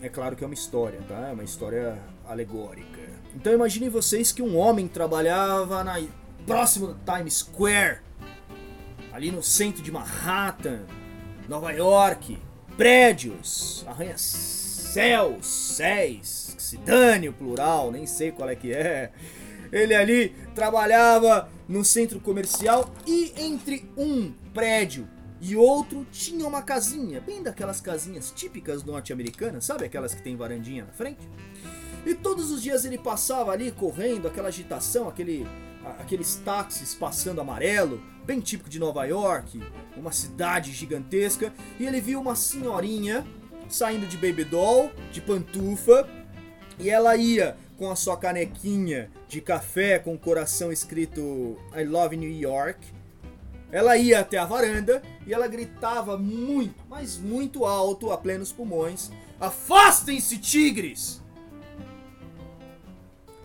é 0.00 0.08
claro 0.08 0.34
que 0.34 0.42
é 0.42 0.46
uma 0.46 0.54
história, 0.54 1.00
tá? 1.06 1.28
É 1.28 1.32
uma 1.32 1.44
história 1.44 1.98
alegórica. 2.26 3.00
Então 3.34 3.52
imaginem 3.52 3.88
vocês 3.88 4.32
que 4.32 4.42
um 4.42 4.56
homem 4.56 4.88
trabalhava 4.88 5.84
na 5.84 6.00
próximo 6.46 6.96
Times 7.04 7.34
Square, 7.34 7.98
ali 9.12 9.30
no 9.30 9.42
centro 9.42 9.82
de 9.82 9.92
Manhattan, 9.92 10.80
Nova 11.48 11.72
York, 11.72 12.38
prédios, 12.76 13.84
arranha-céus, 13.86 15.46
céus, 15.46 16.47
se 16.68 16.76
dane 16.76 17.28
o 17.28 17.32
plural, 17.32 17.90
nem 17.90 18.06
sei 18.06 18.30
qual 18.30 18.48
é 18.48 18.54
que 18.54 18.72
é. 18.72 19.10
Ele 19.72 19.94
ali 19.94 20.34
trabalhava 20.54 21.48
no 21.66 21.84
centro 21.84 22.20
comercial 22.20 22.92
e 23.06 23.32
entre 23.36 23.90
um 23.96 24.32
prédio 24.52 25.08
e 25.40 25.54
outro 25.56 26.06
tinha 26.10 26.46
uma 26.46 26.62
casinha, 26.62 27.20
bem 27.20 27.42
daquelas 27.42 27.80
casinhas 27.80 28.30
típicas 28.30 28.82
norte-americanas, 28.82 29.64
sabe 29.64 29.84
aquelas 29.84 30.14
que 30.14 30.22
tem 30.22 30.36
varandinha 30.36 30.84
na 30.84 30.92
frente? 30.92 31.28
E 32.04 32.14
todos 32.14 32.50
os 32.50 32.62
dias 32.62 32.84
ele 32.84 32.98
passava 32.98 33.52
ali 33.52 33.70
correndo, 33.70 34.26
aquela 34.26 34.48
agitação, 34.48 35.08
aquele, 35.08 35.46
aqueles 35.98 36.36
táxis 36.36 36.94
passando 36.94 37.40
amarelo, 37.40 38.02
bem 38.24 38.40
típico 38.40 38.68
de 38.68 38.78
Nova 38.78 39.04
York, 39.04 39.62
uma 39.96 40.12
cidade 40.12 40.72
gigantesca, 40.72 41.52
e 41.78 41.86
ele 41.86 42.00
viu 42.00 42.20
uma 42.20 42.34
senhorinha 42.34 43.26
saindo 43.68 44.06
de 44.06 44.16
baby 44.16 44.44
doll, 44.44 44.90
de 45.12 45.20
pantufa, 45.20 46.08
e 46.78 46.88
ela 46.90 47.16
ia 47.16 47.56
com 47.76 47.90
a 47.90 47.96
sua 47.96 48.16
canequinha 48.16 49.10
de 49.28 49.40
café 49.40 49.98
com 49.98 50.14
o 50.14 50.18
coração 50.18 50.72
escrito 50.72 51.56
I 51.76 51.84
love 51.84 52.16
New 52.16 52.30
York. 52.30 52.78
Ela 53.70 53.96
ia 53.96 54.20
até 54.20 54.38
a 54.38 54.44
varanda 54.44 55.02
e 55.26 55.32
ela 55.32 55.46
gritava 55.46 56.16
muito, 56.16 56.82
mas 56.88 57.18
muito 57.18 57.64
alto, 57.64 58.10
a 58.10 58.16
plenos 58.16 58.50
pulmões: 58.50 59.10
Afastem-se, 59.38 60.38
tigres! 60.38 61.22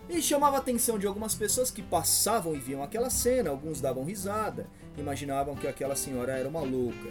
E 0.08 0.20
chamava 0.22 0.56
a 0.56 0.58
atenção 0.60 0.98
de 0.98 1.06
algumas 1.06 1.34
pessoas 1.34 1.70
que 1.70 1.82
passavam 1.82 2.54
e 2.54 2.58
viam 2.58 2.82
aquela 2.82 3.10
cena, 3.10 3.50
alguns 3.50 3.80
davam 3.80 4.04
risada, 4.04 4.66
imaginavam 4.96 5.56
que 5.56 5.66
aquela 5.66 5.96
senhora 5.96 6.32
era 6.32 6.48
uma 6.48 6.60
louca. 6.60 7.08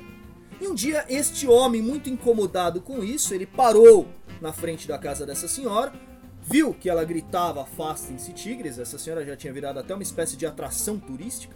E 0.62 0.68
um 0.68 0.76
dia, 0.76 1.04
este 1.10 1.48
homem, 1.48 1.82
muito 1.82 2.10
incomodado 2.10 2.80
com 2.82 3.04
isso, 3.04 3.34
ele 3.34 3.46
parou 3.46 4.08
na 4.40 4.54
frente 4.54 4.88
da 4.88 4.98
casa 4.98 5.26
dessa 5.26 5.48
senhora, 5.48 5.92
viu 6.44 6.74
que 6.74 6.90
ela 6.90 7.04
gritava 7.04 7.62
afastem-se 7.64 8.34
tigres, 8.34 8.78
essa 8.78 8.98
senhora 9.00 9.26
já 9.26 9.36
tinha 9.36 9.52
virado 9.54 9.80
até 9.80 9.94
uma 9.94 10.04
espécie 10.04 10.36
de 10.38 10.46
atração 10.46 11.00
turística, 11.00 11.56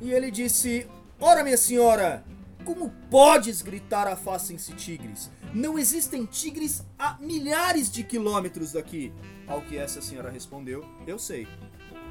e 0.00 0.10
ele 0.12 0.30
disse: 0.30 0.86
Ora, 1.20 1.42
minha 1.42 1.56
senhora, 1.56 2.24
Como 2.64 2.88
podes 3.10 3.60
gritar 3.60 4.06
afastem-se 4.08 4.72
tigres? 4.72 5.30
Não 5.52 5.78
existem 5.78 6.24
tigres 6.24 6.82
a 6.98 7.16
milhares 7.20 7.92
de 7.92 8.02
quilômetros 8.02 8.72
daqui. 8.72 9.12
Ao 9.46 9.60
que 9.60 9.76
essa 9.76 10.00
senhora 10.00 10.30
respondeu: 10.30 10.82
Eu 11.06 11.18
sei. 11.18 11.46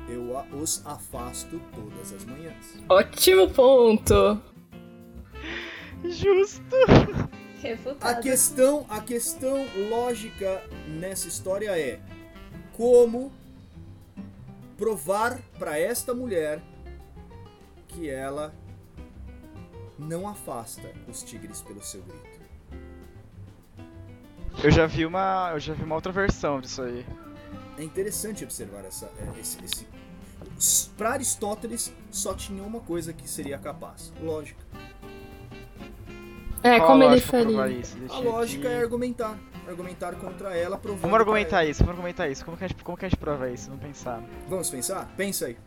Eu 0.07 0.37
a- 0.37 0.45
os 0.55 0.85
afasto 0.85 1.59
todas 1.73 2.13
as 2.13 2.23
manhãs. 2.25 2.75
Ótimo 2.87 3.49
ponto. 3.49 4.39
Justo. 6.03 6.75
A 7.64 7.68
Refutado. 7.68 8.22
questão, 8.22 8.86
a 8.89 8.99
questão 8.99 9.66
lógica 9.89 10.61
nessa 10.86 11.30
história 11.30 11.80
é 11.80 11.97
como 12.74 13.32
provar 14.78 15.39
para 15.57 15.80
esta 15.80 16.14
mulher 16.14 16.61
que 17.88 18.09
ela 18.09 18.53
não 19.97 20.28
afasta 20.28 20.91
os 21.07 21.24
tigres 21.24 21.61
pelo 21.61 21.82
seu 21.82 22.01
grito. 22.01 22.34
Eu 24.61 24.70
já 24.70 24.86
vi 24.86 25.05
uma. 25.05 25.51
Eu 25.53 25.59
já 25.59 25.74
vi 25.74 25.84
uma 25.84 25.95
outra 25.95 26.11
versão 26.11 26.59
disso 26.59 26.82
aí. 26.82 27.05
É 27.78 27.84
interessante 27.84 28.43
observar 28.43 28.84
essa, 28.86 29.05
é, 29.05 29.39
esse, 29.39 29.57
esse... 29.64 29.88
Para 30.97 31.14
Aristóteles 31.14 31.91
só 32.11 32.34
tinha 32.34 32.61
uma 32.61 32.82
coisa 32.82 33.14
que 33.14 33.28
seria 33.28 33.57
capaz: 33.57 34.11
lógica. 34.22 34.64
É, 36.64 36.78
Qual 36.78 36.91
como 36.91 37.03
ele 37.03 37.20
provar 37.22 37.55
faria. 37.68 37.78
isso? 37.78 37.97
Deixa 37.97 38.16
A 38.16 38.20
lógica 38.20 38.68
aqui. 38.68 38.78
é 38.78 38.82
argumentar, 38.82 39.38
argumentar 39.68 40.16
contra 40.16 40.55
ela, 40.55 40.78
provando. 40.78 41.01
Vamos 41.01 41.20
argumentar 41.20 41.66
isso, 41.66 41.80
vamos 41.84 41.95
argumentar 41.99 42.30
isso. 42.30 42.45
Como 42.45 42.55
que, 42.57 42.64
a 42.64 42.68
gente, 42.68 42.84
como 42.84 42.97
que 42.97 43.05
a 43.05 43.09
gente 43.09 43.20
prova 43.20 43.49
isso? 43.49 43.68
Vamos 43.70 43.84
pensar. 43.86 44.24
Vamos 44.47 44.70
pensar? 44.70 45.14
Pensa 45.18 45.47
aí. 45.47 45.57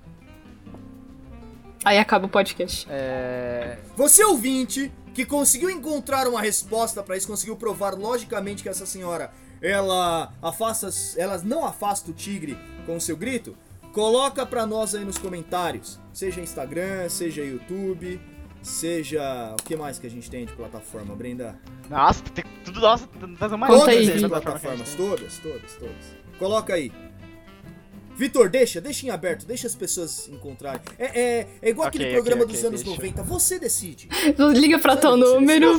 Aí 1.85 1.99
acaba 1.99 2.27
o 2.27 2.29
podcast. 2.29 2.87
É. 2.91 3.79
Você 3.95 4.25
ouvinte 4.25 4.91
que 5.15 5.25
conseguiu 5.25 5.71
encontrar 5.71 6.27
uma 6.27 6.41
resposta 6.41 7.03
pra 7.03 7.17
isso, 7.17 7.27
conseguiu 7.29 7.57
provar 7.57 7.95
logicamente 7.95 8.63
que 8.63 8.69
essa 8.69 8.85
senhora 8.87 9.31
ela 9.63 10.33
afasta, 10.43 10.89
ela 11.17 11.39
não 11.45 11.65
afasta 11.65 12.11
o 12.11 12.15
tigre 12.15 12.59
com 12.85 12.97
o 12.97 13.01
seu 13.01 13.17
grito? 13.17 13.57
Coloca 13.93 14.45
pra 14.45 14.67
nós 14.67 14.95
aí 14.95 15.05
nos 15.05 15.17
comentários, 15.17 15.99
seja 16.13 16.41
Instagram, 16.41 17.09
seja 17.09 17.43
YouTube, 17.43 18.21
seja 18.67 19.55
o 19.59 19.63
que 19.63 19.77
mais 19.77 19.99
que 19.99 20.07
a 20.07 20.11
gente 20.11 20.31
tem 20.31 20.45
de 20.45 20.53
plataforma, 20.53 21.15
Brenda? 21.15 21.59
Nossa, 21.89 22.23
tem 22.35 22.45
tudo 22.65 22.81
nossa, 22.81 23.07
tá 23.39 23.47
uma 23.49 23.67
Conta 23.67 23.79
Todas 23.81 23.89
aí, 23.97 24.07
Vi. 24.11 24.29
plataformas, 24.29 24.95
todas, 24.95 25.39
todas, 25.39 25.73
todas. 25.75 26.17
Coloca 26.39 26.75
aí. 26.75 26.93
Vitor, 28.17 28.49
deixa, 28.49 28.81
deixa 28.81 29.07
em 29.07 29.11
aberto, 29.11 29.45
deixa 29.47 29.67
as 29.67 29.75
pessoas 29.75 30.27
encontrarem. 30.29 30.81
É, 30.99 31.21
é, 31.21 31.49
é 31.61 31.69
igual 31.71 31.87
Ok, 31.89 32.01
aquele 32.01 32.15
programa 32.15 32.45
ok, 32.45 32.55
dos 32.55 32.65
anos 32.65 32.83
deixa. 32.83 32.97
90, 32.97 33.23
você 33.23 33.59
decide. 33.59 34.09
Liga 34.59 34.79
pra 34.79 34.97
tal 34.97 35.19
Você 35.19 35.35
número 35.35 35.79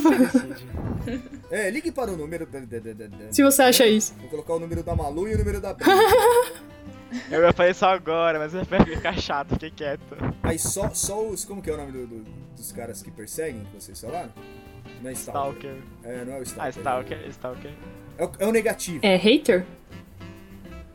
É, 1.50 1.68
ligue 1.70 1.90
para 1.90 2.12
o 2.12 2.16
número. 2.16 2.46
da- 2.46 2.60
da- 2.60 2.78
da- 2.78 2.92
da- 2.92 3.06
da- 3.06 3.32
se 3.32 3.42
você 3.42 3.62
acha 3.62 3.86
isso. 3.86 4.14
Vou 4.20 4.28
colocar 4.30 4.54
o 4.54 4.60
número 4.60 4.84
da 4.84 4.94
Malu 4.94 5.28
e 5.28 5.34
o 5.34 5.38
número 5.38 5.60
da 5.60 5.74
Brenda. 5.74 5.92
Eu 7.30 7.42
ia 7.42 7.52
fazer 7.52 7.74
só 7.74 7.90
agora, 7.90 8.38
mas 8.38 8.52
vai 8.52 8.84
ficar 8.84 9.18
chato, 9.18 9.50
fiquei 9.54 9.70
quieto. 9.70 10.02
Aí 10.42 10.58
só, 10.58 10.90
só 10.90 11.26
os. 11.26 11.44
Como 11.44 11.62
que 11.62 11.70
é 11.70 11.74
o 11.74 11.76
nome 11.76 11.92
do- 11.92 12.06
do- 12.06 12.24
dos 12.56 12.72
caras 12.72 13.02
que 13.02 13.10
perseguem 13.10 13.64
que 13.64 13.80
vocês 13.82 14.00
falaram? 14.00 14.30
Não 15.02 15.10
é 15.10 15.12
Stalker. 15.14 15.70
Stalker. 15.76 16.10
É, 16.20 16.24
não 16.24 16.32
é 16.34 16.36
o 16.36 16.40
Ah, 16.40 16.42
Stalker. 16.42 16.70
Stalker, 16.78 17.28
Stalker. 17.28 17.70
É 18.18 18.24
o, 18.24 18.32
é 18.40 18.46
o 18.46 18.52
negativo. 18.52 19.00
É 19.02 19.16
hater? 19.16 19.64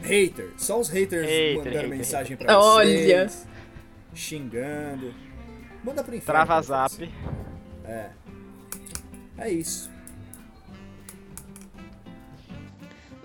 Hater. 0.02 0.50
Só 0.58 0.80
os 0.80 0.90
haters 0.90 1.26
Hater, 1.26 1.58
mandando 1.58 1.76
hater, 1.78 1.90
mensagem 1.90 2.36
pra 2.38 2.60
Olha. 2.60 2.90
vocês. 3.26 3.48
Xingando. 4.14 5.14
Manda 5.84 6.04
pro 6.04 6.16
inferno. 6.16 6.46
Trava 6.46 6.54
pra 6.54 6.62
zap. 6.62 7.12
É. 7.86 8.10
É 9.38 9.50
isso. 9.50 9.90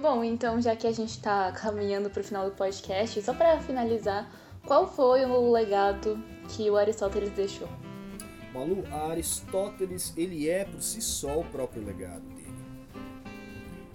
Bom, 0.01 0.23
então 0.23 0.61
já 0.61 0.77
que 0.77 0.87
a 0.87 0.93
gente 0.93 1.21
tá 1.21 1.51
caminhando 1.53 2.09
pro 2.09 2.23
final 2.23 2.49
do 2.49 2.55
podcast, 2.55 3.21
só 3.21 3.35
pra 3.35 3.59
finalizar, 3.61 4.31
qual 4.65 4.87
foi 4.87 5.25
o 5.25 5.51
legado 5.51 6.23
que 6.49 6.71
o 6.71 6.77
Aristóteles 6.77 7.31
deixou? 7.33 7.69
Malu, 8.55 8.85
a 8.93 9.11
Aristóteles, 9.11 10.13
ele 10.17 10.49
é 10.49 10.65
por 10.65 10.81
si 10.81 11.03
só 11.03 11.41
o 11.41 11.45
próprio 11.45 11.85
legado 11.85 12.23
dele. 12.23 12.39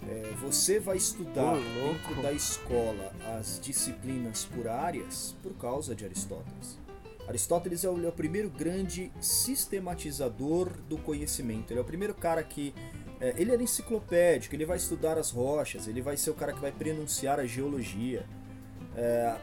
É, 0.06 0.34
você 0.40 0.78
vai 0.78 0.98
estudar 0.98 1.52
louco. 1.52 1.64
dentro 2.08 2.22
da 2.22 2.32
escola 2.32 3.12
as 3.38 3.58
disciplinas 3.58 4.44
por 4.44 4.68
áreas 4.68 5.34
por 5.42 5.54
causa 5.54 5.94
de 5.94 6.04
Aristóteles. 6.04 6.78
Aristóteles 7.26 7.84
é 7.84 7.88
o, 7.88 8.04
é 8.04 8.08
o 8.08 8.12
primeiro 8.12 8.50
grande 8.50 9.10
sistematizador 9.20 10.70
do 10.88 10.98
conhecimento. 10.98 11.72
Ele 11.72 11.80
é 11.80 11.82
o 11.82 11.86
primeiro 11.86 12.14
cara 12.14 12.42
que. 12.42 12.74
É, 13.20 13.34
ele 13.36 13.52
era 13.52 13.62
enciclopédico, 13.62 14.54
ele 14.54 14.66
vai 14.66 14.76
estudar 14.76 15.18
as 15.18 15.30
rochas, 15.30 15.86
ele 15.86 16.02
vai 16.02 16.16
ser 16.16 16.30
o 16.30 16.34
cara 16.34 16.52
que 16.52 16.60
vai 16.60 16.72
prenunciar 16.72 17.38
a 17.38 17.46
geologia. 17.46 18.26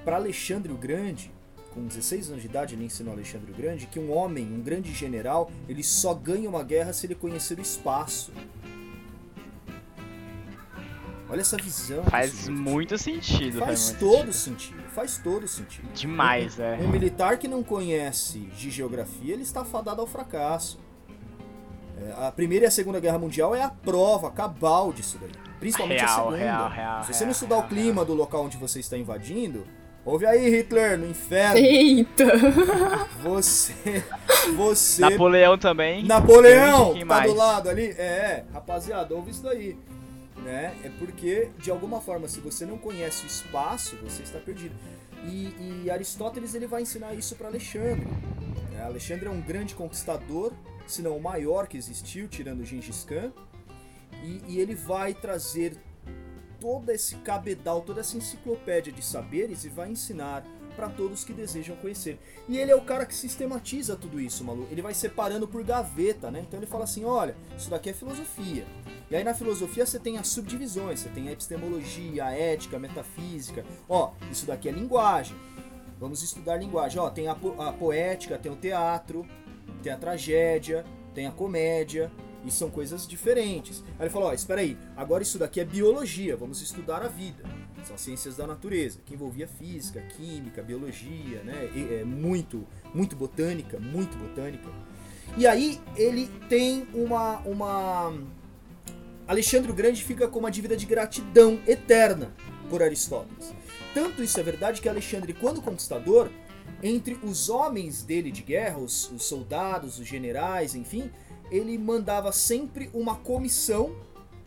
Para 0.06 0.16
Alexandre 0.16 0.72
o 0.72 0.78
Grande, 0.78 1.30
com 1.74 1.86
16 1.86 2.30
anos 2.30 2.42
de 2.42 2.48
idade, 2.48 2.76
ele 2.76 2.86
ensinou 2.86 3.14
Alexandre 3.14 3.52
o 3.52 3.56
Grande 3.56 3.86
que 3.86 4.00
um 4.00 4.12
homem, 4.12 4.46
um 4.46 4.62
grande 4.62 4.94
general, 4.94 5.52
ele 5.68 5.84
só 5.84 6.14
ganha 6.14 6.50
uma 6.50 6.64
guerra 6.64 6.94
se 6.94 7.06
ele 7.06 7.16
conhecer 7.16 7.60
o 7.60 7.62
espaço. 7.62 8.32
Olha 11.30 11.42
essa 11.42 11.56
visão. 11.56 12.04
Faz 12.04 12.50
muito 12.50 12.98
sentido. 12.98 13.60
Faz 13.60 13.96
todo 13.98 14.34
sentido. 14.34 14.84
Faz 14.90 15.18
todo 15.18 15.48
sentido. 15.48 15.88
Demais, 15.94 16.60
é. 16.60 16.76
Um 16.76 16.90
militar 16.90 17.38
que 17.38 17.48
não 17.48 17.64
conhece 17.64 18.40
de 18.40 18.70
geografia, 18.70 19.34
ele 19.34 19.44
está 19.44 19.64
fadado 19.64 20.02
ao 20.02 20.08
fracasso. 20.08 20.78
É, 22.02 22.28
a 22.28 22.32
Primeira 22.32 22.66
e 22.66 22.68
a 22.68 22.72
Segunda 22.72 23.00
Guerra 23.00 23.20
Mundial 23.20 23.56
é 23.56 23.62
a 23.62 23.70
prova 23.70 24.32
cabal 24.32 24.92
disso 24.92 25.18
daí. 25.22 25.32
Principalmente 25.60 26.04
a 26.04 26.08
Real, 26.08 26.18
Segunda. 26.18 26.38
real, 26.38 26.70
real, 26.70 27.04
Se 27.04 27.14
você 27.14 27.24
não 27.26 27.32
estudar 27.32 27.56
o 27.56 27.60
real, 27.60 27.70
clima 27.70 28.04
do 28.06 28.14
local 28.14 28.46
onde 28.46 28.58
você 28.58 28.80
está 28.80 28.98
invadindo, 28.98 29.66
ouve 30.04 30.26
aí, 30.26 30.50
Hitler, 30.50 30.98
no 30.98 31.08
inferno. 31.08 31.58
Eita! 31.58 32.26
Você. 33.22 33.74
Você. 34.56 35.02
Napoleão 35.02 35.58
também. 35.58 36.04
Napoleão! 36.04 36.94
Quem 36.94 37.02
Tá 37.02 37.06
mais? 37.06 37.32
do 37.32 37.38
lado 37.38 37.70
ali? 37.70 37.86
É, 37.92 38.44
rapaziada, 38.52 39.14
ouve 39.14 39.32
isso 39.32 39.44
daí. 39.44 39.78
Né? 40.44 40.74
É 40.84 40.90
porque, 40.98 41.50
de 41.60 41.70
alguma 41.70 42.02
forma, 42.02 42.28
se 42.28 42.40
você 42.40 42.66
não 42.66 42.78
conhece 42.78 43.24
o 43.26 43.28
espaço, 43.28 43.96
você 44.04 44.24
está 44.24 44.40
perdido. 44.40 44.74
E, 45.24 45.84
e 45.86 45.92
Aristóteles 45.92 46.56
ele 46.56 46.66
vai 46.66 46.82
ensinar 46.82 47.14
isso 47.14 47.36
para 47.36 47.48
Alexandre. 47.48 48.08
né? 48.72 48.84
Alexandre 48.84 49.28
é 49.28 49.30
um 49.30 49.40
grande 49.40 49.76
conquistador, 49.76 50.52
se 50.92 51.02
não 51.02 51.18
o 51.18 51.22
maior 51.22 51.68
que 51.68 51.78
existiu, 51.78 52.28
tirando 52.28 52.66
Gengis 52.66 53.04
Khan. 53.04 53.32
E, 54.24 54.42
e 54.48 54.60
ele 54.60 54.76
vai 54.76 55.14
trazer 55.14 55.78
todo 56.60 56.92
esse 56.92 57.16
cabedal, 57.18 57.82
toda 57.82 58.02
essa 58.02 58.16
enciclopédia 58.18 58.94
de 58.94 59.04
saberes 59.04 59.66
e 59.66 59.70
vai 59.70 59.90
ensinar 59.90 60.46
para 60.76 60.88
todos 60.90 61.24
que 61.24 61.34
desejam 61.34 61.76
conhecer. 61.78 62.20
E 62.48 62.58
ele 62.58 62.72
é 62.72 62.76
o 62.76 62.82
cara 62.82 63.06
que 63.06 63.16
sistematiza 63.16 63.96
tudo 63.96 64.22
isso, 64.22 64.44
Malu. 64.44 64.68
Ele 64.72 64.82
vai 64.82 64.94
separando 64.94 65.48
por 65.48 65.64
gaveta, 65.64 66.30
né? 66.30 66.42
Então 66.48 66.60
ele 66.60 66.68
fala 66.68 66.84
assim: 66.84 67.04
olha, 67.04 67.36
isso 67.58 67.70
daqui 67.70 67.90
é 67.90 67.94
filosofia. 67.94 68.66
E 69.10 69.16
aí 69.16 69.24
na 69.24 69.34
filosofia 69.34 69.86
você 69.86 70.00
tem 70.00 70.18
as 70.18 70.28
subdivisões, 70.28 71.00
você 71.02 71.10
tem 71.10 71.28
a 71.28 71.32
epistemologia, 71.32 72.26
a 72.26 72.32
ética, 72.32 72.78
a 72.78 72.80
metafísica. 72.80 73.66
Ó, 73.90 74.12
isso 74.32 74.46
daqui 74.46 74.70
é 74.70 74.72
linguagem. 74.72 75.36
Vamos 76.00 76.24
estudar 76.24 76.58
linguagem. 76.58 77.00
Ó, 77.00 77.10
tem 77.10 77.28
a, 77.28 77.36
po- 77.36 77.62
a 77.62 77.74
poética, 77.74 78.38
tem 78.38 78.52
o 78.52 78.56
teatro, 78.56 79.28
tem 79.82 79.92
a 79.92 79.98
tragédia, 79.98 80.86
tem 81.14 81.28
a 81.28 81.32
comédia. 81.32 82.12
E 82.44 82.50
são 82.50 82.72
coisas 82.72 83.08
diferentes. 83.08 83.84
Aí 84.00 84.06
ele 84.06 84.10
falou: 84.10 84.30
ó, 84.30 84.34
espera 84.34 84.62
aí, 84.62 84.76
agora 84.98 85.22
isso 85.22 85.38
daqui 85.38 85.60
é 85.60 85.66
biologia, 85.66 86.36
vamos 86.36 86.60
estudar 86.60 87.04
a 87.04 87.08
vida. 87.08 87.44
São 87.84 87.98
ciências 87.98 88.36
da 88.36 88.48
natureza, 88.48 89.00
que 89.06 89.14
envolvia 89.14 89.48
física, 89.48 90.02
química, 90.02 90.64
biologia, 90.64 91.44
né? 91.44 91.70
E, 91.76 92.02
é, 92.02 92.04
muito, 92.04 92.68
muito 92.96 93.16
botânica, 93.16 93.80
muito 93.80 94.18
botânica. 94.18 94.70
E 95.38 95.48
aí 95.48 95.80
ele 95.96 96.28
tem 96.50 96.88
uma, 96.94 97.38
uma. 97.40 98.14
Alexandre 99.28 99.72
o 99.72 99.76
Grande 99.76 100.04
fica 100.04 100.28
com 100.28 100.40
uma 100.40 100.52
dívida 100.52 100.76
de 100.76 100.86
gratidão 100.86 101.60
eterna 101.68 102.34
por 102.70 102.82
Aristóteles. 102.84 103.54
Tanto 103.94 104.24
isso 104.24 104.40
é 104.40 104.44
verdade 104.44 104.82
que 104.82 104.90
Alexandre, 104.90 105.34
quando 105.34 105.62
conquistador, 105.62 106.30
entre 106.84 107.18
os 107.24 107.50
homens 107.50 108.04
dele 108.04 108.32
de 108.32 108.42
guerra, 108.42 108.78
os, 108.78 109.12
os 109.12 109.24
soldados, 109.26 110.00
os 110.00 110.08
generais, 110.08 110.76
enfim, 110.76 111.12
ele 111.52 111.78
mandava 111.78 112.32
sempre 112.32 112.90
uma 112.94 113.16
comissão 113.16 113.96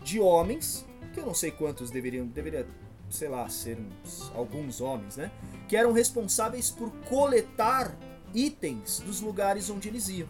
de 0.03 0.19
homens, 0.21 0.85
que 1.13 1.21
eu 1.21 1.27
não 1.27 1.35
sei 1.35 1.51
quantos 1.51 1.91
deveriam, 1.91 2.27
deveria, 2.27 2.67
sei 3.11 3.29
lá, 3.29 3.49
ser 3.49 3.79
uns- 4.05 4.31
alguns 4.35 4.81
homens, 4.81 5.17
né? 5.17 5.31
Que 5.69 5.77
eram 5.77 5.93
responsáveis 5.93 6.71
por 6.71 6.91
coletar 7.09 7.97
itens 8.35 9.01
dos 9.01 9.21
lugares 9.21 9.71
onde 9.71 9.89
eles 9.89 10.09
iam. 10.09 10.29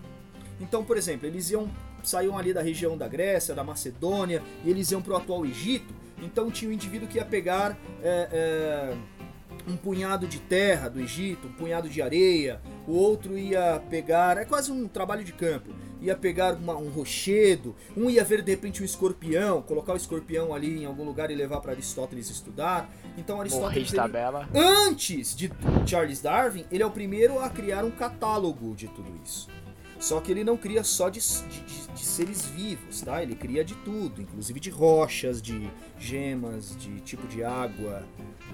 Então, 0.61 0.85
por 0.85 0.97
exemplo, 0.97 1.27
eles 1.27 1.51
iam 1.51 1.71
saíam 2.03 2.37
ali 2.37 2.53
da 2.53 2.61
região 2.61 2.99
da 2.99 3.09
Grécia, 3.09 3.55
da 3.55 3.65
Macedônia, 3.65 4.43
e 4.63 4.69
eles 4.69 4.91
iam 4.91 5.01
para 5.01 5.15
o 5.15 5.17
atual 5.17 5.47
Egito. 5.47 5.95
Então 6.23 6.51
tinha 6.51 6.71
um 6.71 6.75
indivíduo 6.75 7.09
que 7.09 7.17
ia 7.17 7.25
pegar 7.25 7.79
é, 8.03 8.29
é, 8.31 8.97
um 9.69 9.77
punhado 9.77 10.27
de 10.27 10.39
terra 10.39 10.89
do 10.89 11.01
Egito, 11.01 11.49
um 11.49 11.53
punhado 11.53 11.89
de 11.89 12.01
areia, 12.03 12.61
o 12.87 12.93
outro 12.93 13.37
ia 13.39 13.83
pegar, 13.91 14.37
é 14.39 14.45
quase 14.45 14.71
um 14.73 14.87
trabalho 14.89 15.25
de 15.25 15.33
campo, 15.33 15.71
ia 16.01 16.15
pegar 16.17 16.55
uma- 16.55 16.77
um 16.77 16.89
rochedo, 16.91 17.75
um 17.97 18.11
ia 18.11 18.23
ver 18.25 18.43
de 18.43 18.51
repente 18.51 18.83
um 18.83 18.85
escorpião, 18.85 19.63
colocar 19.63 19.95
o 19.95 19.97
escorpião 19.97 20.53
ali 20.55 20.83
em 20.83 20.85
algum 20.85 21.05
lugar 21.05 21.31
e 21.31 21.35
levar 21.35 21.61
para 21.61 21.73
Aristóteles 21.73 22.29
estudar. 22.31 22.91
Então 23.17 23.41
Aristóteles 23.41 23.89
ele- 23.89 23.97
tabela. 23.97 24.49
antes 24.55 25.35
de 25.35 25.51
Charles 25.87 26.21
Darwin, 26.21 26.65
ele 26.71 26.83
é 26.83 26.87
o 26.87 26.91
primeiro 26.91 27.39
a 27.39 27.49
criar 27.49 27.85
um 27.85 27.91
catálogo 27.91 28.75
de 28.75 28.89
tudo 28.89 29.11
isso. 29.25 29.49
Só 30.01 30.21
que 30.21 30.31
ele 30.31 30.45
não 30.45 30.57
cria 30.57 30.85
só 30.85 31.09
de, 31.09 31.21
de- 31.21 31.61
de- 31.63 31.89
de 31.95 32.05
seres 32.05 32.45
vivos, 32.45 33.01
tá? 33.01 33.23
Ele 33.23 33.35
cria 33.35 33.65
de 33.65 33.75
tudo, 33.77 34.21
inclusive 34.21 34.61
de 34.61 34.69
rochas, 34.69 35.41
de 35.41 35.71
gemas, 35.99 36.77
de 36.77 37.01
tipo 37.01 37.27
de 37.27 37.43
água, 37.43 38.03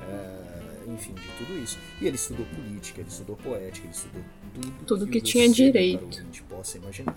é, 0.08 0.59
enfim, 0.92 1.14
de 1.14 1.28
tudo 1.38 1.58
isso. 1.58 1.78
E 2.00 2.06
ele 2.06 2.16
estudou 2.16 2.46
política, 2.46 3.00
ele 3.00 3.08
estudou 3.08 3.36
poética, 3.36 3.86
ele 3.86 3.94
estudou 3.94 4.22
tudo, 4.54 4.84
Tudo 4.86 5.06
que 5.06 5.20
você, 5.20 5.26
tinha 5.26 5.48
direito. 5.48 6.04
ouvinte, 6.04 6.42
possa 6.44 6.78
imaginar. 6.78 7.16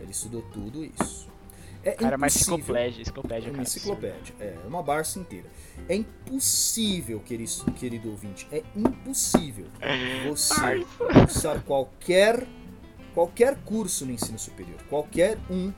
Ele 0.00 0.10
estudou 0.10 0.42
tudo 0.52 0.84
isso. 0.84 1.28
É 1.82 1.90
Cara, 1.92 2.14
é 2.14 2.16
uma 2.16 2.26
impossível- 2.26 2.54
enciclopédia, 2.56 3.02
enciclopédia, 3.02 3.46
é 3.46 3.50
uma 3.50 3.56
cara. 3.56 3.62
enciclopédia, 3.68 4.34
é 4.40 4.58
uma 4.66 4.82
Barça 4.82 5.18
inteira. 5.18 5.46
É 5.88 5.94
impossível, 5.94 7.20
querido, 7.20 7.50
querido 7.78 8.10
ouvinte, 8.10 8.46
é 8.50 8.62
impossível 8.74 9.66
você 10.26 10.86
cursar 11.12 11.60
qualquer, 11.62 12.46
qualquer 13.12 13.56
curso 13.64 14.06
no 14.06 14.12
ensino 14.12 14.38
superior, 14.38 14.78
qualquer 14.88 15.38
um, 15.50 15.70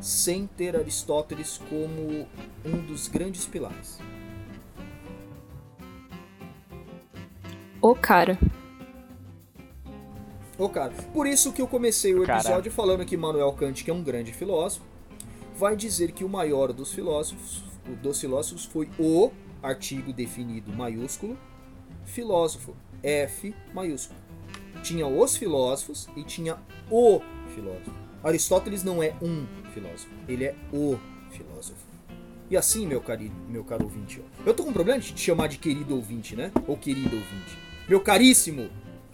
sem 0.00 0.46
ter 0.46 0.74
Aristóteles 0.74 1.60
como 1.68 2.26
um 2.64 2.86
dos 2.86 3.06
grandes 3.08 3.44
pilares. 3.44 3.98
Ô, 7.86 7.94
cara. 7.94 8.36
Ô, 10.58 10.68
cara, 10.68 10.92
por 11.12 11.24
isso 11.24 11.52
que 11.52 11.62
eu 11.62 11.68
comecei 11.68 12.16
o 12.16 12.24
Cara. 12.24 12.40
episódio 12.40 12.72
falando 12.72 13.04
que 13.04 13.16
Manuel 13.16 13.52
Kant, 13.52 13.84
que 13.84 13.88
é 13.92 13.94
um 13.94 14.02
grande 14.02 14.32
filósofo, 14.32 14.84
vai 15.56 15.76
dizer 15.76 16.10
que 16.10 16.24
o 16.24 16.28
maior 16.28 16.72
dos 16.72 16.92
filósofos, 16.92 17.62
o 17.88 17.94
dos 17.94 18.20
filósofos 18.20 18.64
foi 18.64 18.90
o 18.98 19.30
artigo 19.62 20.12
definido 20.12 20.72
maiúsculo, 20.72 21.38
filósofo, 22.04 22.74
F 23.04 23.54
maiúsculo. 23.72 24.18
Tinha 24.82 25.06
os 25.06 25.36
filósofos 25.36 26.08
e 26.16 26.24
tinha 26.24 26.58
o 26.90 27.20
filósofo. 27.54 27.92
Aristóteles 28.24 28.82
não 28.82 29.00
é 29.00 29.14
um 29.22 29.46
filósofo, 29.72 30.10
ele 30.26 30.44
é 30.46 30.56
o 30.72 30.98
filósofo. 31.30 31.86
E 32.50 32.56
assim, 32.56 32.84
meu, 32.84 33.00
cari, 33.00 33.30
meu 33.48 33.62
caro 33.62 33.84
ouvinte, 33.84 34.20
ó, 34.20 34.42
eu 34.44 34.52
tô 34.52 34.64
com 34.64 34.70
um 34.70 34.72
problema 34.72 34.98
de 34.98 35.12
te 35.12 35.20
chamar 35.20 35.46
de 35.46 35.58
querido 35.58 35.94
ouvinte, 35.94 36.34
né? 36.34 36.50
Ou 36.66 36.76
querido 36.76 37.14
ouvinte. 37.14 37.65
Meu 37.88 38.00
caríssimo 38.00 38.68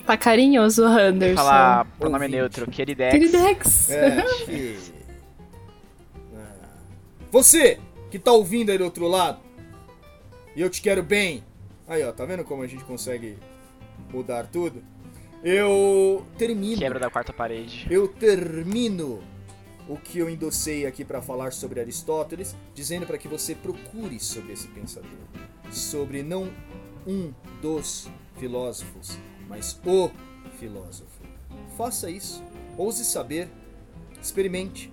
Tá 0.07 0.17
carinhoso, 0.17 0.85
Anderson. 0.85 1.37
Falar 1.43 1.85
pronome 1.99 2.25
Ouvinte. 2.25 2.37
neutro, 2.37 2.71
queridex. 2.71 3.13
Queridex. 3.13 3.91
É, 3.91 4.23
que. 4.45 4.79
Ah. 6.37 6.69
Você 7.31 7.79
que 8.11 8.19
tá 8.19 8.33
ouvindo 8.33 8.71
aí 8.71 8.79
do 8.79 8.85
outro 8.85 9.07
lado, 9.07 9.41
e 10.57 10.61
eu 10.61 10.69
te 10.69 10.83
quero 10.83 11.03
bem. 11.03 11.45
Aí, 11.87 12.03
ó, 12.03 12.13
tá 12.13 12.25
vendo 12.25 12.45
como 12.45 12.63
a 12.63 12.67
gente 12.67 12.85
consegue 12.85 13.39
mudar 14.13 14.47
tudo? 14.47 14.83
Eu 15.43 16.27
termino. 16.37 16.79
Quebra 16.79 16.99
da 16.99 17.11
quarta 17.11 17.33
parede. 17.33 17.87
Eu 17.91 18.09
termino 18.09 19.23
o 19.89 19.97
que 19.97 20.19
eu 20.19 20.29
endossei 20.29 20.85
aqui 20.85 21.05
para 21.05 21.23
falar 21.23 21.53
sobre 21.53 21.81
Aristóteles, 21.81 22.57
dizendo 22.75 23.07
para 23.07 23.19
que 23.19 23.29
você 23.29 23.55
procure 23.55 24.19
sobre 24.21 24.53
esse 24.53 24.69
pensador, 24.69 25.11
sobre 25.71 26.23
não 26.23 26.51
um 27.07 27.33
dos 27.61 28.09
filósofos, 28.43 29.17
mas 29.49 29.81
o 29.87 30.11
filósofo. 30.59 31.07
Faça 31.79 32.11
isso, 32.11 32.43
ouse 32.77 33.05
saber, 33.05 33.49
experimente. 34.21 34.93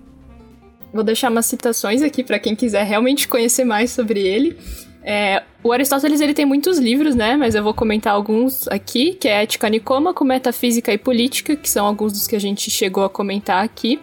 Vou 0.94 1.02
deixar 1.02 1.32
umas 1.32 1.46
citações 1.46 2.00
aqui 2.00 2.22
pra 2.22 2.38
quem 2.38 2.54
quiser 2.54 2.84
realmente 2.84 3.26
conhecer 3.26 3.64
mais 3.64 3.90
sobre 3.90 4.20
ele. 4.20 4.56
É, 5.02 5.42
o 5.64 5.72
Aristóteles 5.72 6.20
ele 6.20 6.32
tem 6.32 6.46
muitos 6.46 6.78
livros, 6.78 7.16
né? 7.16 7.36
Mas 7.36 7.56
eu 7.56 7.62
vou 7.64 7.74
comentar 7.74 8.12
alguns 8.12 8.68
aqui, 8.68 9.14
que 9.14 9.26
é 9.26 9.42
Ética 9.42 9.68
Nicômaco, 9.68 10.24
Metafísica 10.24 10.92
e 10.92 10.98
Política, 10.98 11.56
que 11.56 11.68
são 11.68 11.86
alguns 11.86 12.12
dos 12.12 12.28
que 12.28 12.36
a 12.36 12.40
gente 12.40 12.70
chegou 12.70 13.02
a 13.02 13.10
comentar 13.10 13.64
aqui. 13.64 13.98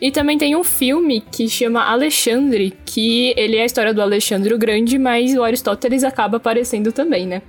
E 0.00 0.12
também 0.12 0.38
tem 0.38 0.54
um 0.54 0.62
filme 0.62 1.20
que 1.20 1.48
chama 1.48 1.82
Alexandre, 1.82 2.72
que 2.86 3.34
ele 3.36 3.56
é 3.56 3.62
a 3.62 3.66
história 3.66 3.92
do 3.92 4.02
Alexandre 4.02 4.54
o 4.54 4.58
Grande, 4.58 4.98
mas 4.98 5.34
o 5.34 5.42
Aristóteles 5.42 6.04
acaba 6.04 6.36
aparecendo 6.36 6.92
também, 6.92 7.26
né? 7.26 7.42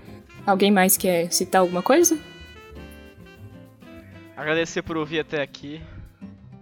Alguém 0.45 0.71
mais 0.71 0.95
quer 0.95 1.31
citar 1.31 1.61
alguma 1.61 1.81
coisa? 1.81 2.19
Agradecer 4.37 4.81
por 4.83 4.97
ouvir 4.97 5.19
até 5.19 5.41
aqui. 5.41 5.81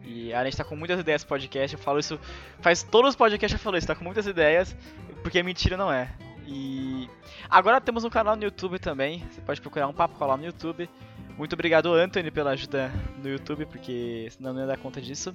E 0.06 0.34
a 0.34 0.44
gente 0.46 0.56
tá 0.56 0.64
com 0.64 0.76
muitas 0.76 1.00
ideias 1.00 1.24
pro 1.24 1.30
podcast. 1.30 1.76
Eu 1.76 1.82
falo 1.82 2.00
isso. 2.00 2.20
Faz 2.62 2.84
todos 2.84 3.10
os 3.10 3.16
podcasts 3.16 3.60
eu 3.60 3.64
falo 3.64 3.78
isso, 3.78 3.88
tá 3.88 3.96
com 3.96 4.04
muitas 4.04 4.26
ideias. 4.26 4.76
Porque 5.22 5.42
mentira 5.44 5.76
não 5.76 5.92
é. 5.92 6.14
E 6.46 7.10
agora 7.50 7.82
temos 7.82 8.04
um 8.04 8.10
canal 8.10 8.36
no 8.36 8.44
YouTube 8.44 8.80
também. 8.80 9.26
Você 9.32 9.42
pode 9.42 9.60
procurar 9.60 9.88
um 9.88 9.94
papo 9.94 10.16
colar 10.18 10.38
no 10.38 10.46
YouTube. 10.46 10.90
Muito 11.38 11.54
obrigado, 11.54 11.92
Anthony, 11.94 12.30
pela 12.30 12.52
ajuda 12.52 12.92
no 13.22 13.30
YouTube, 13.30 13.66
porque 13.66 14.28
senão 14.30 14.54
não 14.54 14.62
ia 14.62 14.68
dar 14.68 14.78
conta 14.78 15.02
disso. 15.02 15.34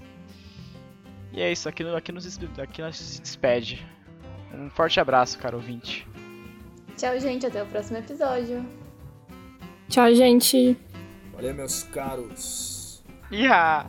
E 1.32 1.42
é 1.42 1.50
isso, 1.50 1.68
aqui, 1.68 1.82
aqui, 1.84 2.12
nos, 2.12 2.38
aqui 2.58 2.80
nós 2.80 2.96
se 2.96 3.20
despede. 3.20 3.84
Um 4.54 4.70
forte 4.70 5.00
abraço, 5.00 5.38
cara 5.38 5.56
ouvinte. 5.56 6.06
Tchau, 6.98 7.18
gente. 7.20 7.46
Até 7.46 7.62
o 7.62 7.66
próximo 7.66 7.98
episódio. 7.98 8.66
Tchau, 9.88 10.12
gente! 10.14 10.76
Valeu, 11.32 11.54
meus 11.54 11.84
caros. 11.84 13.02
Iha! 13.30 13.86